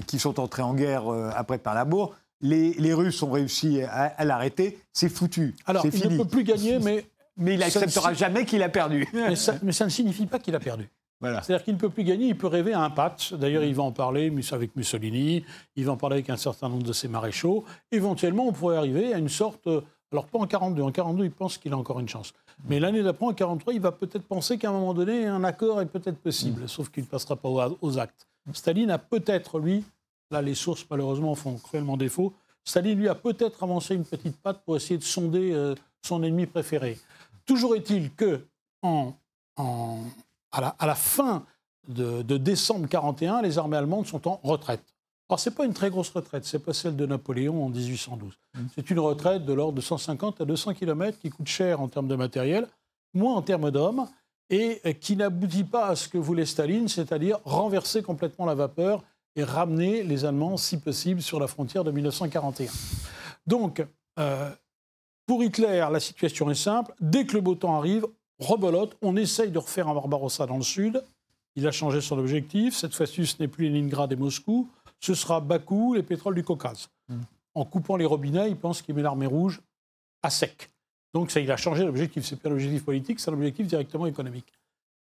qui 0.07 0.19
sont 0.19 0.41
entrés 0.41 0.63
en 0.63 0.75
guerre 0.75 1.13
euh, 1.13 1.31
après 1.35 1.59
Pearl 1.59 1.79
Harbor. 1.79 2.15
Les, 2.41 2.75
les, 2.75 2.93
Russes 2.93 3.23
ont 3.23 3.31
réussi 3.31 3.83
à, 3.83 4.25
l'arrêter. 4.25 4.79
C'est 4.93 5.09
foutu. 5.09 5.55
Alors, 5.67 5.85
il 5.87 6.11
ne 6.11 6.19
peut 6.19 6.29
plus 6.29 6.45
gagner, 6.45 6.79
mais. 6.83 7.07
Mais 7.39 7.55
il 7.55 7.61
n'acceptera 7.61 8.15
jamais 8.15 8.45
qu'il 8.47 8.63
a 8.63 8.69
perdu. 8.69 9.07
Mais 9.13 9.37
ça, 9.37 9.59
ne 9.63 9.91
signifie 9.91 10.25
pas 10.25 10.39
qu'il 10.39 10.55
a 10.55 10.59
perdu. 10.59 10.89
Voilà. 11.21 11.43
C'est-à-dire 11.43 11.65
qu'il 11.65 11.75
ne 11.75 11.79
peut 11.79 11.91
plus 11.91 12.05
gagner, 12.05 12.29
il 12.29 12.37
peut 12.37 12.47
rêver 12.47 12.73
à 12.73 12.81
un 12.81 12.91
pacte. 12.91 13.35
D'ailleurs, 13.35 13.63
il 13.63 13.75
va 13.75 13.83
en 13.83 13.93
parler 13.93 14.33
avec 14.53 14.77
Mussolini, 14.77 15.45
il 15.75 15.85
va 15.85 15.93
en 15.93 15.97
parler 15.97 16.15
avec 16.15 16.31
un 16.31 16.37
certain 16.37 16.69
nombre 16.69 16.83
de 16.83 16.93
ses 16.93 17.09
maréchaux. 17.09 17.65
Éventuellement, 17.93 18.49
on 18.49 18.53
pourrait 18.53 18.77
arriver 18.77 19.13
à 19.13 19.19
une 19.19 19.29
sorte. 19.29 19.69
Alors, 20.13 20.27
pas 20.27 20.39
en 20.39 20.47
42. 20.47 20.83
En 20.83 20.93
42, 20.93 21.25
il 21.25 21.31
pense 21.31 21.59
qu'il 21.59 21.73
a 21.73 21.77
encore 21.77 22.01
une 22.01 22.09
chance. 22.09 22.33
Mais 22.65 22.81
l'année 22.81 23.03
d'après, 23.03 23.27
en 23.27 23.31
1943, 23.31 23.75
il 23.75 23.81
va 23.81 23.93
peut-être 23.93 24.27
penser 24.27 24.59
qu'à 24.59 24.71
un 24.71 24.73
moment 24.73 24.95
donné, 24.95 25.27
un 25.27 25.45
accord 25.45 25.81
est 25.81 25.87
peut-être 25.87 26.19
possible, 26.19 26.63
mm. 26.63 26.69
sauf 26.69 26.89
qu'il 26.91 27.05
ne 27.05 27.09
passera 27.09 27.37
pas 27.37 27.49
aux 27.81 27.99
actes. 27.99 28.27
Staline 28.53 28.91
a 28.91 28.99
peut-être, 28.99 29.59
lui, 29.59 29.85
là 30.31 30.43
les 30.43 30.55
sources 30.55 30.87
malheureusement 30.91 31.35
font 31.35 31.57
cruellement 31.57 31.97
défaut, 31.97 32.33
Staline 32.65 32.99
lui 32.99 33.09
a 33.09 33.15
peut-être 33.15 33.63
avancé 33.63 33.95
une 33.95 34.05
petite 34.05 34.37
patte 34.39 34.63
pour 34.65 34.77
essayer 34.77 34.99
de 34.99 35.05
sonder 35.05 35.53
euh, 35.53 35.75
son 36.03 36.23
ennemi 36.23 36.47
préféré. 36.47 36.99
Toujours 37.45 37.77
est-il 37.77 38.13
que 38.13 38.45
en, 38.83 39.15
à, 40.53 40.87
la, 40.87 40.95
fin 40.95 41.45
de, 41.89 42.23
de 42.23 42.37
décembre 42.37 42.81
1941, 42.81 43.43
les 43.43 43.59
armées 43.59 43.77
allemandes 43.77 44.07
sont 44.07 44.27
en 44.29 44.41
retraite. 44.43 44.83
Alors, 45.29 45.41
ce 45.41 45.51
n'est 45.51 45.57
pas 45.57 45.65
une 45.65 45.75
très 45.75 45.91
grosse 45.91 46.11
retraite, 46.11 46.45
ce 46.45 46.57
n'est 46.57 46.63
pas 46.63 46.73
celle 46.73 46.95
de 46.95 47.05
Napoléon 47.05 47.65
en 47.65 47.69
1812. 47.69 48.33
Mmh. 48.33 48.61
C'est 48.75 48.91
une 48.91 49.01
retraite 49.01 49.45
de 49.45 49.53
l'ordre 49.53 49.75
de 49.75 49.81
150 49.81 50.41
à 50.41 50.45
200 50.45 50.75
km 50.75 51.19
qui 51.19 51.31
coûte 51.31 51.49
cher 51.49 51.81
en 51.81 51.89
termes 51.89 52.07
de 52.07 52.15
matériel, 52.15 52.69
moins 53.13 53.35
en 53.35 53.43
termes 53.43 53.71
d'hommes, 53.71 54.07
et 54.51 54.81
qui 55.01 55.17
n'aboutit 55.17 55.65
pas 55.65 55.89
à 55.89 55.97
ce 55.97 56.09
que 56.09 56.19
voulait 56.19 56.47
Staline, 56.47 56.87
c'est-à-dire 56.87 57.41
renverser 57.45 58.03
complètement 58.03 58.47
la 58.47 58.55
vapeur 58.55 59.03
et 59.35 59.43
ramener 59.43 60.03
les 60.03 60.25
Allemands, 60.25 60.57
si 60.57 60.79
possible, 60.79 61.21
sur 61.21 61.41
la 61.41 61.49
frontière 61.49 61.83
de 61.83 61.91
1941. 61.91 62.71
Donc, 63.47 63.85
euh, 64.19 64.51
pour 65.27 65.43
Hitler, 65.43 65.87
la 65.91 66.01
situation 66.01 66.51
est 66.51 66.55
simple. 66.55 66.95
Dès 67.01 67.27
que 67.27 67.35
le 67.35 67.41
beau 67.41 67.55
temps 67.55 67.77
arrive, 67.77 68.07
rebelote, 68.39 68.97
on 69.03 69.17
essaye 69.17 69.51
de 69.51 69.59
refaire 69.59 69.89
un 69.89 69.95
Barbarossa 69.95 70.47
dans 70.47 70.57
le 70.57 70.63
sud. 70.63 71.03
Il 71.57 71.67
a 71.67 71.73
changé 71.73 72.01
son 72.01 72.19
objectif. 72.19 72.77
Cette 72.77 72.95
fois-ci, 72.95 73.27
ce 73.27 73.37
n'est 73.41 73.49
plus 73.49 73.69
Leningrad 73.69 74.13
et 74.13 74.17
Moscou. 74.17 74.69
Ce 75.01 75.15
sera 75.15 75.41
Bakou, 75.41 75.95
les 75.95 76.03
pétroles 76.03 76.35
du 76.35 76.45
Caucase. 76.45 76.89
Hmm. 77.09 77.21
En 77.55 77.65
coupant 77.65 77.97
les 77.97 78.05
robinets, 78.05 78.51
il 78.51 78.57
pense 78.57 78.83
qu'il 78.83 78.95
met 78.95 79.03
l'armée 79.03 79.27
rouge 79.27 79.61
à 80.23 80.31
sec. 80.31 80.71
Donc 81.15 81.31
ça, 81.31 81.41
il 81.41 81.51
a 81.51 81.57
changé 81.57 81.85
l'objectif. 81.85 82.25
Ce 82.25 82.35
n'est 82.35 82.41
pas 82.41 82.49
l'objectif 82.49 82.85
politique, 82.85 83.21
c'est 83.21 83.31
l'objectif 83.31 83.67
directement 83.67 84.07
économique. 84.07 84.53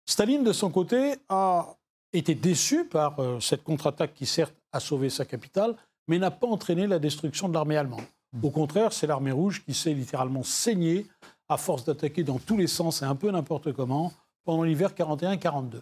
Staline, 0.07 0.45
de 0.45 0.53
son 0.53 0.71
côté, 0.71 1.17
a 1.29 1.75
été 2.13 2.35
déçu 2.35 2.85
par 2.85 3.19
euh, 3.19 3.41
cette 3.41 3.65
contre-attaque 3.65 4.15
qui, 4.15 4.27
certes, 4.27 4.55
a 4.73 4.81
sauvé 4.81 5.11
sa 5.11 5.25
capitale, 5.25 5.75
mais 6.07 6.19
n'a 6.19 6.31
pas 6.31 6.47
entraîné 6.47 6.87
la 6.87 6.99
destruction 6.99 7.49
de 7.49 7.55
l'armée 7.55 7.77
allemande. 7.77 8.05
Au 8.43 8.51
contraire, 8.51 8.93
c'est 8.93 9.07
l'armée 9.07 9.33
rouge 9.33 9.65
qui 9.65 9.75
s'est 9.75 9.95
littéralement 9.95 10.43
saignée 10.43 11.07
à 11.49 11.57
force 11.57 11.85
d'attaquer 11.85 12.25
dans 12.25 12.39
tous 12.39 12.57
les 12.57 12.67
sens 12.67 13.03
et 13.03 13.05
un 13.05 13.15
peu 13.15 13.31
n'importe 13.31 13.73
comment 13.73 14.13
pendant 14.45 14.65
l'hiver 14.65 14.93
41-42. 14.93 15.81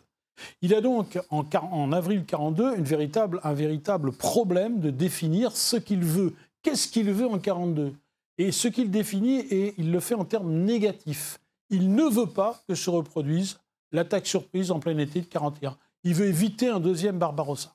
Il 0.61 0.75
a 0.75 0.81
donc, 0.81 1.19
en, 1.31 1.93
avril 1.93 2.25
42, 2.25 2.77
une 2.77 2.85
véritable, 2.85 3.41
un 3.43 3.55
véritable 3.55 4.13
problème 4.13 4.81
de 4.81 4.91
définir 4.91 5.57
ce 5.57 5.77
qu'il 5.77 6.05
veut. 6.05 6.35
Qu'est-ce 6.63 6.89
qu'il 6.89 7.11
veut 7.13 7.27
en 7.27 7.39
42 7.39 7.95
Et 8.39 8.53
ce 8.53 8.69
qu'il 8.69 8.91
définit, 8.91 9.41
et 9.41 9.75
il 9.79 9.91
le 9.91 10.01
fait 10.01 10.15
en 10.15 10.25
termes 10.25 10.53
négatifs. 10.53 11.39
Il 11.71 11.95
ne 11.95 12.05
veut 12.05 12.27
pas 12.27 12.63
que 12.69 12.75
se 12.75 12.91
reproduise 12.91 13.59
l'attaque 13.93 14.27
surprise 14.27 14.71
en 14.71 14.81
plein 14.81 14.99
été 14.99 15.21
de 15.21 15.27
41. 15.27 15.77
Il 16.05 16.15
veut 16.15 16.27
éviter 16.27 16.69
un 16.69 16.81
deuxième 16.81 17.19
Barbarossa. 17.19 17.75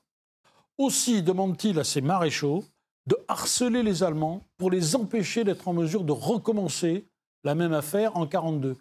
Aussi 0.76 1.22
demande-t-il 1.22 1.78
à 1.78 1.84
ses 1.84 2.00
maréchaux 2.00 2.64
de 3.06 3.16
harceler 3.26 3.82
les 3.82 4.02
Allemands 4.02 4.42
pour 4.58 4.70
les 4.70 4.94
empêcher 4.94 5.42
d'être 5.42 5.66
en 5.66 5.72
mesure 5.72 6.04
de 6.04 6.12
recommencer 6.12 7.06
la 7.42 7.54
même 7.54 7.72
affaire 7.72 8.16
en 8.16 8.26
42. 8.26 8.76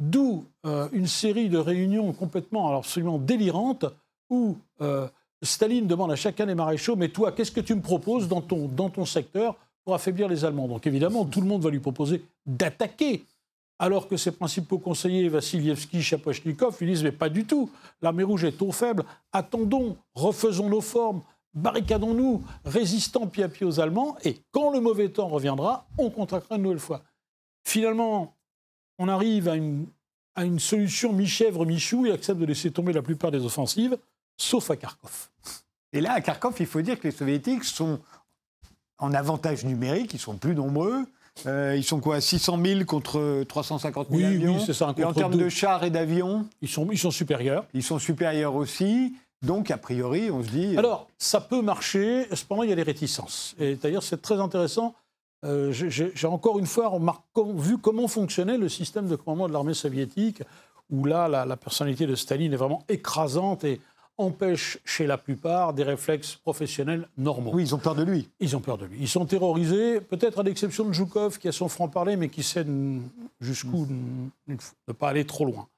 D'où 0.00 0.46
euh, 0.64 0.88
une 0.92 1.06
série 1.06 1.50
de 1.50 1.58
réunions 1.58 2.12
complètement, 2.12 2.76
absolument 2.76 3.18
délirantes, 3.18 3.84
où 4.30 4.56
euh, 4.80 5.06
Staline 5.42 5.86
demande 5.86 6.10
à 6.10 6.16
chacun 6.16 6.46
des 6.46 6.54
maréchaux 6.54 6.96
Mais 6.96 7.10
toi, 7.10 7.32
qu'est-ce 7.32 7.52
que 7.52 7.60
tu 7.60 7.74
me 7.74 7.82
proposes 7.82 8.26
dans 8.26 8.40
ton, 8.40 8.66
dans 8.66 8.88
ton 8.88 9.04
secteur 9.04 9.56
pour 9.84 9.94
affaiblir 9.94 10.26
les 10.26 10.44
Allemands? 10.44 10.68
Donc 10.68 10.86
évidemment, 10.86 11.26
tout 11.26 11.42
le 11.42 11.46
monde 11.46 11.62
va 11.62 11.70
lui 11.70 11.80
proposer 11.80 12.24
d'attaquer. 12.46 13.24
Alors 13.78 14.08
que 14.08 14.16
ses 14.16 14.32
principaux 14.32 14.78
conseillers, 14.78 15.28
Vassilievski, 15.28 16.02
Chapochnikov, 16.02 16.76
lui 16.80 16.88
disent 16.88 17.02
Mais 17.02 17.12
pas 17.12 17.28
du 17.28 17.44
tout, 17.44 17.70
l'armée 18.00 18.22
rouge 18.22 18.44
est 18.44 18.56
trop 18.56 18.72
faible, 18.72 19.04
attendons, 19.32 19.96
refaisons 20.14 20.68
nos 20.70 20.80
formes, 20.82 21.22
barricadons-nous, 21.54 22.42
résistons 22.64 23.26
pied 23.26 23.44
à 23.44 23.48
pied 23.48 23.66
aux 23.66 23.80
Allemands, 23.80 24.16
et 24.24 24.36
quand 24.50 24.70
le 24.70 24.80
mauvais 24.80 25.08
temps 25.08 25.28
reviendra, 25.28 25.86
on 25.98 26.10
contractera 26.10 26.56
une 26.56 26.62
nouvelle 26.62 26.78
fois. 26.78 27.02
Finalement, 27.64 28.34
on 29.00 29.08
arrive 29.08 29.48
à 29.48 29.56
une, 29.56 29.86
à 30.36 30.44
une 30.44 30.60
solution 30.60 31.12
mi-chèvre, 31.12 31.64
mi-chou, 31.64 32.06
et 32.06 32.12
accepte 32.12 32.38
de 32.38 32.44
laisser 32.44 32.70
tomber 32.70 32.92
la 32.92 33.00
plupart 33.02 33.30
des 33.30 33.44
offensives, 33.44 33.96
sauf 34.36 34.70
à 34.70 34.76
Kharkov. 34.76 35.30
Et 35.94 36.02
là, 36.02 36.12
à 36.12 36.20
Kharkov, 36.20 36.54
il 36.60 36.66
faut 36.66 36.82
dire 36.82 37.00
que 37.00 37.08
les 37.08 37.10
soviétiques 37.10 37.64
sont 37.64 37.98
en 38.98 39.14
avantage 39.14 39.64
numérique, 39.64 40.12
ils 40.12 40.20
sont 40.20 40.36
plus 40.36 40.54
nombreux. 40.54 41.06
Euh, 41.46 41.74
ils 41.76 41.84
sont 41.84 42.00
quoi 42.00 42.20
600 42.20 42.58
000 42.62 42.84
contre 42.84 43.44
350 43.44 44.08
000 44.10 44.22
avions 44.22 44.56
Oui, 44.56 44.62
c'est 44.64 44.74
ça. 44.74 44.92
Et 44.98 45.04
en 45.04 45.14
termes 45.14 45.36
de 45.36 45.48
chars 45.48 45.82
et 45.84 45.90
d'avions 45.90 46.46
ils 46.60 46.68
sont, 46.68 46.86
ils 46.90 46.98
sont 46.98 47.10
supérieurs. 47.10 47.64
Ils 47.72 47.82
sont 47.82 47.98
supérieurs 47.98 48.54
aussi. 48.54 49.14
Donc, 49.40 49.70
a 49.70 49.78
priori, 49.78 50.30
on 50.30 50.42
se 50.42 50.50
dit. 50.50 50.74
Euh, 50.74 50.78
Alors, 50.78 51.08
ça 51.16 51.40
peut 51.40 51.62
marcher. 51.62 52.26
Cependant, 52.34 52.64
il 52.64 52.68
y 52.68 52.72
a 52.74 52.76
des 52.76 52.82
réticences. 52.82 53.54
Et 53.58 53.76
d'ailleurs, 53.76 54.02
c'est 54.02 54.20
très 54.20 54.38
intéressant. 54.38 54.94
Euh, 55.44 55.72
j'ai 55.72 56.26
encore 56.26 56.58
une 56.58 56.66
fois 56.66 56.92
vu 57.54 57.78
comment 57.78 58.08
fonctionnait 58.08 58.58
le 58.58 58.68
système 58.68 59.06
de 59.08 59.16
commandement 59.16 59.48
de 59.48 59.52
l'armée 59.52 59.74
soviétique, 59.74 60.42
où 60.90 61.04
là, 61.04 61.28
la, 61.28 61.56
personnalité 61.56 62.06
de 62.06 62.14
Staline 62.14 62.52
est 62.52 62.56
vraiment 62.56 62.84
écrasante 62.88 63.64
et 63.64 63.80
empêche 64.18 64.78
chez 64.84 65.06
la 65.06 65.16
plupart 65.16 65.72
des 65.72 65.82
réflexes 65.82 66.34
professionnels 66.34 67.08
normaux. 67.16 67.52
Oui, 67.54 67.62
ils 67.62 67.74
ont 67.74 67.78
peur 67.78 67.94
de 67.94 68.02
lui. 68.02 68.28
Ils 68.38 68.54
ont 68.54 68.60
peur 68.60 68.76
de 68.76 68.84
lui. 68.84 68.98
Ils 69.00 69.08
sont 69.08 69.24
terrorisés, 69.24 70.00
peut-être 70.00 70.40
à 70.40 70.42
l'exception 70.42 70.84
de 70.84 70.92
Zhukov, 70.92 71.38
qui 71.38 71.48
a 71.48 71.52
son 71.52 71.68
franc-parler, 71.68 72.16
mais 72.16 72.28
qui 72.28 72.42
sait 72.42 72.66
jusqu'où 73.40 73.86
ne 74.46 74.92
pas 74.92 75.08
aller 75.08 75.24
trop 75.24 75.46
loin. 75.46 75.68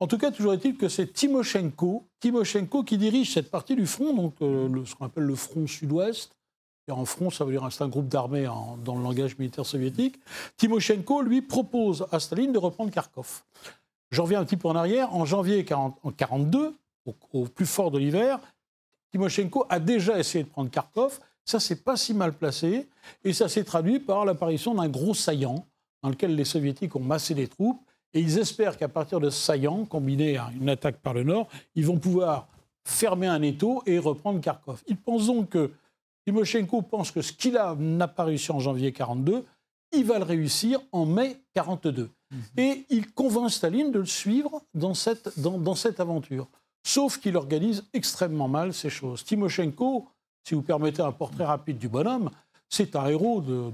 En 0.00 0.06
tout 0.06 0.18
cas, 0.18 0.30
toujours 0.30 0.54
est-il 0.54 0.76
que 0.76 0.88
c'est 0.88 1.12
Timoshenko, 1.12 2.04
Timoshenko 2.20 2.82
qui 2.84 2.98
dirige 2.98 3.32
cette 3.32 3.50
partie 3.50 3.76
du 3.76 3.86
front, 3.86 4.14
donc 4.14 4.34
euh, 4.42 4.84
ce 4.84 4.94
qu'on 4.94 5.06
appelle 5.06 5.24
le 5.24 5.34
front 5.34 5.66
sud-ouest. 5.66 6.36
En 6.90 7.04
front, 7.04 7.30
ça 7.30 7.44
veut 7.44 7.52
dire 7.52 7.66
c'est 7.70 7.84
un 7.84 7.88
groupe 7.88 8.08
d'armées 8.08 8.48
dans 8.84 8.96
le 8.96 9.02
langage 9.02 9.38
militaire 9.38 9.66
soviétique. 9.66 10.18
Timoshenko, 10.56 11.22
lui, 11.22 11.42
propose 11.42 12.06
à 12.12 12.20
Staline 12.20 12.52
de 12.52 12.58
reprendre 12.58 12.90
Kharkov. 12.90 13.42
J'en 14.10 14.24
reviens 14.24 14.40
un 14.40 14.44
petit 14.44 14.56
peu 14.56 14.68
en 14.68 14.76
arrière. 14.76 15.14
En 15.14 15.24
janvier 15.24 15.56
1942, 15.56 16.74
au, 17.32 17.44
plus 17.44 17.66
fort 17.66 17.90
de 17.90 17.98
l'hiver, 17.98 18.38
Timoshenko 19.12 19.66
a 19.68 19.80
déjà 19.80 20.18
essayé 20.18 20.44
de 20.44 20.48
prendre 20.48 20.70
Kharkov. 20.70 21.20
Ça 21.44 21.60
s'est 21.60 21.76
pas 21.76 21.96
si 21.96 22.14
mal 22.14 22.32
placé. 22.32 22.88
Et 23.24 23.32
ça 23.32 23.48
s'est 23.48 23.64
traduit 23.64 24.00
par 24.00 24.24
l'apparition 24.24 24.74
d'un 24.74 24.88
gros 24.88 25.14
saillant 25.14 25.66
dans 26.02 26.10
lequel 26.10 26.34
les 26.34 26.44
soviétiques 26.44 26.94
ont 26.96 27.00
massé 27.00 27.34
des 27.34 27.48
troupes 27.48 27.80
et 28.14 28.20
ils 28.20 28.38
espèrent 28.38 28.76
qu'à 28.76 28.88
partir 28.88 29.20
de 29.20 29.30
Saillant, 29.30 29.84
combiné 29.84 30.38
à 30.38 30.50
une 30.58 30.68
attaque 30.68 30.96
par 30.96 31.14
le 31.14 31.24
nord, 31.24 31.48
ils 31.74 31.86
vont 31.86 31.98
pouvoir 31.98 32.48
fermer 32.84 33.26
un 33.26 33.42
étau 33.42 33.82
et 33.86 33.98
reprendre 33.98 34.40
Kharkov. 34.40 34.82
Ils 34.86 34.96
pensent 34.96 35.26
donc 35.26 35.50
que 35.50 35.70
Timoshenko 36.28 36.82
pense 36.82 37.10
que 37.10 37.22
ce 37.22 37.32
qu'il 37.32 37.58
n'a 37.78 38.08
pas 38.08 38.24
réussi 38.24 38.52
en 38.52 38.60
janvier 38.60 38.92
42, 38.92 39.44
il 39.92 40.04
va 40.04 40.18
le 40.18 40.24
réussir 40.24 40.80
en 40.92 41.06
mai 41.06 41.40
42. 41.54 42.10
Mhm. 42.30 42.40
Et 42.58 42.86
il 42.90 43.10
convainc 43.12 43.50
Staline 43.50 43.90
de 43.90 44.00
le 44.00 44.06
suivre 44.06 44.62
dans 44.74 44.92
cette, 44.92 45.40
dans, 45.40 45.74
cette 45.74 46.00
aventure. 46.00 46.46
Sauf 46.84 47.18
qu'il 47.18 47.36
organise 47.36 47.84
extrêmement 47.94 48.48
mal 48.48 48.74
ces 48.74 48.90
choses. 48.90 49.24
Timoshenko, 49.24 50.06
si 50.46 50.54
vous 50.54 50.62
permettez 50.62 51.00
un 51.00 51.12
portrait 51.12 51.46
rapide 51.46 51.78
du 51.78 51.88
bonhomme, 51.88 52.30
c'est 52.68 52.94
un, 52.96 53.06
héros 53.06 53.40
de, 53.40 53.72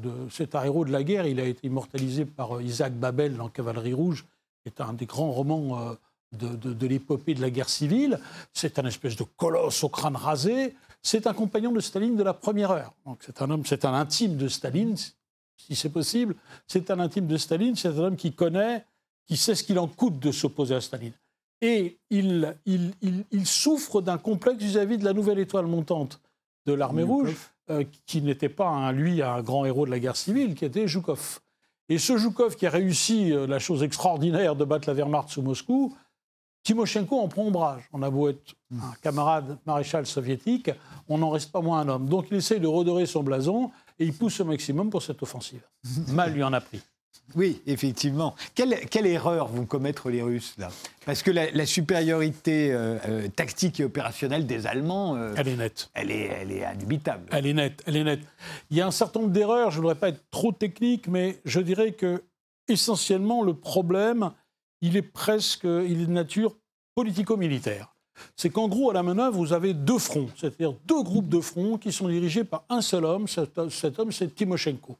un 0.56 0.64
héros 0.64 0.84
de 0.84 0.92
la 0.92 1.02
guerre. 1.02 1.26
Il 1.26 1.40
a 1.40 1.44
été 1.44 1.66
immortalisé 1.66 2.24
par 2.24 2.56
euh, 2.56 2.62
Isaac 2.62 2.94
Babel 2.94 3.36
dans 3.36 3.48
Cavalerie 3.48 3.94
Rouge, 3.94 4.24
qui 4.62 4.68
est 4.68 4.80
un 4.80 4.92
des 4.92 5.06
grands 5.06 5.32
romans 5.32 5.80
euh, 5.80 5.94
de, 6.38 6.72
de 6.72 6.86
l'épopée 6.86 7.34
de 7.34 7.40
la 7.40 7.50
guerre 7.50 7.68
civile. 7.68 8.20
C'est 8.52 8.78
un 8.78 8.86
espèce 8.86 9.16
de 9.16 9.24
colosse 9.24 9.82
au 9.82 9.88
crâne 9.88 10.14
rasé. 10.14 10.76
C'est 11.04 11.26
un 11.26 11.34
compagnon 11.34 11.70
de 11.70 11.80
Staline 11.80 12.16
de 12.16 12.22
la 12.22 12.32
première 12.32 12.70
heure. 12.70 12.94
Donc 13.04 13.18
c'est 13.20 13.42
un 13.42 13.50
homme, 13.50 13.64
c'est 13.66 13.84
un 13.84 13.92
intime 13.92 14.36
de 14.36 14.48
Staline, 14.48 14.96
si 14.96 15.76
c'est 15.76 15.90
possible. 15.90 16.34
C'est 16.66 16.90
un 16.90 16.98
intime 16.98 17.26
de 17.26 17.36
Staline. 17.36 17.76
C'est 17.76 17.90
un 17.90 17.98
homme 17.98 18.16
qui 18.16 18.32
connaît, 18.32 18.86
qui 19.26 19.36
sait 19.36 19.54
ce 19.54 19.62
qu'il 19.62 19.78
en 19.78 19.86
coûte 19.86 20.18
de 20.18 20.32
s'opposer 20.32 20.74
à 20.74 20.80
Staline. 20.80 21.12
Et 21.60 21.98
il, 22.08 22.56
il, 22.64 22.92
il, 23.30 23.46
souffre 23.46 24.00
d'un 24.00 24.18
complexe 24.18 24.62
vis-à-vis 24.62 24.98
de 24.98 25.04
la 25.04 25.12
nouvelle 25.12 25.38
étoile 25.38 25.66
montante 25.66 26.20
de 26.66 26.72
l'armée 26.72 27.02
rouge 27.02 27.34
euh, 27.70 27.84
qui 28.06 28.22
n'était 28.22 28.48
pas, 28.48 28.90
lui, 28.92 29.22
un 29.22 29.42
grand 29.42 29.64
héros 29.66 29.86
de 29.86 29.90
la 29.90 29.98
guerre 29.98 30.16
civile, 30.16 30.54
qui 30.54 30.64
était 30.64 30.86
Zhukov. 30.86 31.40
Et 31.88 31.98
ce 31.98 32.16
Zhukov 32.16 32.56
qui 32.56 32.66
a 32.66 32.70
réussi 32.70 33.32
euh, 33.32 33.46
la 33.46 33.58
chose 33.58 33.82
extraordinaire 33.82 34.56
de 34.56 34.64
battre 34.64 34.88
la 34.88 34.94
Wehrmacht 34.94 35.28
sous 35.28 35.42
Moscou, 35.42 35.94
Timoshenko 36.64 37.20
en 37.20 37.28
prend 37.28 37.42
ombrage. 37.42 37.82
On 37.92 38.02
a 38.02 38.10
beau 38.10 38.30
être 38.30 38.54
un 38.72 38.94
camarade 39.02 39.58
maréchal 39.66 40.06
soviétique, 40.06 40.70
on 41.08 41.18
n'en 41.18 41.30
reste 41.30 41.52
pas 41.52 41.60
moins 41.60 41.80
un 41.80 41.88
homme. 41.88 42.08
Donc 42.08 42.26
il 42.30 42.38
essaie 42.38 42.58
de 42.58 42.66
redorer 42.66 43.06
son 43.06 43.22
blason 43.22 43.70
et 43.98 44.06
il 44.06 44.14
pousse 44.14 44.40
au 44.40 44.44
maximum 44.44 44.90
pour 44.90 45.02
cette 45.02 45.22
offensive. 45.22 45.62
Mal 46.08 46.32
lui 46.32 46.42
en 46.42 46.52
a 46.52 46.60
pris. 46.60 46.80
Oui, 47.34 47.62
effectivement. 47.66 48.34
Quelle, 48.54 49.06
erreur 49.06 49.48
vont 49.48 49.64
commettre 49.64 50.10
les 50.10 50.22
Russes 50.22 50.54
là? 50.58 50.70
Parce 51.06 51.22
que 51.22 51.30
la, 51.30 51.66
supériorité 51.66 52.72
euh, 52.72 52.98
euh, 53.08 53.28
tactique 53.28 53.80
et 53.80 53.84
opérationnelle 53.84 54.46
des 54.46 54.66
Allemands, 54.66 55.16
euh, 55.16 55.34
elle 55.36 55.48
est 55.48 55.56
nette. 55.56 55.90
Elle 55.94 56.10
est, 56.10 56.26
elle 56.26 56.52
est 56.52 56.64
indubitable. 56.64 57.26
Elle 57.32 57.46
est 57.46 57.54
nette. 57.54 57.82
Elle 57.86 57.96
est 57.96 58.04
nette. 58.04 58.20
Il 58.70 58.76
y 58.76 58.80
a 58.80 58.86
un 58.86 58.90
certain 58.90 59.20
nombre 59.20 59.32
d'erreurs. 59.32 59.70
Je 59.70 59.76
ne 59.76 59.82
voudrais 59.82 59.94
pas 59.94 60.08
être 60.08 60.22
trop 60.30 60.52
technique, 60.52 61.08
mais 61.08 61.40
je 61.44 61.60
dirais 61.60 61.92
que 61.92 62.22
essentiellement 62.68 63.42
le 63.42 63.54
problème, 63.54 64.30
il 64.84 64.98
est 64.98 65.02
presque, 65.02 65.64
il 65.64 66.02
est 66.02 66.06
de 66.06 66.12
nature 66.12 66.54
politico-militaire. 66.94 67.94
C'est 68.36 68.50
qu'en 68.50 68.68
gros, 68.68 68.90
à 68.90 68.92
la 68.92 69.02
manœuvre, 69.02 69.38
vous 69.38 69.54
avez 69.54 69.72
deux 69.72 69.98
fronts, 69.98 70.28
c'est-à-dire 70.36 70.74
deux 70.84 71.02
groupes 71.02 71.28
de 71.28 71.40
fronts 71.40 71.78
qui 71.78 71.90
sont 71.90 72.06
dirigés 72.06 72.44
par 72.44 72.64
un 72.68 72.82
seul 72.82 73.06
homme. 73.06 73.26
cet 73.26 73.98
homme, 73.98 74.12
c'est 74.12 74.34
Timoshenko. 74.34 74.96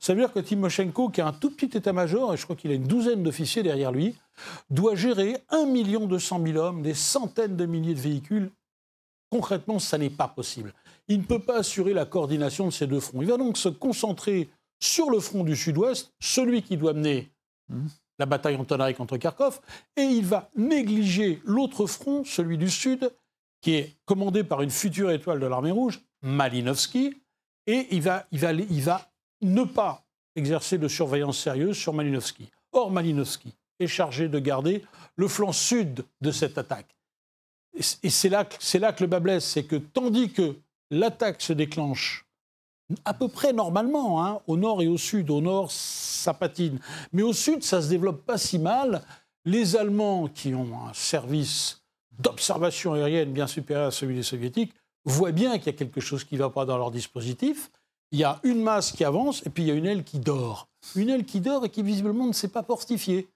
Ça 0.00 0.12
veut 0.12 0.20
dire 0.20 0.32
que 0.34 0.38
Timoshenko, 0.38 1.08
qui 1.08 1.22
a 1.22 1.28
un 1.28 1.32
tout 1.32 1.50
petit 1.50 1.76
état-major, 1.76 2.34
et 2.34 2.36
je 2.36 2.44
crois 2.44 2.56
qu'il 2.56 2.70
a 2.72 2.74
une 2.74 2.86
douzaine 2.86 3.22
d'officiers 3.22 3.62
derrière 3.62 3.90
lui, 3.90 4.14
doit 4.68 4.96
gérer 4.96 5.38
1 5.48 5.64
million 5.64 6.06
200 6.06 6.42
000 6.44 6.58
hommes, 6.58 6.82
des 6.82 6.94
centaines 6.94 7.56
de 7.56 7.64
milliers 7.64 7.94
de 7.94 8.00
véhicules. 8.00 8.50
Concrètement, 9.30 9.78
ça 9.78 9.96
n'est 9.96 10.10
pas 10.10 10.28
possible. 10.28 10.74
Il 11.08 11.20
ne 11.20 11.24
peut 11.24 11.38
pas 11.38 11.60
assurer 11.60 11.94
la 11.94 12.04
coordination 12.04 12.66
de 12.66 12.70
ces 12.70 12.86
deux 12.86 13.00
fronts. 13.00 13.22
Il 13.22 13.28
va 13.28 13.38
donc 13.38 13.56
se 13.56 13.70
concentrer 13.70 14.50
sur 14.78 15.08
le 15.08 15.20
front 15.20 15.42
du 15.42 15.56
sud-ouest, 15.56 16.12
celui 16.20 16.60
qui 16.62 16.76
doit 16.76 16.92
mener 16.92 17.32
la 18.22 18.26
bataille 18.26 18.54
en 18.54 18.64
tonnerie 18.64 18.94
contre 18.94 19.16
Kharkov, 19.16 19.60
et 19.96 20.02
il 20.02 20.24
va 20.24 20.48
négliger 20.54 21.40
l'autre 21.44 21.86
front, 21.86 22.22
celui 22.22 22.56
du 22.56 22.70
sud, 22.70 23.12
qui 23.60 23.74
est 23.74 23.96
commandé 24.04 24.44
par 24.44 24.62
une 24.62 24.70
future 24.70 25.10
étoile 25.10 25.40
de 25.40 25.46
l'armée 25.46 25.72
rouge, 25.72 26.00
Malinowski, 26.22 27.16
et 27.66 27.88
il 27.90 28.00
va, 28.00 28.24
il, 28.30 28.38
va, 28.38 28.52
il 28.52 29.52
ne 29.52 29.64
pas 29.64 30.04
exercer 30.36 30.78
de 30.78 30.86
surveillance 30.86 31.36
sérieuse 31.36 31.76
sur 31.76 31.92
Malinowski. 31.92 32.48
Or, 32.70 32.92
Malinowski 32.92 33.52
est 33.80 33.88
chargé 33.88 34.28
de 34.28 34.38
garder 34.38 34.84
le 35.16 35.26
flanc 35.26 35.52
sud 35.52 36.04
de 36.20 36.30
cette 36.30 36.58
attaque. 36.58 36.96
Et 37.74 38.10
c'est 38.10 38.28
là, 38.28 38.46
là, 38.74 38.92
que 38.92 39.02
le 39.02 39.08
bas 39.08 39.18
blesse, 39.18 39.46
c'est 39.46 39.64
que 39.64 39.76
tandis 39.76 40.30
que 40.30 40.54
l'attaque 40.90 41.42
se 41.42 41.52
déclenche 41.52 42.21
à 43.04 43.14
peu 43.14 43.28
près 43.28 43.52
normalement, 43.52 44.24
hein, 44.24 44.40
au 44.46 44.56
nord 44.56 44.82
et 44.82 44.88
au 44.88 44.98
sud, 44.98 45.30
au 45.30 45.40
nord 45.40 45.70
ça 45.70 46.34
patine, 46.34 46.78
mais 47.12 47.22
au 47.22 47.32
sud 47.32 47.62
ça 47.62 47.82
se 47.82 47.88
développe 47.88 48.24
pas 48.24 48.38
si 48.38 48.58
mal, 48.58 49.02
les 49.44 49.76
Allemands 49.76 50.28
qui 50.28 50.54
ont 50.54 50.86
un 50.88 50.92
service 50.94 51.82
d'observation 52.18 52.94
aérienne 52.94 53.32
bien 53.32 53.46
supérieur 53.46 53.88
à 53.88 53.90
celui 53.90 54.14
des 54.14 54.22
Soviétiques 54.22 54.72
voient 55.04 55.32
bien 55.32 55.58
qu'il 55.58 55.66
y 55.66 55.74
a 55.74 55.78
quelque 55.78 56.00
chose 56.00 56.24
qui 56.24 56.34
ne 56.34 56.40
va 56.40 56.50
pas 56.50 56.64
dans 56.64 56.78
leur 56.78 56.90
dispositif. 56.90 57.70
Il 58.12 58.18
y 58.18 58.24
a 58.24 58.38
une 58.44 58.62
masse 58.62 58.92
qui 58.92 59.04
avance 59.04 59.44
et 59.46 59.50
puis 59.50 59.64
il 59.64 59.66
y 59.66 59.70
a 59.70 59.74
une 59.74 59.86
aile 59.86 60.04
qui 60.04 60.18
dort. 60.18 60.68
Une 60.94 61.08
aile 61.08 61.24
qui 61.24 61.40
dort 61.40 61.64
et 61.64 61.70
qui 61.70 61.82
visiblement 61.82 62.26
ne 62.26 62.32
s'est 62.32 62.48
pas 62.48 62.62
fortifiée. 62.62 63.28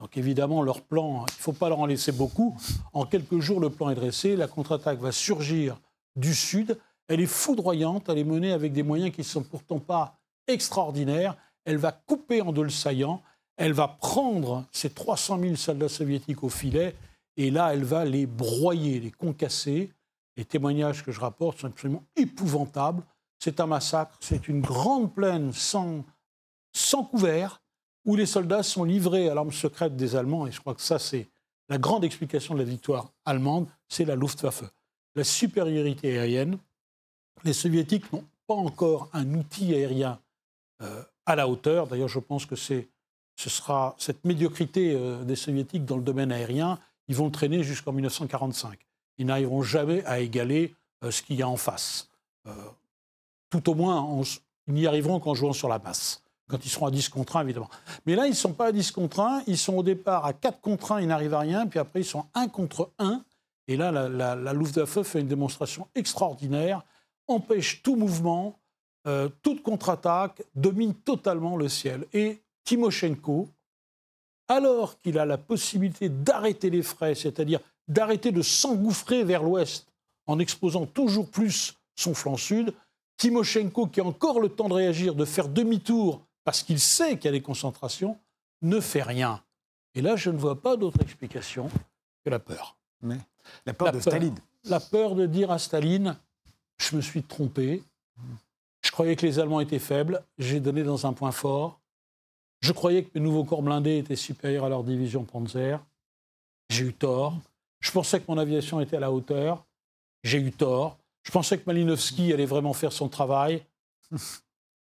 Donc 0.00 0.16
évidemment, 0.16 0.62
leur 0.62 0.82
plan, 0.82 1.24
il 1.28 1.38
ne 1.38 1.42
faut 1.42 1.52
pas 1.52 1.68
leur 1.68 1.80
en 1.80 1.86
laisser 1.86 2.12
beaucoup. 2.12 2.56
En 2.92 3.06
quelques 3.06 3.38
jours, 3.38 3.60
le 3.60 3.70
plan 3.70 3.90
est 3.90 3.94
dressé. 3.94 4.36
La 4.36 4.48
contre-attaque 4.48 4.98
va 4.98 5.12
surgir 5.12 5.78
du 6.16 6.34
sud. 6.34 6.78
Elle 7.08 7.20
est 7.20 7.26
foudroyante. 7.26 8.08
Elle 8.08 8.18
est 8.18 8.24
menée 8.24 8.52
avec 8.52 8.72
des 8.72 8.82
moyens 8.82 9.12
qui 9.12 9.20
ne 9.20 9.26
sont 9.26 9.42
pourtant 9.42 9.78
pas 9.78 10.18
extraordinaires. 10.46 11.36
Elle 11.64 11.78
va 11.78 11.92
couper 11.92 12.42
en 12.42 12.52
deux 12.52 12.62
le 12.62 12.70
saillant. 12.70 13.22
Elle 13.56 13.72
va 13.72 13.88
prendre 13.88 14.64
ces 14.72 14.90
300 14.90 15.40
000 15.40 15.56
soldats 15.56 15.88
soviétiques 15.88 16.42
au 16.42 16.48
filet. 16.48 16.94
Et 17.36 17.50
là, 17.50 17.72
elle 17.72 17.84
va 17.84 18.04
les 18.04 18.26
broyer, 18.26 19.00
les 19.00 19.10
concasser. 19.10 19.92
Les 20.36 20.44
témoignages 20.44 21.04
que 21.04 21.12
je 21.12 21.20
rapporte 21.20 21.60
sont 21.60 21.68
absolument 21.68 22.02
épouvantables. 22.16 23.02
C'est 23.38 23.60
un 23.60 23.66
massacre. 23.66 24.16
C'est 24.20 24.48
une 24.48 24.60
grande 24.60 25.14
plaine 25.14 25.52
sans, 25.52 26.04
sans 26.72 27.04
couvert 27.04 27.60
où 28.04 28.16
les 28.16 28.26
soldats 28.26 28.62
sont 28.62 28.84
livrés 28.84 29.28
à 29.28 29.34
l'arme 29.34 29.52
secrète 29.52 29.96
des 29.96 30.16
Allemands, 30.16 30.46
et 30.46 30.52
je 30.52 30.60
crois 30.60 30.74
que 30.74 30.82
ça, 30.82 30.98
c'est 30.98 31.28
la 31.68 31.78
grande 31.78 32.04
explication 32.04 32.54
de 32.54 32.58
la 32.58 32.64
victoire 32.64 33.10
allemande, 33.24 33.66
c'est 33.88 34.04
la 34.04 34.16
Luftwaffe. 34.16 34.64
La 35.14 35.24
supériorité 35.24 36.18
aérienne. 36.18 36.58
Les 37.44 37.52
Soviétiques 37.52 38.10
n'ont 38.12 38.24
pas 38.46 38.54
encore 38.54 39.08
un 39.12 39.34
outil 39.34 39.74
aérien 39.74 40.18
euh, 40.82 41.02
à 41.26 41.36
la 41.36 41.48
hauteur. 41.48 41.86
D'ailleurs, 41.86 42.08
je 42.08 42.18
pense 42.18 42.46
que 42.46 42.56
ce 42.56 42.84
sera 43.36 43.94
cette 43.98 44.24
médiocrité 44.24 44.94
euh, 44.94 45.22
des 45.24 45.36
Soviétiques 45.36 45.84
dans 45.84 45.96
le 45.96 46.02
domaine 46.02 46.32
aérien, 46.32 46.78
ils 47.06 47.14
vont 47.14 47.26
le 47.26 47.32
traîner 47.32 47.62
jusqu'en 47.62 47.92
1945. 47.92 48.78
Ils 49.18 49.26
n'arriveront 49.26 49.62
jamais 49.62 50.04
à 50.06 50.20
égaler 50.20 50.74
euh, 51.04 51.10
ce 51.10 51.22
qu'il 51.22 51.36
y 51.36 51.42
a 51.42 51.48
en 51.48 51.56
face. 51.56 52.08
tout 53.50 53.70
au 53.70 53.74
moins, 53.74 54.22
ils 54.66 54.74
n'y 54.74 54.86
arriveront 54.86 55.20
qu'en 55.20 55.34
jouant 55.34 55.52
sur 55.52 55.68
la 55.68 55.78
masse 55.78 56.24
quand 56.48 56.64
ils 56.64 56.68
seront 56.68 56.86
à 56.86 56.90
10 56.90 57.08
contre 57.08 57.36
1, 57.36 57.42
évidemment. 57.42 57.70
Mais 58.06 58.14
là, 58.14 58.26
ils 58.26 58.30
ne 58.30 58.34
sont 58.34 58.52
pas 58.52 58.66
à 58.66 58.72
10 58.72 58.90
contre 58.92 59.20
1, 59.20 59.44
ils 59.46 59.56
sont 59.56 59.78
au 59.78 59.82
départ 59.82 60.26
à 60.26 60.32
4 60.32 60.60
contre 60.60 60.92
1, 60.92 61.00
ils 61.00 61.06
n'arrivent 61.06 61.34
à 61.34 61.40
rien, 61.40 61.66
puis 61.66 61.78
après, 61.78 62.00
ils 62.00 62.06
sont 62.06 62.26
1 62.34 62.48
contre 62.48 62.90
1. 62.98 63.24
Et 63.66 63.78
là, 63.78 63.90
la, 63.90 64.10
la, 64.10 64.34
la 64.34 64.52
Luftwaffe 64.52 65.02
fait 65.02 65.20
une 65.20 65.28
démonstration 65.28 65.88
extraordinaire, 65.94 66.82
empêche 67.28 67.82
tout 67.82 67.96
mouvement, 67.96 68.58
euh, 69.06 69.28
toute 69.42 69.62
contre-attaque, 69.62 70.42
domine 70.54 70.94
totalement 70.94 71.56
le 71.56 71.68
ciel. 71.68 72.06
Et 72.12 72.42
Timoshenko, 72.64 73.48
alors 74.48 75.00
qu'il 75.00 75.18
a 75.18 75.24
la 75.24 75.38
possibilité 75.38 76.08
d'arrêter 76.08 76.70
les 76.70 76.82
frais, 76.82 77.14
c'est-à-dire 77.14 77.60
d'arrêter 77.88 78.32
de 78.32 78.42
s'engouffrer 78.42 79.24
vers 79.24 79.42
l'ouest 79.42 79.86
en 80.26 80.38
exposant 80.38 80.86
toujours 80.86 81.30
plus 81.30 81.74
son 81.96 82.14
flanc 82.14 82.36
sud, 82.36 82.74
Timoshenko, 83.16 83.86
qui 83.86 84.00
a 84.00 84.04
encore 84.04 84.40
le 84.40 84.48
temps 84.48 84.68
de 84.68 84.74
réagir, 84.74 85.14
de 85.14 85.24
faire 85.24 85.48
demi-tour 85.48 86.22
parce 86.44 86.62
qu'il 86.62 86.80
sait 86.80 87.16
qu'il 87.16 87.26
y 87.26 87.28
a 87.28 87.32
des 87.32 87.42
concentrations, 87.42 88.18
ne 88.62 88.80
fait 88.80 89.02
rien. 89.02 89.42
Et 89.94 90.02
là, 90.02 90.16
je 90.16 90.30
ne 90.30 90.36
vois 90.36 90.60
pas 90.60 90.76
d'autre 90.76 91.00
explication 91.00 91.70
que 92.24 92.30
la 92.30 92.38
peur. 92.38 92.76
Mais 93.02 93.18
la 93.66 93.74
peur 93.74 93.92
de 93.92 94.00
Staline. 94.00 94.38
La 94.64 94.80
peur 94.80 95.14
de 95.14 95.26
dire 95.26 95.50
à 95.50 95.58
Staline, 95.58 96.16
je 96.78 96.96
me 96.96 97.00
suis 97.00 97.22
trompé, 97.22 97.82
je 98.82 98.90
croyais 98.90 99.16
que 99.16 99.26
les 99.26 99.38
Allemands 99.38 99.60
étaient 99.60 99.78
faibles, 99.78 100.22
j'ai 100.38 100.60
donné 100.60 100.82
dans 100.82 101.06
un 101.06 101.12
point 101.12 101.32
fort, 101.32 101.80
je 102.60 102.72
croyais 102.72 103.04
que 103.04 103.10
mes 103.14 103.20
nouveaux 103.20 103.44
corps 103.44 103.62
blindés 103.62 103.98
étaient 103.98 104.16
supérieurs 104.16 104.64
à 104.64 104.68
leur 104.68 104.84
division 104.84 105.24
Panzer, 105.24 105.78
j'ai 106.70 106.84
eu 106.84 106.94
tort, 106.94 107.38
je 107.80 107.90
pensais 107.90 108.20
que 108.20 108.24
mon 108.28 108.38
aviation 108.38 108.80
était 108.80 108.96
à 108.96 109.00
la 109.00 109.12
hauteur, 109.12 109.64
j'ai 110.22 110.38
eu 110.38 110.52
tort, 110.52 110.98
je 111.22 111.30
pensais 111.30 111.58
que 111.58 111.64
Malinowski 111.66 112.32
allait 112.32 112.46
vraiment 112.46 112.72
faire 112.72 112.92
son 112.92 113.08
travail, 113.08 113.64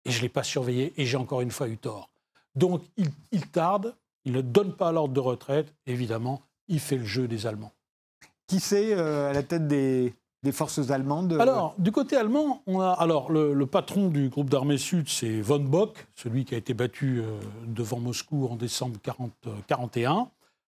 et 0.07 0.11
je 0.11 0.18
ne 0.18 0.22
l'ai 0.22 0.28
pas 0.28 0.45
surveillé 0.45 0.95
et 0.97 1.05
j'ai 1.05 1.16
encore 1.16 1.41
une 1.41 1.51
fois 1.51 1.68
eu 1.68 1.76
tort. 1.76 2.11
Donc 2.55 2.82
il, 2.97 3.47
tarde, 3.49 3.95
il 4.24 4.32
ne 4.32 4.41
donne 4.41 4.74
pas 4.74 4.93
l'ordre 4.93 5.12
de 5.12 5.20
retraite, 5.20 5.74
évidemment, 5.87 6.43
il 6.68 6.80
fait 6.80 6.97
le 6.97 7.05
jeu 7.05 7.28
des 7.28 7.47
Allemands. 7.47 7.72
Qui 8.47 8.61
c'est 8.61 8.95
euh, 8.95 9.30
à 9.30 9.32
la 9.32 9.43
tête 9.43 9.66
des, 9.66 10.14
forces 10.53 10.91
allemandes 10.91 11.37
Alors, 11.41 11.75
du 11.79 11.93
côté 11.93 12.17
allemand, 12.17 12.63
on 12.67 12.81
a 12.81 12.91
alors 12.91 13.31
le, 13.31 13.67
patron 13.67 14.09
du 14.09 14.29
groupe 14.29 14.51
d'armée 14.51 14.79
sud, 14.79 15.09
c'est 15.09 15.41
von 15.41 15.59
Bock, 15.59 16.07
celui 16.15 16.45
qui 16.45 16.55
a 16.55 16.59
été 16.59 16.75
battu 16.75 17.21
euh, 17.21 17.39
devant 17.67 17.99
Moscou 17.99 18.47
en 18.47 18.57
décembre 18.57 18.97
1941, 19.05 20.17
euh, 20.17 20.25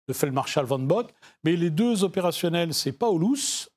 le 0.08 0.14
Feldmarschall 0.14 0.66
von 0.66 0.80
Bock. 0.80 1.14
Mais 1.44 1.56
les 1.56 1.70
deux 1.70 2.04
opérationnels, 2.04 2.74
c'est 2.74 2.92
Paulus, 2.92 3.70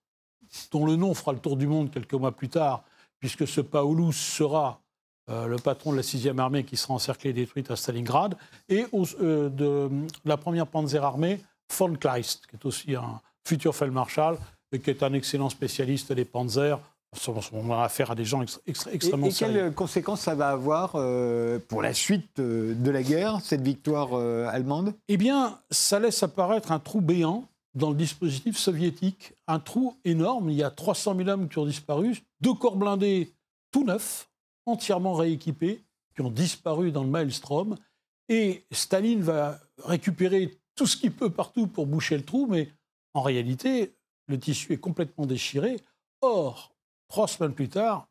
dont 0.72 0.86
le 0.86 0.96
nom 0.96 1.14
fera 1.14 1.32
le 1.32 1.38
tour 1.38 1.56
du 1.56 1.66
monde 1.66 1.90
quelques 1.90 2.14
mois 2.14 2.32
plus 2.32 2.48
tard, 2.48 2.82
puisque 3.18 3.46
ce 3.46 3.60
Paulus 3.60 4.12
sera 4.12 4.80
euh, 5.30 5.46
le 5.46 5.56
patron 5.56 5.92
de 5.92 5.96
la 5.96 6.02
6e 6.02 6.38
armée 6.38 6.64
qui 6.64 6.76
sera 6.76 6.94
encerclée 6.94 7.30
et 7.30 7.34
détruite 7.34 7.70
à 7.70 7.76
Stalingrad, 7.76 8.36
et 8.68 8.86
euh, 9.20 9.48
de 9.48 9.88
la 10.24 10.36
première 10.36 10.66
Panzerarmée, 10.66 11.40
von 11.78 11.94
Kleist, 11.94 12.46
qui 12.48 12.56
est 12.56 12.66
aussi 12.66 12.96
un 12.96 13.20
futur 13.46 13.74
Feldmarschall 13.76 14.38
qui 14.78 14.90
est 14.90 15.02
un 15.02 15.12
excellent 15.12 15.48
spécialiste 15.48 16.12
des 16.12 16.24
Panzers. 16.24 16.78
On 17.52 17.72
a 17.72 17.82
affaire 17.82 18.12
à 18.12 18.14
des 18.14 18.24
gens 18.24 18.40
extrêmement 18.42 19.26
et, 19.26 19.30
et 19.30 19.32
quelles 19.32 19.74
conséquences 19.74 20.20
ça 20.20 20.36
va 20.36 20.50
avoir 20.50 20.92
euh, 20.94 21.58
pour 21.66 21.82
la 21.82 21.92
suite 21.92 22.40
de 22.40 22.90
la 22.90 23.02
guerre, 23.02 23.40
cette 23.42 23.62
victoire 23.62 24.14
allemande? 24.14 24.94
Eh 25.08 25.16
bien, 25.16 25.58
ça 25.70 25.98
laisse 25.98 26.22
apparaître 26.22 26.70
un 26.70 26.78
trou 26.78 27.00
béant 27.00 27.48
dans 27.74 27.90
le 27.90 27.96
dispositif 27.96 28.56
soviétique, 28.56 29.32
un 29.46 29.58
trou 29.58 29.96
énorme. 30.04 30.50
Il 30.50 30.56
y 30.56 30.62
a 30.62 30.70
300 30.70 31.16
000 31.16 31.28
hommes 31.28 31.48
qui 31.48 31.58
ont 31.58 31.66
disparu, 31.66 32.18
deux 32.40 32.54
corps 32.54 32.76
blindés 32.76 33.32
tout 33.70 33.84
neufs, 33.84 34.28
entièrement 34.66 35.14
rééquipés, 35.14 35.82
qui 36.14 36.22
ont 36.22 36.30
disparu 36.30 36.92
dans 36.92 37.04
le 37.04 37.10
maelstrom. 37.10 37.76
Et 38.28 38.64
Staline 38.70 39.22
va 39.22 39.58
récupérer 39.84 40.58
tout 40.74 40.86
ce 40.86 40.96
qu'il 40.96 41.12
peut 41.12 41.30
partout 41.30 41.66
pour 41.66 41.86
boucher 41.86 42.16
le 42.16 42.24
trou, 42.24 42.46
mais 42.48 42.68
en 43.14 43.22
réalité, 43.22 43.92
le 44.30 44.38
tissu 44.38 44.72
est 44.72 44.78
complètement 44.78 45.26
déchiré. 45.26 45.76
Or, 46.22 46.72
trois 47.08 47.28
semaines 47.28 47.54
plus 47.54 47.68
tard, 47.68 48.08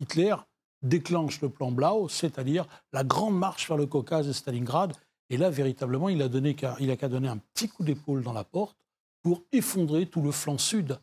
Hitler 0.00 0.36
déclenche 0.82 1.40
le 1.40 1.48
plan 1.48 1.70
Blau, 1.70 2.08
c'est-à-dire 2.08 2.66
la 2.92 3.04
grande 3.04 3.38
marche 3.38 3.68
vers 3.68 3.76
le 3.76 3.86
Caucase 3.86 4.28
et 4.28 4.32
Stalingrad. 4.32 4.92
Et 5.30 5.38
là, 5.38 5.48
véritablement, 5.48 6.10
il 6.10 6.20
a, 6.20 6.28
donné, 6.28 6.54
il 6.80 6.90
a 6.90 6.96
qu'à 6.96 7.08
donner 7.08 7.28
un 7.28 7.38
petit 7.38 7.68
coup 7.68 7.82
d'épaule 7.82 8.22
dans 8.22 8.34
la 8.34 8.44
porte 8.44 8.76
pour 9.22 9.42
effondrer 9.52 10.06
tout 10.06 10.20
le 10.20 10.32
flanc 10.32 10.58
sud 10.58 10.98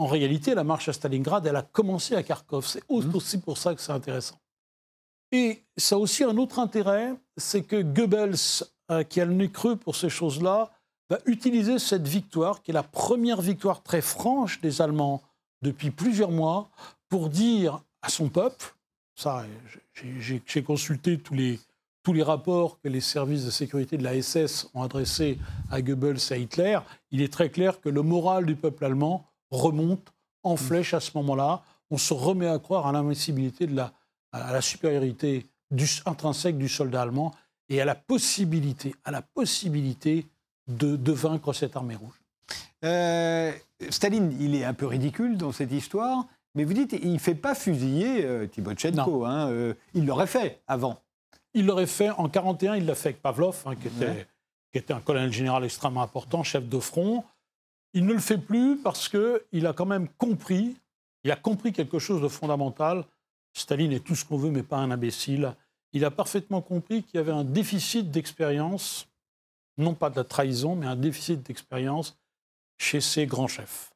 en 0.00 0.06
réalité, 0.06 0.54
la 0.54 0.64
marche 0.64 0.88
à 0.88 0.94
Stalingrad, 0.94 1.46
elle 1.46 1.56
a 1.56 1.62
commencé 1.62 2.16
à 2.16 2.22
Kharkov. 2.22 2.66
C'est 2.66 2.82
mmh. 2.88 3.14
aussi 3.14 3.38
pour 3.38 3.58
ça 3.58 3.74
que 3.74 3.82
c'est 3.82 3.92
intéressant. 3.92 4.40
Et 5.30 5.62
ça 5.76 5.96
a 5.96 5.98
aussi 5.98 6.24
un 6.24 6.38
autre 6.38 6.58
intérêt, 6.58 7.14
c'est 7.36 7.62
que 7.62 7.82
Goebbels, 7.82 8.64
euh, 8.90 9.02
qui 9.02 9.20
a 9.20 9.26
le 9.26 9.34
nez 9.34 9.50
creux 9.50 9.76
pour 9.76 9.96
ces 9.96 10.08
choses-là, 10.08 10.70
va 11.10 11.18
utiliser 11.26 11.78
cette 11.78 12.06
victoire, 12.06 12.62
qui 12.62 12.70
est 12.70 12.74
la 12.74 12.82
première 12.82 13.40
victoire 13.40 13.82
très 13.82 14.00
franche 14.00 14.60
des 14.60 14.80
Allemands 14.80 15.22
depuis 15.60 15.90
plusieurs 15.90 16.30
mois, 16.30 16.70
pour 17.08 17.28
dire 17.28 17.82
à 18.00 18.08
son 18.08 18.28
peuple, 18.28 18.74
ça, 19.16 19.44
j'ai 19.94 20.62
consulté 20.62 21.18
tous 21.18 21.34
les, 21.34 21.60
tous 22.02 22.12
les 22.12 22.22
rapports 22.22 22.80
que 22.80 22.88
les 22.88 23.00
services 23.00 23.44
de 23.44 23.50
sécurité 23.50 23.98
de 23.98 24.04
la 24.04 24.20
SS 24.22 24.70
ont 24.72 24.82
adressés 24.82 25.38
à 25.70 25.82
Goebbels 25.82 26.18
et 26.30 26.32
à 26.32 26.36
Hitler, 26.38 26.78
il 27.10 27.20
est 27.20 27.32
très 27.32 27.50
clair 27.50 27.80
que 27.80 27.88
le 27.88 28.02
moral 28.02 28.46
du 28.46 28.56
peuple 28.56 28.84
allemand 28.86 29.26
remonte 29.50 30.12
en 30.42 30.56
flèche 30.56 30.94
à 30.94 31.00
ce 31.00 31.10
moment-là. 31.16 31.62
On 31.90 31.98
se 31.98 32.14
remet 32.14 32.46
à 32.46 32.58
croire 32.58 32.86
à 32.86 32.92
l'invincibilité, 32.92 33.66
la, 33.66 33.92
à 34.32 34.52
la 34.52 34.60
supériorité 34.62 35.46
du, 35.70 35.86
intrinsèque 36.06 36.56
du 36.56 36.68
soldat 36.68 37.02
allemand 37.02 37.34
et 37.68 37.80
à 37.80 37.84
la 37.84 37.94
possibilité, 37.94 38.94
à 39.04 39.10
la 39.10 39.22
possibilité 39.22 40.26
de, 40.76 41.12
vaincre 41.12 41.52
cette 41.52 41.76
armée 41.76 41.96
rouge. 41.96 42.20
Euh, 42.84 43.52
Staline, 43.90 44.36
il 44.40 44.54
est 44.54 44.64
un 44.64 44.74
peu 44.74 44.86
ridicule 44.86 45.36
dans 45.36 45.52
cette 45.52 45.72
histoire, 45.72 46.26
mais 46.54 46.64
vous 46.64 46.72
dites, 46.72 46.92
il 47.00 47.12
ne 47.12 47.18
fait 47.18 47.34
pas 47.34 47.54
fusiller 47.54 48.24
euh, 48.24 48.46
Tibotchenko. 48.46 49.24
Hein, 49.24 49.50
euh, 49.50 49.74
il 49.94 50.06
l'aurait 50.06 50.26
fait 50.26 50.60
avant. 50.66 51.00
Il 51.54 51.66
l'aurait 51.66 51.86
fait 51.86 52.10
en 52.10 52.24
1941, 52.24 52.76
il 52.76 52.86
l'a 52.86 52.94
fait 52.94 53.10
avec 53.10 53.22
Pavlov, 53.22 53.62
hein, 53.66 53.74
qui, 53.76 53.88
était, 53.88 54.26
qui, 54.72 54.78
était, 54.78 54.92
un 54.92 55.00
colonel 55.00 55.32
général 55.32 55.64
extrêmement 55.64 56.02
important, 56.02 56.42
chef 56.42 56.68
de 56.68 56.78
front. 56.78 57.24
Il 57.92 58.06
ne 58.06 58.12
le 58.12 58.20
fait 58.20 58.38
plus 58.38 58.76
parce 58.76 59.08
qu'il 59.08 59.66
a 59.66 59.72
quand 59.72 59.86
même 59.86 60.08
compris, 60.16 60.76
il 61.24 61.30
a 61.32 61.36
compris 61.36 61.72
quelque 61.72 61.98
chose 61.98 62.22
de 62.22 62.28
fondamental. 62.28 63.04
Staline 63.52 63.92
est 63.92 64.04
tout 64.04 64.14
ce 64.14 64.24
qu'on 64.24 64.38
veut, 64.38 64.50
mais 64.50 64.62
pas 64.62 64.76
un 64.76 64.92
imbécile. 64.92 65.54
Il 65.92 66.04
a 66.04 66.10
parfaitement 66.10 66.60
compris 66.60 67.02
qu'il 67.02 67.16
y 67.16 67.18
avait 67.18 67.32
un 67.32 67.42
déficit 67.42 68.10
d'expérience, 68.10 69.08
non 69.78 69.94
pas 69.94 70.10
de 70.10 70.16
la 70.16 70.24
trahison, 70.24 70.76
mais 70.76 70.86
un 70.86 70.96
déficit 70.96 71.42
d'expérience 71.42 72.18
chez 72.78 73.00
ces 73.00 73.26
grands 73.26 73.48
chefs. 73.48 73.92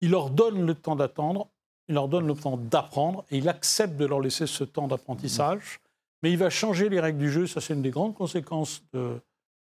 Il 0.00 0.10
leur 0.10 0.30
donne 0.30 0.66
le 0.66 0.74
temps 0.74 0.96
d'attendre, 0.96 1.48
il 1.88 1.94
leur 1.94 2.08
donne 2.08 2.26
le 2.26 2.34
temps 2.34 2.56
d'apprendre, 2.56 3.24
et 3.30 3.38
il 3.38 3.48
accepte 3.48 3.96
de 3.96 4.06
leur 4.06 4.20
laisser 4.20 4.46
ce 4.46 4.64
temps 4.64 4.88
d'apprentissage, 4.88 5.80
mais 6.22 6.30
il 6.30 6.38
va 6.38 6.50
changer 6.50 6.88
les 6.88 7.00
règles 7.00 7.18
du 7.18 7.30
jeu. 7.30 7.46
Ça, 7.46 7.60
c'est 7.60 7.74
une 7.74 7.82
des 7.82 7.90
grandes 7.90 8.14
conséquences 8.14 8.82
de 8.92 9.20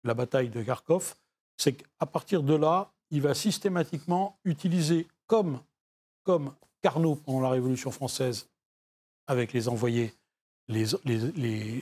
la 0.04 0.14
bataille 0.14 0.48
de 0.48 0.62
Kharkov. 0.62 1.14
C'est 1.56 1.74
qu'à 1.74 2.06
partir 2.06 2.42
de 2.42 2.54
là, 2.54 2.92
il 3.10 3.22
va 3.22 3.34
systématiquement 3.34 4.38
utiliser, 4.44 5.06
comme, 5.26 5.60
comme 6.22 6.54
Carnot 6.82 7.16
pendant 7.16 7.40
la 7.40 7.50
Révolution 7.50 7.90
française, 7.90 8.48
avec 9.26 9.52
les 9.52 9.68
envoyés, 9.68 10.14
les, 10.68 10.86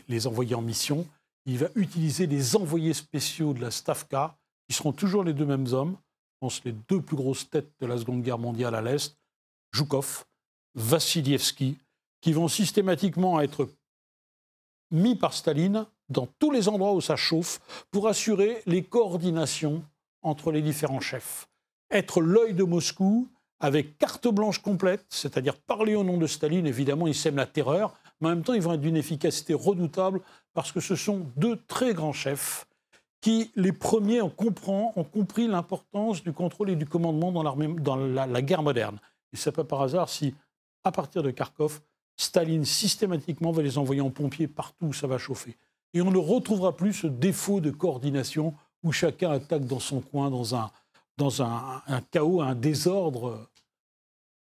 les, 0.09 0.27
envoyés 0.27 0.55
en 0.55 0.63
mission, 0.63 1.07
il 1.49 1.57
va 1.57 1.69
utiliser 1.75 2.27
les 2.27 2.57
envoyés 2.57 2.93
spéciaux 2.93 3.55
de 3.55 3.63
la 3.63 3.71
Stavka, 3.71 4.37
qui 4.69 4.77
seront 4.77 4.93
toujours 4.93 5.25
les 5.25 5.33
deux 5.33 5.47
mêmes 5.47 5.67
hommes, 5.73 5.97
je 5.97 6.39
pense 6.41 6.63
les 6.65 6.73
deux 6.73 7.01
plus 7.01 7.17
grosses 7.17 7.49
têtes 7.49 7.73
de 7.81 7.87
la 7.87 7.97
Seconde 7.97 8.23
Guerre 8.23 8.39
mondiale 8.39 8.75
à 8.75 8.83
l'Est, 8.83 9.17
Zhukov, 9.75 10.27
Vassilievski, 10.75 11.79
qui 12.21 12.33
vont 12.35 12.49
systématiquement 12.49 13.41
être 13.41 13.67
mis 14.91 15.17
par 15.17 15.33
Staline 15.33 15.87
dans 16.11 16.29
tous 16.39 16.51
les 16.51 16.69
endroits 16.69 16.93
où 16.93 17.01
ça 17.01 17.17
chauffe 17.17 17.61
pour 17.91 18.09
assurer 18.09 18.63
les 18.67 18.85
coordinations 18.85 19.83
entre 20.21 20.53
les 20.53 20.61
différents 20.61 21.01
chefs. 21.01 21.49
Être 21.91 22.21
l'œil 22.21 22.53
de 22.53 22.65
Moscou 22.65 23.27
avec 23.61 23.99
carte 23.99 24.29
blanche 24.29 24.61
complète, 24.61 25.05
c'est-à-dire 25.09 25.57
parler 25.57 25.95
au 25.95 26.05
nom 26.05 26.17
de 26.17 26.27
Staline, 26.27 26.67
évidemment, 26.67 27.07
ils 27.07 27.15
sèment 27.15 27.37
la 27.37 27.47
terreur, 27.47 27.95
mais 28.21 28.29
en 28.29 28.31
même 28.31 28.43
temps, 28.43 28.55
ils 28.55 28.63
vont 28.63 28.75
être 28.75 28.81
d'une 28.81 28.97
efficacité 28.97 29.55
redoutable 29.55 30.21
parce 30.55 30.73
que 30.73 30.81
ce 30.81 30.97
sont 30.97 31.27
deux 31.37 31.57
très 31.67 31.95
grands 31.95 32.13
chefs 32.13 32.67
qui, 33.21 33.51
les 33.57 33.73
premiers, 33.73 34.23
ont, 34.23 34.31
compris 34.31 35.49
l'importance 35.49 36.23
du 36.23 36.33
contrôle 36.33 36.71
et 36.71 36.77
du 36.77 36.87
commandement 36.87 37.33
dans, 37.33 37.97
la, 37.97 38.43
guerre 38.43 38.63
moderne. 38.63 39.01
Et 39.33 39.39
n'est 39.45 39.53
pas 39.53 39.65
par 39.65 39.83
hasard 39.83 40.09
si, 40.09 40.35
à 40.85 40.93
partir 40.93 41.23
de 41.23 41.31
Kharkov, 41.31 41.81
Staline 42.17 42.65
systématiquement 42.65 43.53
va 43.53 43.63
les 43.63 43.79
envoyer 43.79 44.01
en 44.01 44.11
pompiers 44.11 44.49
partout 44.49 44.87
où 44.87 44.93
ça 44.93 45.07
va 45.07 45.19
chauffer. 45.19 45.57
Et 45.95 46.03
on 46.03 46.11
ne 46.11 46.19
retrouvera 46.19 46.77
plus 46.77 46.93
ce 46.93 47.07
défaut 47.07 47.61
de 47.61 47.71
coordination 47.71 48.55
où 48.83 48.93
chacun 48.93 49.31
attaque 49.31 49.67
dans 49.67 49.81
son 49.81 50.01
coin, 50.01 50.31
dans 50.31 50.55
un, 50.55 50.71
dans 51.19 51.43
un, 51.43 51.83
chaos, 52.11 52.41
un 52.41 52.55
désordre 52.55 53.51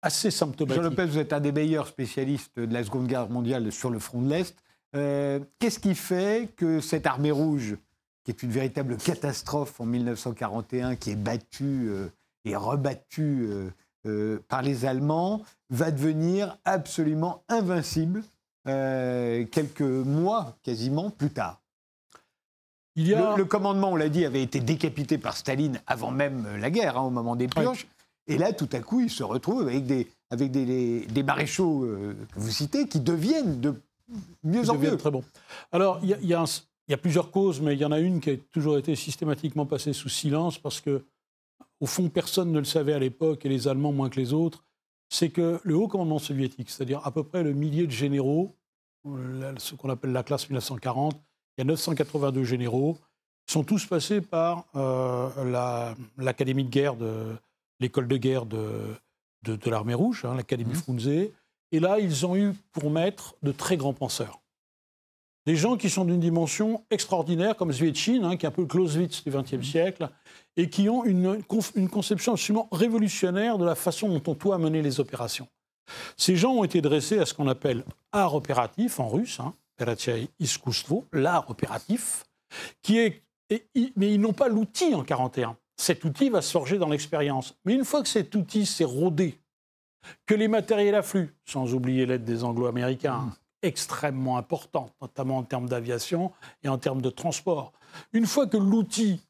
assez 0.02 0.30
symptomatique. 0.30 0.84
Jean 0.84 0.90
Lopez, 0.90 1.06
vous 1.06 1.18
êtes 1.18 1.34
un 1.34 1.40
des 1.40 1.52
meilleurs 1.52 1.88
spécialistes 1.88 2.60
de 2.60 2.72
la 2.72 2.84
Seconde 2.84 3.08
Guerre 3.08 3.30
mondiale 3.30 3.72
sur 3.72 3.90
le 3.90 3.98
front 3.98 4.22
de 4.22 4.30
l'Est. 4.30 4.56
Euh, 4.96 5.40
qu'est-ce 5.58 5.80
qui 5.80 5.96
fait 5.96 6.54
que 6.56 6.82
cette 6.82 7.08
armée 7.08 7.32
rouge, 7.32 7.78
qui 8.24 8.32
est 8.32 8.44
une 8.44 8.52
véritable 8.52 8.98
catastrophe 8.98 9.80
en 9.80 9.86
1941, 9.86 10.96
qui 10.96 11.12
est 11.12 11.16
battue 11.16 11.88
euh, 11.88 12.10
et 12.44 12.56
rebattue 12.56 13.50
euh, 14.06 14.40
par 14.48 14.62
les 14.62 14.86
Allemands, 14.86 15.42
va 15.70 15.92
devenir 15.92 16.60
absolument 16.66 17.44
invincible 17.50 18.24
quelques 18.66 19.82
mois 19.82 20.58
quasiment 20.64 21.12
plus 21.12 21.30
tard? 21.30 21.62
Le, 22.96 23.44
commandement, 23.44 23.92
on 23.92 23.96
l'a 23.96 24.10
dit, 24.10 24.26
avait 24.26 24.42
été 24.42 24.60
décapité 24.60 25.18
par 25.18 25.36
Staline 25.36 25.82
avant 25.88 26.12
même 26.12 26.48
la 26.58 26.70
guerre, 26.70 26.98
hein, 26.98 27.04
au 27.04 27.10
moment 27.10 27.36
des 27.36 27.48
purges. 27.48 27.88
Et 28.28 28.38
là, 28.38 28.54
tout 28.54 28.70
à 28.72 28.80
coup, 28.80 29.02
il 29.02 29.10
se 29.10 29.24
retrouve 29.24 29.62
avec 29.62 29.86
des, 29.86 30.08
avec 30.32 30.52
des, 30.52 31.06
des 31.06 31.24
maréchaux 31.24 31.84
euh, 31.84 32.16
que 32.34 32.40
vous 32.40 32.50
citez 32.50 32.88
qui 32.88 33.00
deviennent 33.00 33.60
de 33.60 33.76
mieux 34.44 34.70
en 34.70 34.78
mieux. 34.78 34.98
Très 34.98 35.12
bon. 35.12 35.24
Alors, 35.72 36.00
il 36.02 36.18
y, 36.22 36.28
y, 36.28 36.94
a 36.94 36.98
plusieurs 36.98 37.32
causes, 37.32 37.62
mais 37.62 37.74
il 37.74 37.80
y 37.80 37.86
en 37.86 37.92
a 37.92 38.00
une 38.00 38.20
qui 38.20 38.32
a 38.32 38.38
toujours 38.52 38.78
été 38.78 38.96
systématiquement 38.96 39.66
passée 39.66 39.94
sous 39.94 40.10
silence 40.10 40.58
parce 40.58 40.82
que, 40.82 41.04
au 41.80 41.86
fond, 41.86 42.10
personne 42.10 42.52
ne 42.52 42.60
le 42.60 42.66
savait 42.66 42.94
à 42.94 43.00
l'époque, 43.00 43.46
et 43.46 43.50
les 43.50 43.68
Allemands 43.68 43.92
moins 43.92 44.10
que 44.10 44.20
les 44.20 44.34
autres. 44.34 44.64
C'est 45.10 45.30
que 45.30 45.60
le 45.64 45.76
haut 45.76 45.88
commandement 45.88 46.18
soviétique, 46.18 46.72
c'est-à-dire 46.72 47.06
à 47.06 47.12
peu 47.12 47.24
près 47.24 47.44
le 47.44 47.54
millier 47.54 47.86
de 47.86 47.92
généraux, 47.92 48.56
ce 49.06 49.76
qu'on 49.76 49.90
appelle 49.90 50.12
la 50.12 50.24
classe 50.24 50.50
1940, 50.50 51.22
il 51.58 51.62
y 51.62 51.64
a 51.64 51.66
982 51.66 52.44
généraux, 52.44 52.98
sont 53.48 53.64
tous 53.64 53.86
passés 53.86 54.22
par 54.22 54.66
euh, 54.76 55.30
l'académie 56.18 56.64
de 56.64 56.70
guerre, 56.70 56.96
de 56.96 57.36
l'école 57.80 58.08
de 58.08 58.18
guerre 58.18 58.46
de, 58.46 58.96
de, 59.44 59.70
l'armée 59.70 59.94
rouge, 59.94 60.26
hein, 60.26 60.36
l'académie 60.36 60.74
mmh. 60.74 60.76
Frunze. 60.76 61.08
Et 61.08 61.80
là, 61.80 62.00
ils 62.00 62.26
ont 62.26 62.36
eu 62.36 62.54
pour 62.72 62.90
maître 62.90 63.36
de 63.44 63.52
très 63.52 63.78
grands 63.78 63.94
penseurs. 63.94 64.42
Des 65.46 65.56
gens 65.56 65.78
qui 65.78 65.92
sont 65.92 66.06
d'une 66.06 66.20
dimension 66.20 66.84
extraordinaire, 66.90 67.56
comme 67.56 67.72
Zvietchin, 67.72 68.24
hein, 68.24 68.36
qui 68.36 68.48
est 68.48 68.50
un 68.50 68.52
peu 68.52 68.64
le 68.64 68.68
Clausewitz 68.68 69.24
du 69.24 69.30
XXe 69.30 69.54
mmh. 69.54 69.64
siècle, 69.64 70.10
et 70.58 70.70
qui 70.70 70.90
ont 70.90 71.06
une, 71.06 71.42
une, 71.76 71.90
conception 71.90 72.34
absolument 72.34 72.68
révolutionnaire 72.72 73.60
de 73.60 73.66
la 73.66 73.76
façon 73.76 74.10
dont 74.10 74.24
on 74.26 74.34
doit 74.34 74.58
mener 74.58 74.82
les 74.82 75.00
opérations. 75.00 75.48
Ces 76.18 76.36
gens 76.36 76.54
ont 76.54 76.64
été 76.64 76.82
dressés 76.82 77.20
à 77.20 77.28
ce 77.28 77.36
qu'on 77.36 77.48
appelle 77.48 77.84
art 78.12 78.34
opératif 78.34 79.00
en 79.00 79.08
russe, 79.08 79.40
hein, 79.40 79.54
l'art 81.14 81.50
opératif, 81.50 82.26
qui 82.82 83.00
est, 83.00 83.24
mais 83.96 84.14
ils 84.14 84.20
n'ont 84.20 84.34
pas 84.34 84.48
l'outil 84.48 84.94
en 84.94 85.04
41. 85.04 85.58
Cet 85.78 86.06
outil 86.06 86.30
va 86.30 86.42
se 86.42 86.52
forger 86.52 86.78
dans 86.78 86.90
l'expérience. 86.90 87.56
Mais 87.66 87.74
une 87.74 87.84
fois 87.84 88.02
que 88.02 88.08
cet 88.08 88.34
outil 88.36 88.66
s'est 88.66 88.86
rodé, 88.86 89.40
que 90.26 90.36
les 90.36 90.48
matériels 90.48 90.96
affluent, 90.96 91.36
sans 91.46 91.74
oublier 91.74 92.06
l'aide 92.06 92.24
des 92.24 92.44
Anglo-Américains, 92.44 93.20
mmh. 93.20 93.34
extrêmement 93.64 94.38
importante, 94.38 94.94
notamment 95.02 95.38
en 95.38 95.44
termes 95.44 95.68
d'aviation 95.68 96.32
et 96.64 96.70
en 96.70 96.78
termes 96.78 97.02
de 97.02 97.10
transport, 97.10 97.74
une 98.14 98.26
fois 98.26 98.48
que 98.48 98.58
l'outil 98.58 99.22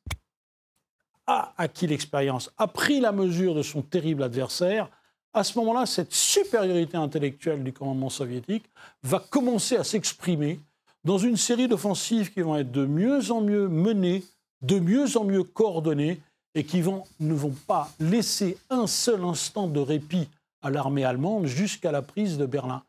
a 1.27 1.53
acquis 1.57 1.87
l'expérience, 1.87 2.51
a 2.57 2.67
pris 2.67 2.99
la 2.99 3.11
mesure 3.11 3.55
de 3.55 3.63
son 3.63 3.81
terrible 3.81 4.23
adversaire, 4.23 4.89
à 5.35 5.43
ce 5.43 5.59
moment-là, 5.59 5.85
cette 5.85 6.13
supériorité 6.13 6.95
intellectuelle 6.95 7.61
du 7.61 7.73
commandement 7.73 8.09
soviétique 8.09 8.63
va 9.03 9.19
commencer 9.19 9.75
à 9.75 9.83
s'exprimer 9.83 10.61
dans 11.03 11.17
une 11.17 11.35
série 11.35 11.67
d'offensives 11.67 12.31
qui 12.31 12.41
vont 12.41 12.55
être 12.55 12.71
de 12.71 12.85
mieux 12.85 13.31
en 13.31 13.41
mieux 13.41 13.67
menées, 13.67 14.23
de 14.61 14.79
mieux 14.79 15.17
en 15.17 15.25
mieux 15.25 15.43
coordonnées, 15.43 16.21
et 16.55 16.63
qui 16.63 16.79
vont, 16.79 17.03
ne 17.19 17.33
vont 17.33 17.53
pas 17.67 17.91
laisser 17.99 18.57
un 18.69 18.87
seul 18.87 19.25
instant 19.25 19.67
de 19.67 19.81
répit 19.81 20.29
à 20.61 20.69
l'armée 20.69 21.03
allemande 21.03 21.47
jusqu'à 21.47 21.91
la 21.91 22.01
prise 22.01 22.37
de 22.37 22.45
Berlin. 22.45 22.81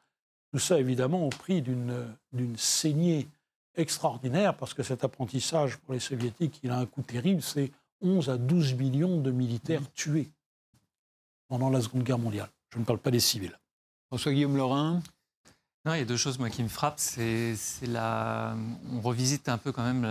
Tout 0.53 0.61
ça, 0.61 0.79
évidemment, 0.79 1.27
au 1.27 1.31
prix 1.31 1.63
d'une 1.63 2.57
saignée 2.57 3.27
extraordinaire, 3.75 4.57
parce 4.57 4.73
que 4.73 4.85
cet 4.85 5.03
apprentissage 5.03 5.79
pour 5.79 5.95
les 5.95 6.01
soviétiques, 6.01 6.61
il 6.63 6.71
a 6.71 6.79
un 6.79 6.87
coût 6.87 7.03
terrible, 7.03 7.43
c'est 7.43 7.73
11 8.03 8.31
à 8.31 8.39
12 8.39 8.75
millions 8.75 9.21
de 9.21 9.33
militaires 9.33 9.83
tués 9.95 10.31
pendant 11.49 11.71
la 11.71 11.81
Seconde 11.81 12.03
Guerre 12.03 12.19
mondiale. 12.19 12.51
Je 12.73 12.79
ne 12.79 12.85
parle 12.85 12.99
pas 12.99 13.11
des 13.11 13.21
civils. 13.21 13.59
François-Guillaume 14.09 14.57
Lorrain 14.57 15.03
non, 15.85 15.95
il 15.95 15.99
y 15.99 16.03
a 16.03 16.05
deux 16.05 16.17
choses 16.17 16.41
moi 16.41 16.51
qui 16.51 16.65
me 16.65 16.69
frappent. 16.69 16.99
C'est 16.99 17.55
la, 17.83 18.57
on 18.93 19.01
revisite 19.01 19.49
un 19.49 19.57
peu 19.57 19.71
quand 19.71 19.85
même 19.85 20.03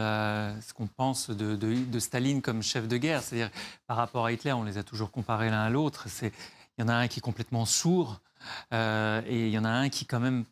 ce 0.61 0.73
qu'on 0.73 0.87
pense 0.87 1.29
de, 1.29 1.57
de, 1.57 1.99
Staline 1.99 2.41
comme 2.41 2.63
chef 2.63 2.87
de 2.87 2.95
guerre. 2.95 3.21
C'est-à-dire 3.21 3.51
par 3.85 3.97
rapport 3.97 4.25
à 4.25 4.31
Hitler, 4.31 4.53
on 4.53 4.63
les 4.63 4.77
a 4.77 4.83
toujours 4.83 5.11
comparés 5.11 5.49
l'un 5.49 5.63
à 5.63 5.69
l'autre. 5.69 6.07
il 6.21 6.31
y 6.77 6.81
en 6.81 6.87
a 6.87 6.93
un 6.93 7.09
qui 7.09 7.19
est 7.19 7.21
complètement 7.21 7.65
sourd 7.65 8.21
euh, 8.73 9.21
et 9.27 9.47
il 9.47 9.51
y 9.51 9.57
en 9.57 9.65
a 9.65 9.69
un 9.69 9.89
qui 9.89 10.05
quand 10.05 10.19
même, 10.19 10.45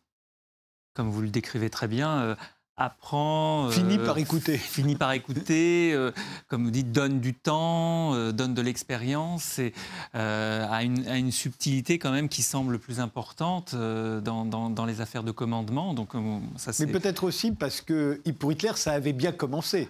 comme 0.93 1.09
vous 1.09 1.21
le 1.21 1.29
décrivez 1.29 1.69
très 1.69 1.88
bien, 1.88 2.19
euh, 2.19 2.36
apprend. 2.78 3.69
Finit 3.69 3.97
euh, 3.97 4.05
par 4.05 4.17
écouter. 4.17 4.57
Finit 4.57 4.95
par 4.95 5.11
écouter, 5.11 5.91
euh, 5.93 6.11
comme 6.47 6.63
vous 6.63 6.71
dites, 6.71 6.91
donne 6.91 7.19
du 7.19 7.34
temps, 7.34 8.15
euh, 8.15 8.32
donne 8.32 8.53
de 8.53 8.61
l'expérience, 8.61 9.59
et 9.59 9.74
a 10.13 10.84
une, 10.84 11.07
une, 11.07 11.32
subtilité 11.32 11.99
quand 11.99 12.11
même 12.11 12.30
qui 12.30 12.41
semble 12.41 12.80
plus 12.80 12.99
importante 12.99 13.76
dans, 13.76 14.45
dans, 14.45 14.86
les 14.86 15.01
affaires 15.01 15.24
de 15.24 15.32
commandement. 15.32 15.93
Donc, 15.93 16.11
ça, 16.57 16.71
Mais 16.80 16.88
peut-être 16.88 17.24
aussi 17.24 17.51
parce 17.51 17.82
que 17.82 18.21
pour 18.39 18.51
Hitler, 18.51 18.71
ça 18.76 18.93
avait 18.93 19.13
bien 19.13 19.32
commencé. 19.32 19.89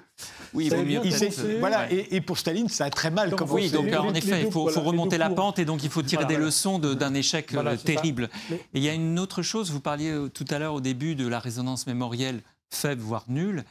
Oui, 0.54 0.70
il 0.72 1.60
voilà, 1.60 1.92
et, 1.92 2.22
pour 2.22 2.38
Staline, 2.38 2.70
ça 2.70 2.86
a 2.86 2.90
très 2.90 3.10
mal 3.10 3.32
commencé. 3.36 3.64
Oui, 3.64 3.72
donc 3.72 3.94
en 3.94 4.14
effet, 4.14 4.44
il 4.46 4.52
faut, 4.52 4.66
remonter 4.66 5.18
la 5.18 5.30
pente 5.30 5.60
et 5.60 5.66
donc 5.66 5.84
il 5.84 5.90
faut 5.90 6.04
tirer 6.04 6.26
des 6.26 6.38
leçons 6.38 6.80
d'un 6.80 7.14
échec 7.14 7.54
terrible. 7.84 8.30
Et 8.52 8.58
il 8.76 8.84
y 8.84 8.90
a 8.90 8.94
une 8.94 9.20
autre 9.20 9.42
chose, 9.42 9.72
vous 9.72 9.80
parliez 9.80 10.14
tout 10.34 10.46
à 10.50 10.60
l'heure 10.60 10.74
au 10.74 10.82
début 10.82 11.16
de 11.16 11.28
la 11.28 11.40
résonance 11.40 11.88
mémorielle 11.88 12.42
faible, 12.74 13.02
voire 13.02 13.26
nul. 13.28 13.64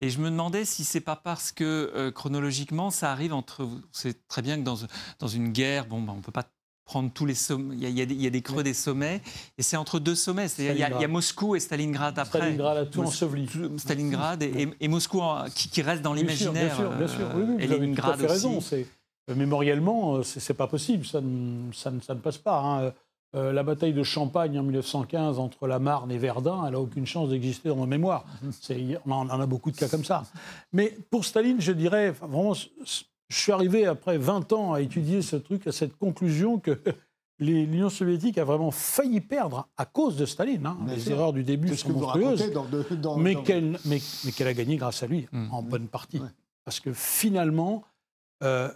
Et 0.00 0.10
je 0.10 0.20
me 0.20 0.30
demandais 0.30 0.64
si 0.64 0.84
c'est 0.84 1.00
pas 1.00 1.16
parce 1.16 1.50
que 1.50 1.92
euh, 1.94 2.10
chronologiquement, 2.12 2.90
ça 2.90 3.10
arrive 3.10 3.32
entre. 3.32 3.68
C'est 3.92 4.26
très 4.28 4.42
bien 4.42 4.56
que 4.56 4.62
dans, 4.62 4.78
dans 5.18 5.26
une 5.26 5.50
guerre, 5.50 5.86
bon, 5.86 6.00
ben, 6.02 6.14
on 6.16 6.20
peut 6.20 6.32
pas 6.32 6.48
prendre 6.84 7.10
tous 7.12 7.26
les 7.26 7.34
sommets. 7.34 7.74
Il 7.76 7.82
y, 7.82 8.00
a, 8.00 8.04
il 8.04 8.22
y 8.22 8.26
a 8.26 8.30
des 8.30 8.40
creux 8.40 8.62
des 8.62 8.74
sommets, 8.74 9.20
et 9.58 9.62
c'est 9.62 9.76
entre 9.76 9.98
deux 9.98 10.14
sommets. 10.14 10.46
Il 10.58 10.64
y, 10.76 10.82
a, 10.82 11.08
Moscou 11.08 11.56
et 11.56 11.60
Stalingrad 11.60 12.18
après. 12.18 12.38
Stalingrad 12.38 12.76
a 12.78 12.86
tout 12.86 13.02
enseveli. 13.02 13.48
Stalingrad 13.76 14.42
et, 14.42 14.88
Moscou 14.88 15.20
qui, 15.54 15.68
qui, 15.68 15.82
reste 15.82 16.02
dans 16.02 16.14
l'imaginaire. 16.14 16.76
Bien 16.76 16.76
sûr, 16.76 16.90
bien 16.92 17.08
sûr. 17.08 17.30
Oui, 17.34 17.42
oui, 17.46 17.66
vous 17.66 17.72
avez 17.72 17.94
tout 17.94 18.02
à 18.02 18.16
fait 18.16 18.26
raison. 18.26 18.60
mémoriellement, 19.28 20.22
c'est 20.22 20.54
pas 20.54 20.68
possible, 20.68 21.04
ça 21.04 21.20
ne, 21.20 21.72
ça 21.72 21.90
ne, 21.90 22.00
ça 22.00 22.14
ne 22.14 22.20
passe 22.20 22.38
pas. 22.38 22.60
Hein. 22.60 22.92
La 23.34 23.62
bataille 23.62 23.92
de 23.92 24.02
Champagne 24.02 24.58
en 24.58 24.62
1915 24.62 25.38
entre 25.38 25.66
la 25.66 25.78
Marne 25.78 26.10
et 26.10 26.18
Verdun, 26.18 26.64
elle 26.66 26.72
n'a 26.72 26.80
aucune 26.80 27.06
chance 27.06 27.28
d'exister 27.28 27.68
dans 27.68 27.76
nos 27.76 27.86
mémoires. 27.86 28.24
On 29.06 29.12
en, 29.12 29.28
a 29.28 29.46
beaucoup 29.46 29.70
de 29.70 29.76
cas 29.76 29.88
comme 29.88 30.04
ça. 30.04 30.24
Mais 30.72 30.96
pour 31.10 31.24
Staline, 31.24 31.60
je 31.60 31.72
dirais, 31.72 32.10
vraiment, 32.10 32.54
je 32.54 33.36
suis 33.36 33.52
arrivé 33.52 33.86
après 33.86 34.18
20 34.18 34.52
ans 34.52 34.72
à 34.72 34.80
étudier 34.80 35.22
ce 35.22 35.36
truc, 35.36 35.66
à 35.66 35.72
cette 35.72 35.96
conclusion 35.96 36.58
que 36.58 36.80
l'Union 37.38 37.90
soviétique 37.90 38.38
a 38.38 38.44
vraiment 38.44 38.70
failli 38.70 39.20
perdre 39.20 39.68
à 39.76 39.84
cause 39.84 40.16
de 40.16 40.26
Staline. 40.26 40.66
Hein. 40.66 40.78
Les 40.86 41.10
erreurs 41.10 41.32
du 41.32 41.44
début 41.44 41.76
sont 41.76 41.90
monstrueuses, 41.90 42.50
mais 43.18 43.34
qu'elle 43.36 44.46
a 44.46 44.54
gagné 44.54 44.76
grâce 44.76 45.02
à 45.02 45.06
lui, 45.06 45.28
mmh. 45.30 45.52
en 45.52 45.62
bonne 45.62 45.88
partie. 45.88 46.20
Parce 46.64 46.80
que 46.80 46.92
finalement, 46.92 47.84
euh, 48.42 48.70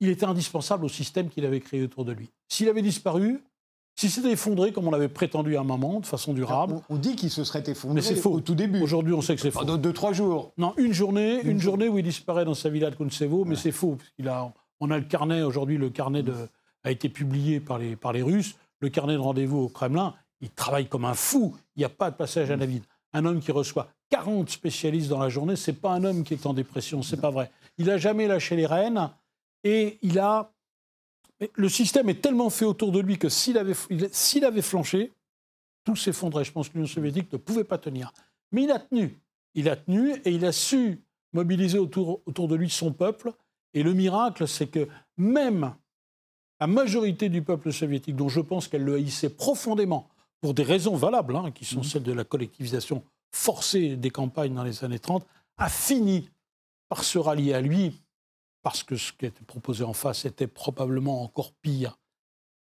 il 0.00 0.08
était 0.08 0.26
indispensable 0.26 0.84
au 0.84 0.88
système 0.88 1.28
qu'il 1.28 1.44
avait 1.44 1.60
créé 1.60 1.82
autour 1.82 2.04
de 2.04 2.12
lui. 2.12 2.30
S'il 2.48 2.68
avait 2.68 2.82
disparu, 2.82 3.42
si 4.04 4.10
c'était 4.10 4.32
effondré 4.32 4.70
comme 4.70 4.86
on 4.86 4.90
l'avait 4.90 5.08
prétendu 5.08 5.56
à 5.56 5.60
un 5.60 5.64
moment, 5.64 5.98
de 5.98 6.04
façon 6.04 6.34
durable. 6.34 6.74
On, 6.90 6.96
dit 6.96 7.16
qu'il 7.16 7.30
se 7.30 7.42
serait 7.42 7.62
effondré 7.66 8.02
faux. 8.02 8.32
au 8.32 8.40
tout 8.40 8.54
début. 8.54 8.82
Aujourd'hui, 8.82 9.14
on 9.14 9.22
sait 9.22 9.34
que 9.34 9.40
c'est 9.40 9.50
faux. 9.50 9.60
Pendant 9.60 9.78
deux, 9.78 9.94
trois 9.94 10.12
jours. 10.12 10.52
Non, 10.58 10.74
une 10.76 10.92
journée, 10.92 11.40
une, 11.42 11.58
journée 11.58 11.88
où 11.88 11.96
il 11.96 12.04
disparaît 12.04 12.44
dans 12.44 12.52
sa 12.52 12.68
villa 12.68 12.90
de 12.90 12.96
Kontsevo, 12.96 13.46
mais 13.46 13.56
c'est 13.56 13.72
faux. 13.72 13.96
a, 14.26 14.52
on 14.80 14.90
a 14.90 14.98
le 14.98 15.04
carnet, 15.04 15.40
aujourd'hui, 15.40 15.78
le 15.78 15.88
carnet 15.88 16.22
de, 16.22 16.34
a 16.84 16.90
été 16.90 17.08
publié 17.08 17.60
par 17.60 17.78
les, 17.78 17.96
par 17.96 18.12
les 18.12 18.20
Russes. 18.20 18.56
Le 18.80 18.90
carnet 18.90 19.14
de 19.14 19.20
rendez-vous 19.20 19.60
au 19.60 19.68
Kremlin, 19.68 20.12
il 20.42 20.50
travaille 20.50 20.86
comme 20.86 21.06
un 21.06 21.14
fou. 21.14 21.54
Il 21.74 21.78
n'y 21.78 21.86
a 21.86 21.88
pas 21.88 22.10
de 22.10 22.16
passage 22.16 22.50
à 22.50 22.56
la 22.56 22.66
vide. 22.66 22.84
Un 23.14 23.24
homme 23.24 23.40
qui 23.40 23.52
reçoit 23.52 23.88
40 24.10 24.50
spécialistes 24.50 25.08
dans 25.08 25.20
la 25.20 25.30
journée, 25.30 25.56
c'est 25.56 25.72
pas 25.72 25.92
un 25.92 26.04
homme 26.04 26.24
qui 26.24 26.34
est 26.34 26.44
en 26.44 26.52
dépression, 26.52 27.02
c'est 27.02 27.20
pas 27.20 27.30
vrai. 27.30 27.50
Il 27.78 27.86
n'a 27.86 27.96
jamais 27.96 28.26
lâché 28.26 28.54
les 28.54 28.66
rênes 28.66 29.08
et 29.62 29.98
il 30.02 30.18
a 30.18 30.52
le 31.54 31.68
système 31.68 32.08
est 32.08 32.20
tellement 32.20 32.50
fait 32.50 32.64
autour 32.64 32.92
de 32.92 33.00
lui 33.00 33.18
que 33.18 33.28
s'il 33.28 33.58
avait, 33.58 33.74
s'il 34.12 34.44
avait 34.44 34.62
flanché, 34.62 35.12
tout 35.84 35.96
s'effondrait. 35.96 36.44
Je 36.44 36.52
pense 36.52 36.68
que 36.68 36.74
l'Union 36.74 36.86
soviétique 36.86 37.32
ne 37.32 37.38
pouvait 37.38 37.64
pas 37.64 37.78
tenir. 37.78 38.12
Mais 38.52 38.62
il 38.64 38.70
a 38.70 38.78
tenu. 38.78 39.18
Il 39.54 39.68
a 39.68 39.76
tenu 39.76 40.12
et 40.24 40.30
il 40.30 40.44
a 40.44 40.52
su 40.52 41.00
mobiliser 41.32 41.78
autour, 41.78 42.20
autour 42.26 42.48
de 42.48 42.54
lui 42.54 42.70
son 42.70 42.92
peuple. 42.92 43.32
Et 43.74 43.82
le 43.82 43.92
miracle, 43.92 44.46
c'est 44.46 44.68
que 44.68 44.88
même 45.16 45.74
la 46.60 46.66
majorité 46.66 47.28
du 47.28 47.42
peuple 47.42 47.72
soviétique, 47.72 48.16
dont 48.16 48.28
je 48.28 48.40
pense 48.40 48.68
qu'elle 48.68 48.84
le 48.84 48.94
haïssait 48.94 49.28
profondément, 49.28 50.08
pour 50.40 50.54
des 50.54 50.62
raisons 50.62 50.94
valables, 50.94 51.36
hein, 51.36 51.50
qui 51.52 51.64
sont 51.64 51.80
mmh. 51.80 51.84
celles 51.84 52.02
de 52.02 52.12
la 52.12 52.24
collectivisation 52.24 53.02
forcée 53.32 53.96
des 53.96 54.10
campagnes 54.10 54.54
dans 54.54 54.62
les 54.62 54.84
années 54.84 54.98
30, 54.98 55.26
a 55.56 55.68
fini 55.68 56.28
par 56.88 57.02
se 57.02 57.18
rallier 57.18 57.54
à 57.54 57.60
lui 57.60 57.94
parce 58.64 58.82
que 58.82 58.96
ce 58.96 59.12
qui 59.12 59.26
était 59.26 59.44
proposé 59.44 59.84
en 59.84 59.92
face 59.92 60.24
était 60.24 60.48
probablement 60.48 61.22
encore 61.22 61.52
pire. 61.52 61.98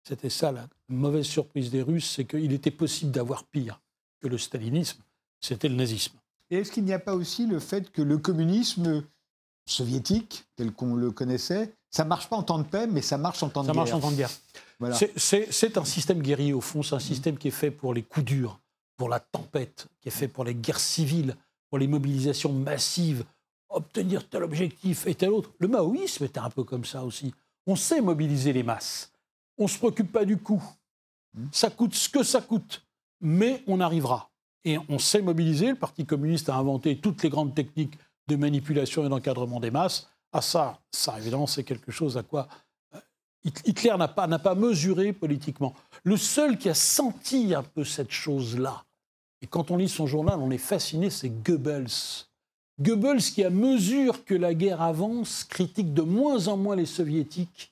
C'était 0.04 0.32
ça 0.32 0.52
la 0.52 0.68
mauvaise 0.90 1.28
surprise 1.28 1.70
des 1.70 1.84
Russes, 1.84 2.12
c'est 2.16 2.26
qu'il 2.26 2.52
était 2.54 2.72
possible 2.72 3.12
d'avoir 3.12 3.46
pire 3.46 3.80
que 4.20 4.28
le 4.28 4.40
stalinisme, 4.40 5.02
c'était 5.40 5.70
le 5.70 5.76
nazisme. 5.76 6.18
Et 6.50 6.58
est-ce 6.58 6.72
qu'il 6.72 6.84
n'y 6.86 6.92
a 6.92 7.00
pas 7.00 7.16
aussi 7.16 7.46
le 7.46 7.60
fait 7.60 7.92
que 7.92 8.02
le 8.02 8.18
communisme 8.18 9.04
soviétique, 9.68 10.46
tel 10.56 10.72
qu'on 10.72 10.96
le 10.96 11.12
connaissait, 11.12 11.72
ça 11.92 12.04
marche 12.04 12.28
pas 12.28 12.36
en 12.36 12.44
temps 12.44 12.58
de 12.58 12.64
paix, 12.64 12.88
mais 12.88 13.04
ça 13.04 13.20
marche 13.20 13.44
en 13.44 13.50
temps 13.50 13.62
de 13.62 13.68
guerre. 13.68 13.76
Ça 13.76 13.80
marche 13.80 13.94
en 13.94 14.00
temps 14.00 14.12
de 14.12 14.18
guerre. 14.18 14.32
C'est 15.18 15.78
un 15.78 15.86
système 15.86 16.22
guerrier 16.22 16.54
au 16.54 16.62
fond, 16.62 16.82
c'est 16.82 16.96
un 16.96 17.00
système 17.00 17.38
qui 17.38 17.50
est 17.50 17.52
fait 17.52 17.70
pour 17.70 17.94
les 17.94 18.02
coups 18.02 18.26
durs, 18.26 18.60
pour 18.98 19.08
la 19.08 19.20
tempête, 19.20 19.88
qui 20.02 20.08
est 20.10 20.12
fait 20.12 20.28
pour 20.28 20.46
les 20.46 20.56
guerres 20.56 20.80
civiles, 20.80 21.36
pour 21.70 21.78
les 21.78 21.88
mobilisations 21.88 22.52
massives, 22.52 23.24
obtenir 23.74 24.28
tel 24.28 24.44
objectif 24.44 25.08
et 25.08 25.16
tel 25.16 25.32
autre. 25.32 25.52
Le 25.60 25.68
maoïsme 25.68 26.26
était 26.26 26.40
un 26.40 26.50
peu 26.50 26.64
comme 26.64 26.86
ça 26.86 27.04
aussi. 27.04 27.34
On 27.68 27.76
sait 27.76 28.02
mobiliser 28.02 28.54
les 28.54 28.64
masses. 28.64 29.12
On 29.58 29.64
ne 29.64 29.70
se 29.70 29.78
préoccupe 29.78 30.12
pas 30.12 30.26
du 30.26 30.38
coût. 30.38 30.64
Ça 31.52 31.70
coûte 31.70 31.94
ce 31.94 32.10
que 32.10 32.24
ça 32.24 32.42
coûte. 32.42 32.84
Mais 33.22 33.64
on 33.68 33.80
arrivera. 33.80 34.30
Et 34.64 34.78
on 34.90 35.00
sait 35.00 35.22
mobiliser. 35.22 35.70
Le 35.70 35.76
Parti 35.76 36.06
communiste 36.06 36.50
a 36.50 36.56
inventé 36.56 36.98
toutes 36.98 37.24
les 37.24 37.30
grandes 37.30 37.56
techniques 37.56 37.98
de 38.28 38.36
manipulation 38.36 39.06
et 39.06 39.10
d'encadrement 39.10 39.60
des 39.60 39.72
masses. 39.72 40.10
À 40.32 40.42
ça, 40.42 40.80
ça 40.92 41.18
évidemment, 41.18 41.48
c'est 41.48 41.64
quelque 41.64 41.92
chose 41.92 42.18
à 42.18 42.24
quoi 42.24 42.48
euh, 42.96 43.00
Hitler 43.44 43.96
n'a 43.98 44.08
pas, 44.08 44.28
pas 44.40 44.56
mesuré 44.56 45.12
politiquement. 45.12 45.74
Le 46.04 46.16
seul 46.16 46.58
qui 46.58 46.70
a 46.70 46.74
senti 46.74 47.54
un 47.54 47.64
peu 47.64 47.84
cette 47.84 48.12
chose-là, 48.12 48.86
et 49.42 49.48
quand 49.48 49.72
on 49.72 49.78
lit 49.78 49.90
son 49.90 50.06
journal, 50.06 50.40
on 50.40 50.52
est 50.52 50.58
fasciné, 50.58 51.10
c'est 51.10 51.30
Goebbels. 51.30 52.28
Goebbels, 52.82 53.22
qui, 53.22 53.44
à 53.44 53.50
mesure 53.50 54.26
que 54.26 54.34
la 54.34 54.54
guerre 54.54 54.82
avance, 54.82 55.44
critique 55.44 55.94
de 55.94 56.02
moins 56.02 56.48
en 56.48 56.58
moins 56.58 56.76
les 56.76 56.88
soviétiques 56.88 57.72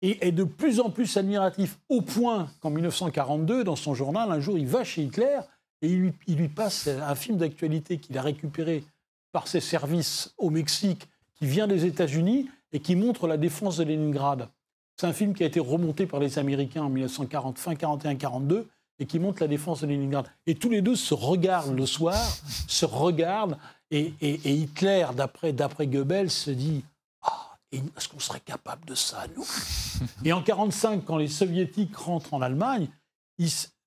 et 0.00 0.26
est 0.26 0.32
de 0.32 0.44
plus 0.44 0.80
en 0.80 0.90
plus 0.90 1.16
admiratif, 1.16 1.78
au 1.88 2.00
point 2.00 2.48
qu'en 2.60 2.70
1942, 2.70 3.64
dans 3.64 3.76
son 3.76 3.94
journal, 3.94 4.30
un 4.30 4.40
jour, 4.40 4.56
il 4.56 4.66
va 4.66 4.84
chez 4.84 5.02
Hitler 5.02 5.40
et 5.82 5.88
il 5.88 6.36
lui, 6.36 6.48
passe 6.48 6.88
un 6.88 7.14
film 7.14 7.36
d'actualité 7.36 7.98
qu'il 7.98 8.16
a 8.16 8.22
récupéré 8.22 8.84
par 9.32 9.48
ses 9.48 9.60
services 9.60 10.32
au 10.38 10.50
Mexique, 10.50 11.08
qui 11.34 11.46
vient 11.46 11.66
des 11.66 11.84
États-Unis 11.84 12.48
et 12.72 12.80
qui 12.80 12.96
montre 12.96 13.26
la 13.26 13.36
défense 13.36 13.76
de 13.76 13.84
Leningrad. 13.84 14.48
C'est 14.96 15.06
un 15.06 15.12
film 15.12 15.34
qui 15.34 15.44
a 15.44 15.46
été 15.46 15.60
remonté 15.60 16.06
par 16.06 16.20
les 16.20 16.38
Américains 16.38 16.84
en 16.84 16.88
1940, 16.88 17.58
fin 17.58 17.74
41-42, 17.74 18.64
et 18.98 19.06
qui 19.06 19.18
montre 19.18 19.42
la 19.42 19.48
défense 19.48 19.82
de 19.82 19.86
Leningrad. 19.86 20.26
Et 20.46 20.54
tous 20.54 20.70
les 20.70 20.82
deux 20.82 20.96
se 20.96 21.14
regardent 21.14 21.76
le 21.76 21.86
soir, 21.86 22.20
se 22.66 22.84
regardent, 22.84 23.58
et, 23.90 24.12
Hitler, 24.20 25.06
d'après, 25.14 25.86
Goebbels, 25.86 26.30
se 26.30 26.50
dit 26.50 26.84
Ah, 27.22 27.56
est-ce 27.72 28.08
qu'on 28.08 28.20
serait 28.20 28.40
capable 28.40 28.84
de 28.84 28.94
ça, 28.94 29.24
nous? 29.34 29.46
Et 30.24 30.32
en 30.32 30.40
1945, 30.40 31.04
quand 31.04 31.16
les 31.16 31.28
Soviétiques 31.28 31.96
rentrent 31.96 32.34
en 32.34 32.42
Allemagne, 32.42 32.88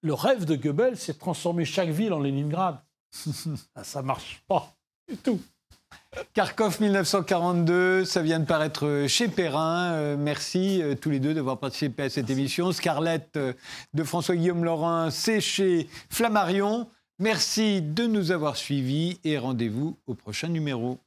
le 0.01 0.14
rêve 0.14 0.45
de 0.45 0.55
Goebbels, 0.55 0.97
c'est 0.97 1.14
de 1.14 1.20
transformer 1.20 1.66
chaque 1.66 1.89
ville 1.89 2.14
en 2.14 2.20
Leningrad. 2.20 2.80
ça 3.12 4.01
ne 4.01 4.07
marche 4.07 4.43
pas 4.47 4.74
du 5.07 5.18
tout. 5.18 5.39
Kharkov 6.34 6.82
1942, 6.82 8.03
ça 8.03 8.22
vient 8.22 8.39
de 8.39 8.45
paraître 8.45 9.05
chez 9.07 9.30
Perrin. 9.30 9.93
Euh, 9.93 10.18
merci 10.20 10.82
euh, 10.82 10.93
tous 10.93 11.09
les 11.09 11.20
deux 11.20 11.34
d'avoir 11.34 11.57
participé 11.57 12.03
à 12.03 12.09
cette 12.09 12.30
émission. 12.30 12.74
Scarlett 12.74 13.38
euh, 13.38 13.53
de 13.93 14.03
François-Guillaume 14.03 14.66
Laurin, 14.66 15.09
c'est 15.09 15.39
chez 15.39 15.88
Flammarion. 16.09 16.89
Merci 17.20 17.82
de 17.82 18.07
nous 18.07 18.32
avoir 18.32 18.57
suivis 18.57 19.20
et 19.24 19.38
rendez-vous 19.38 19.97
au 20.05 20.14
prochain 20.14 20.49
numéro. 20.49 20.99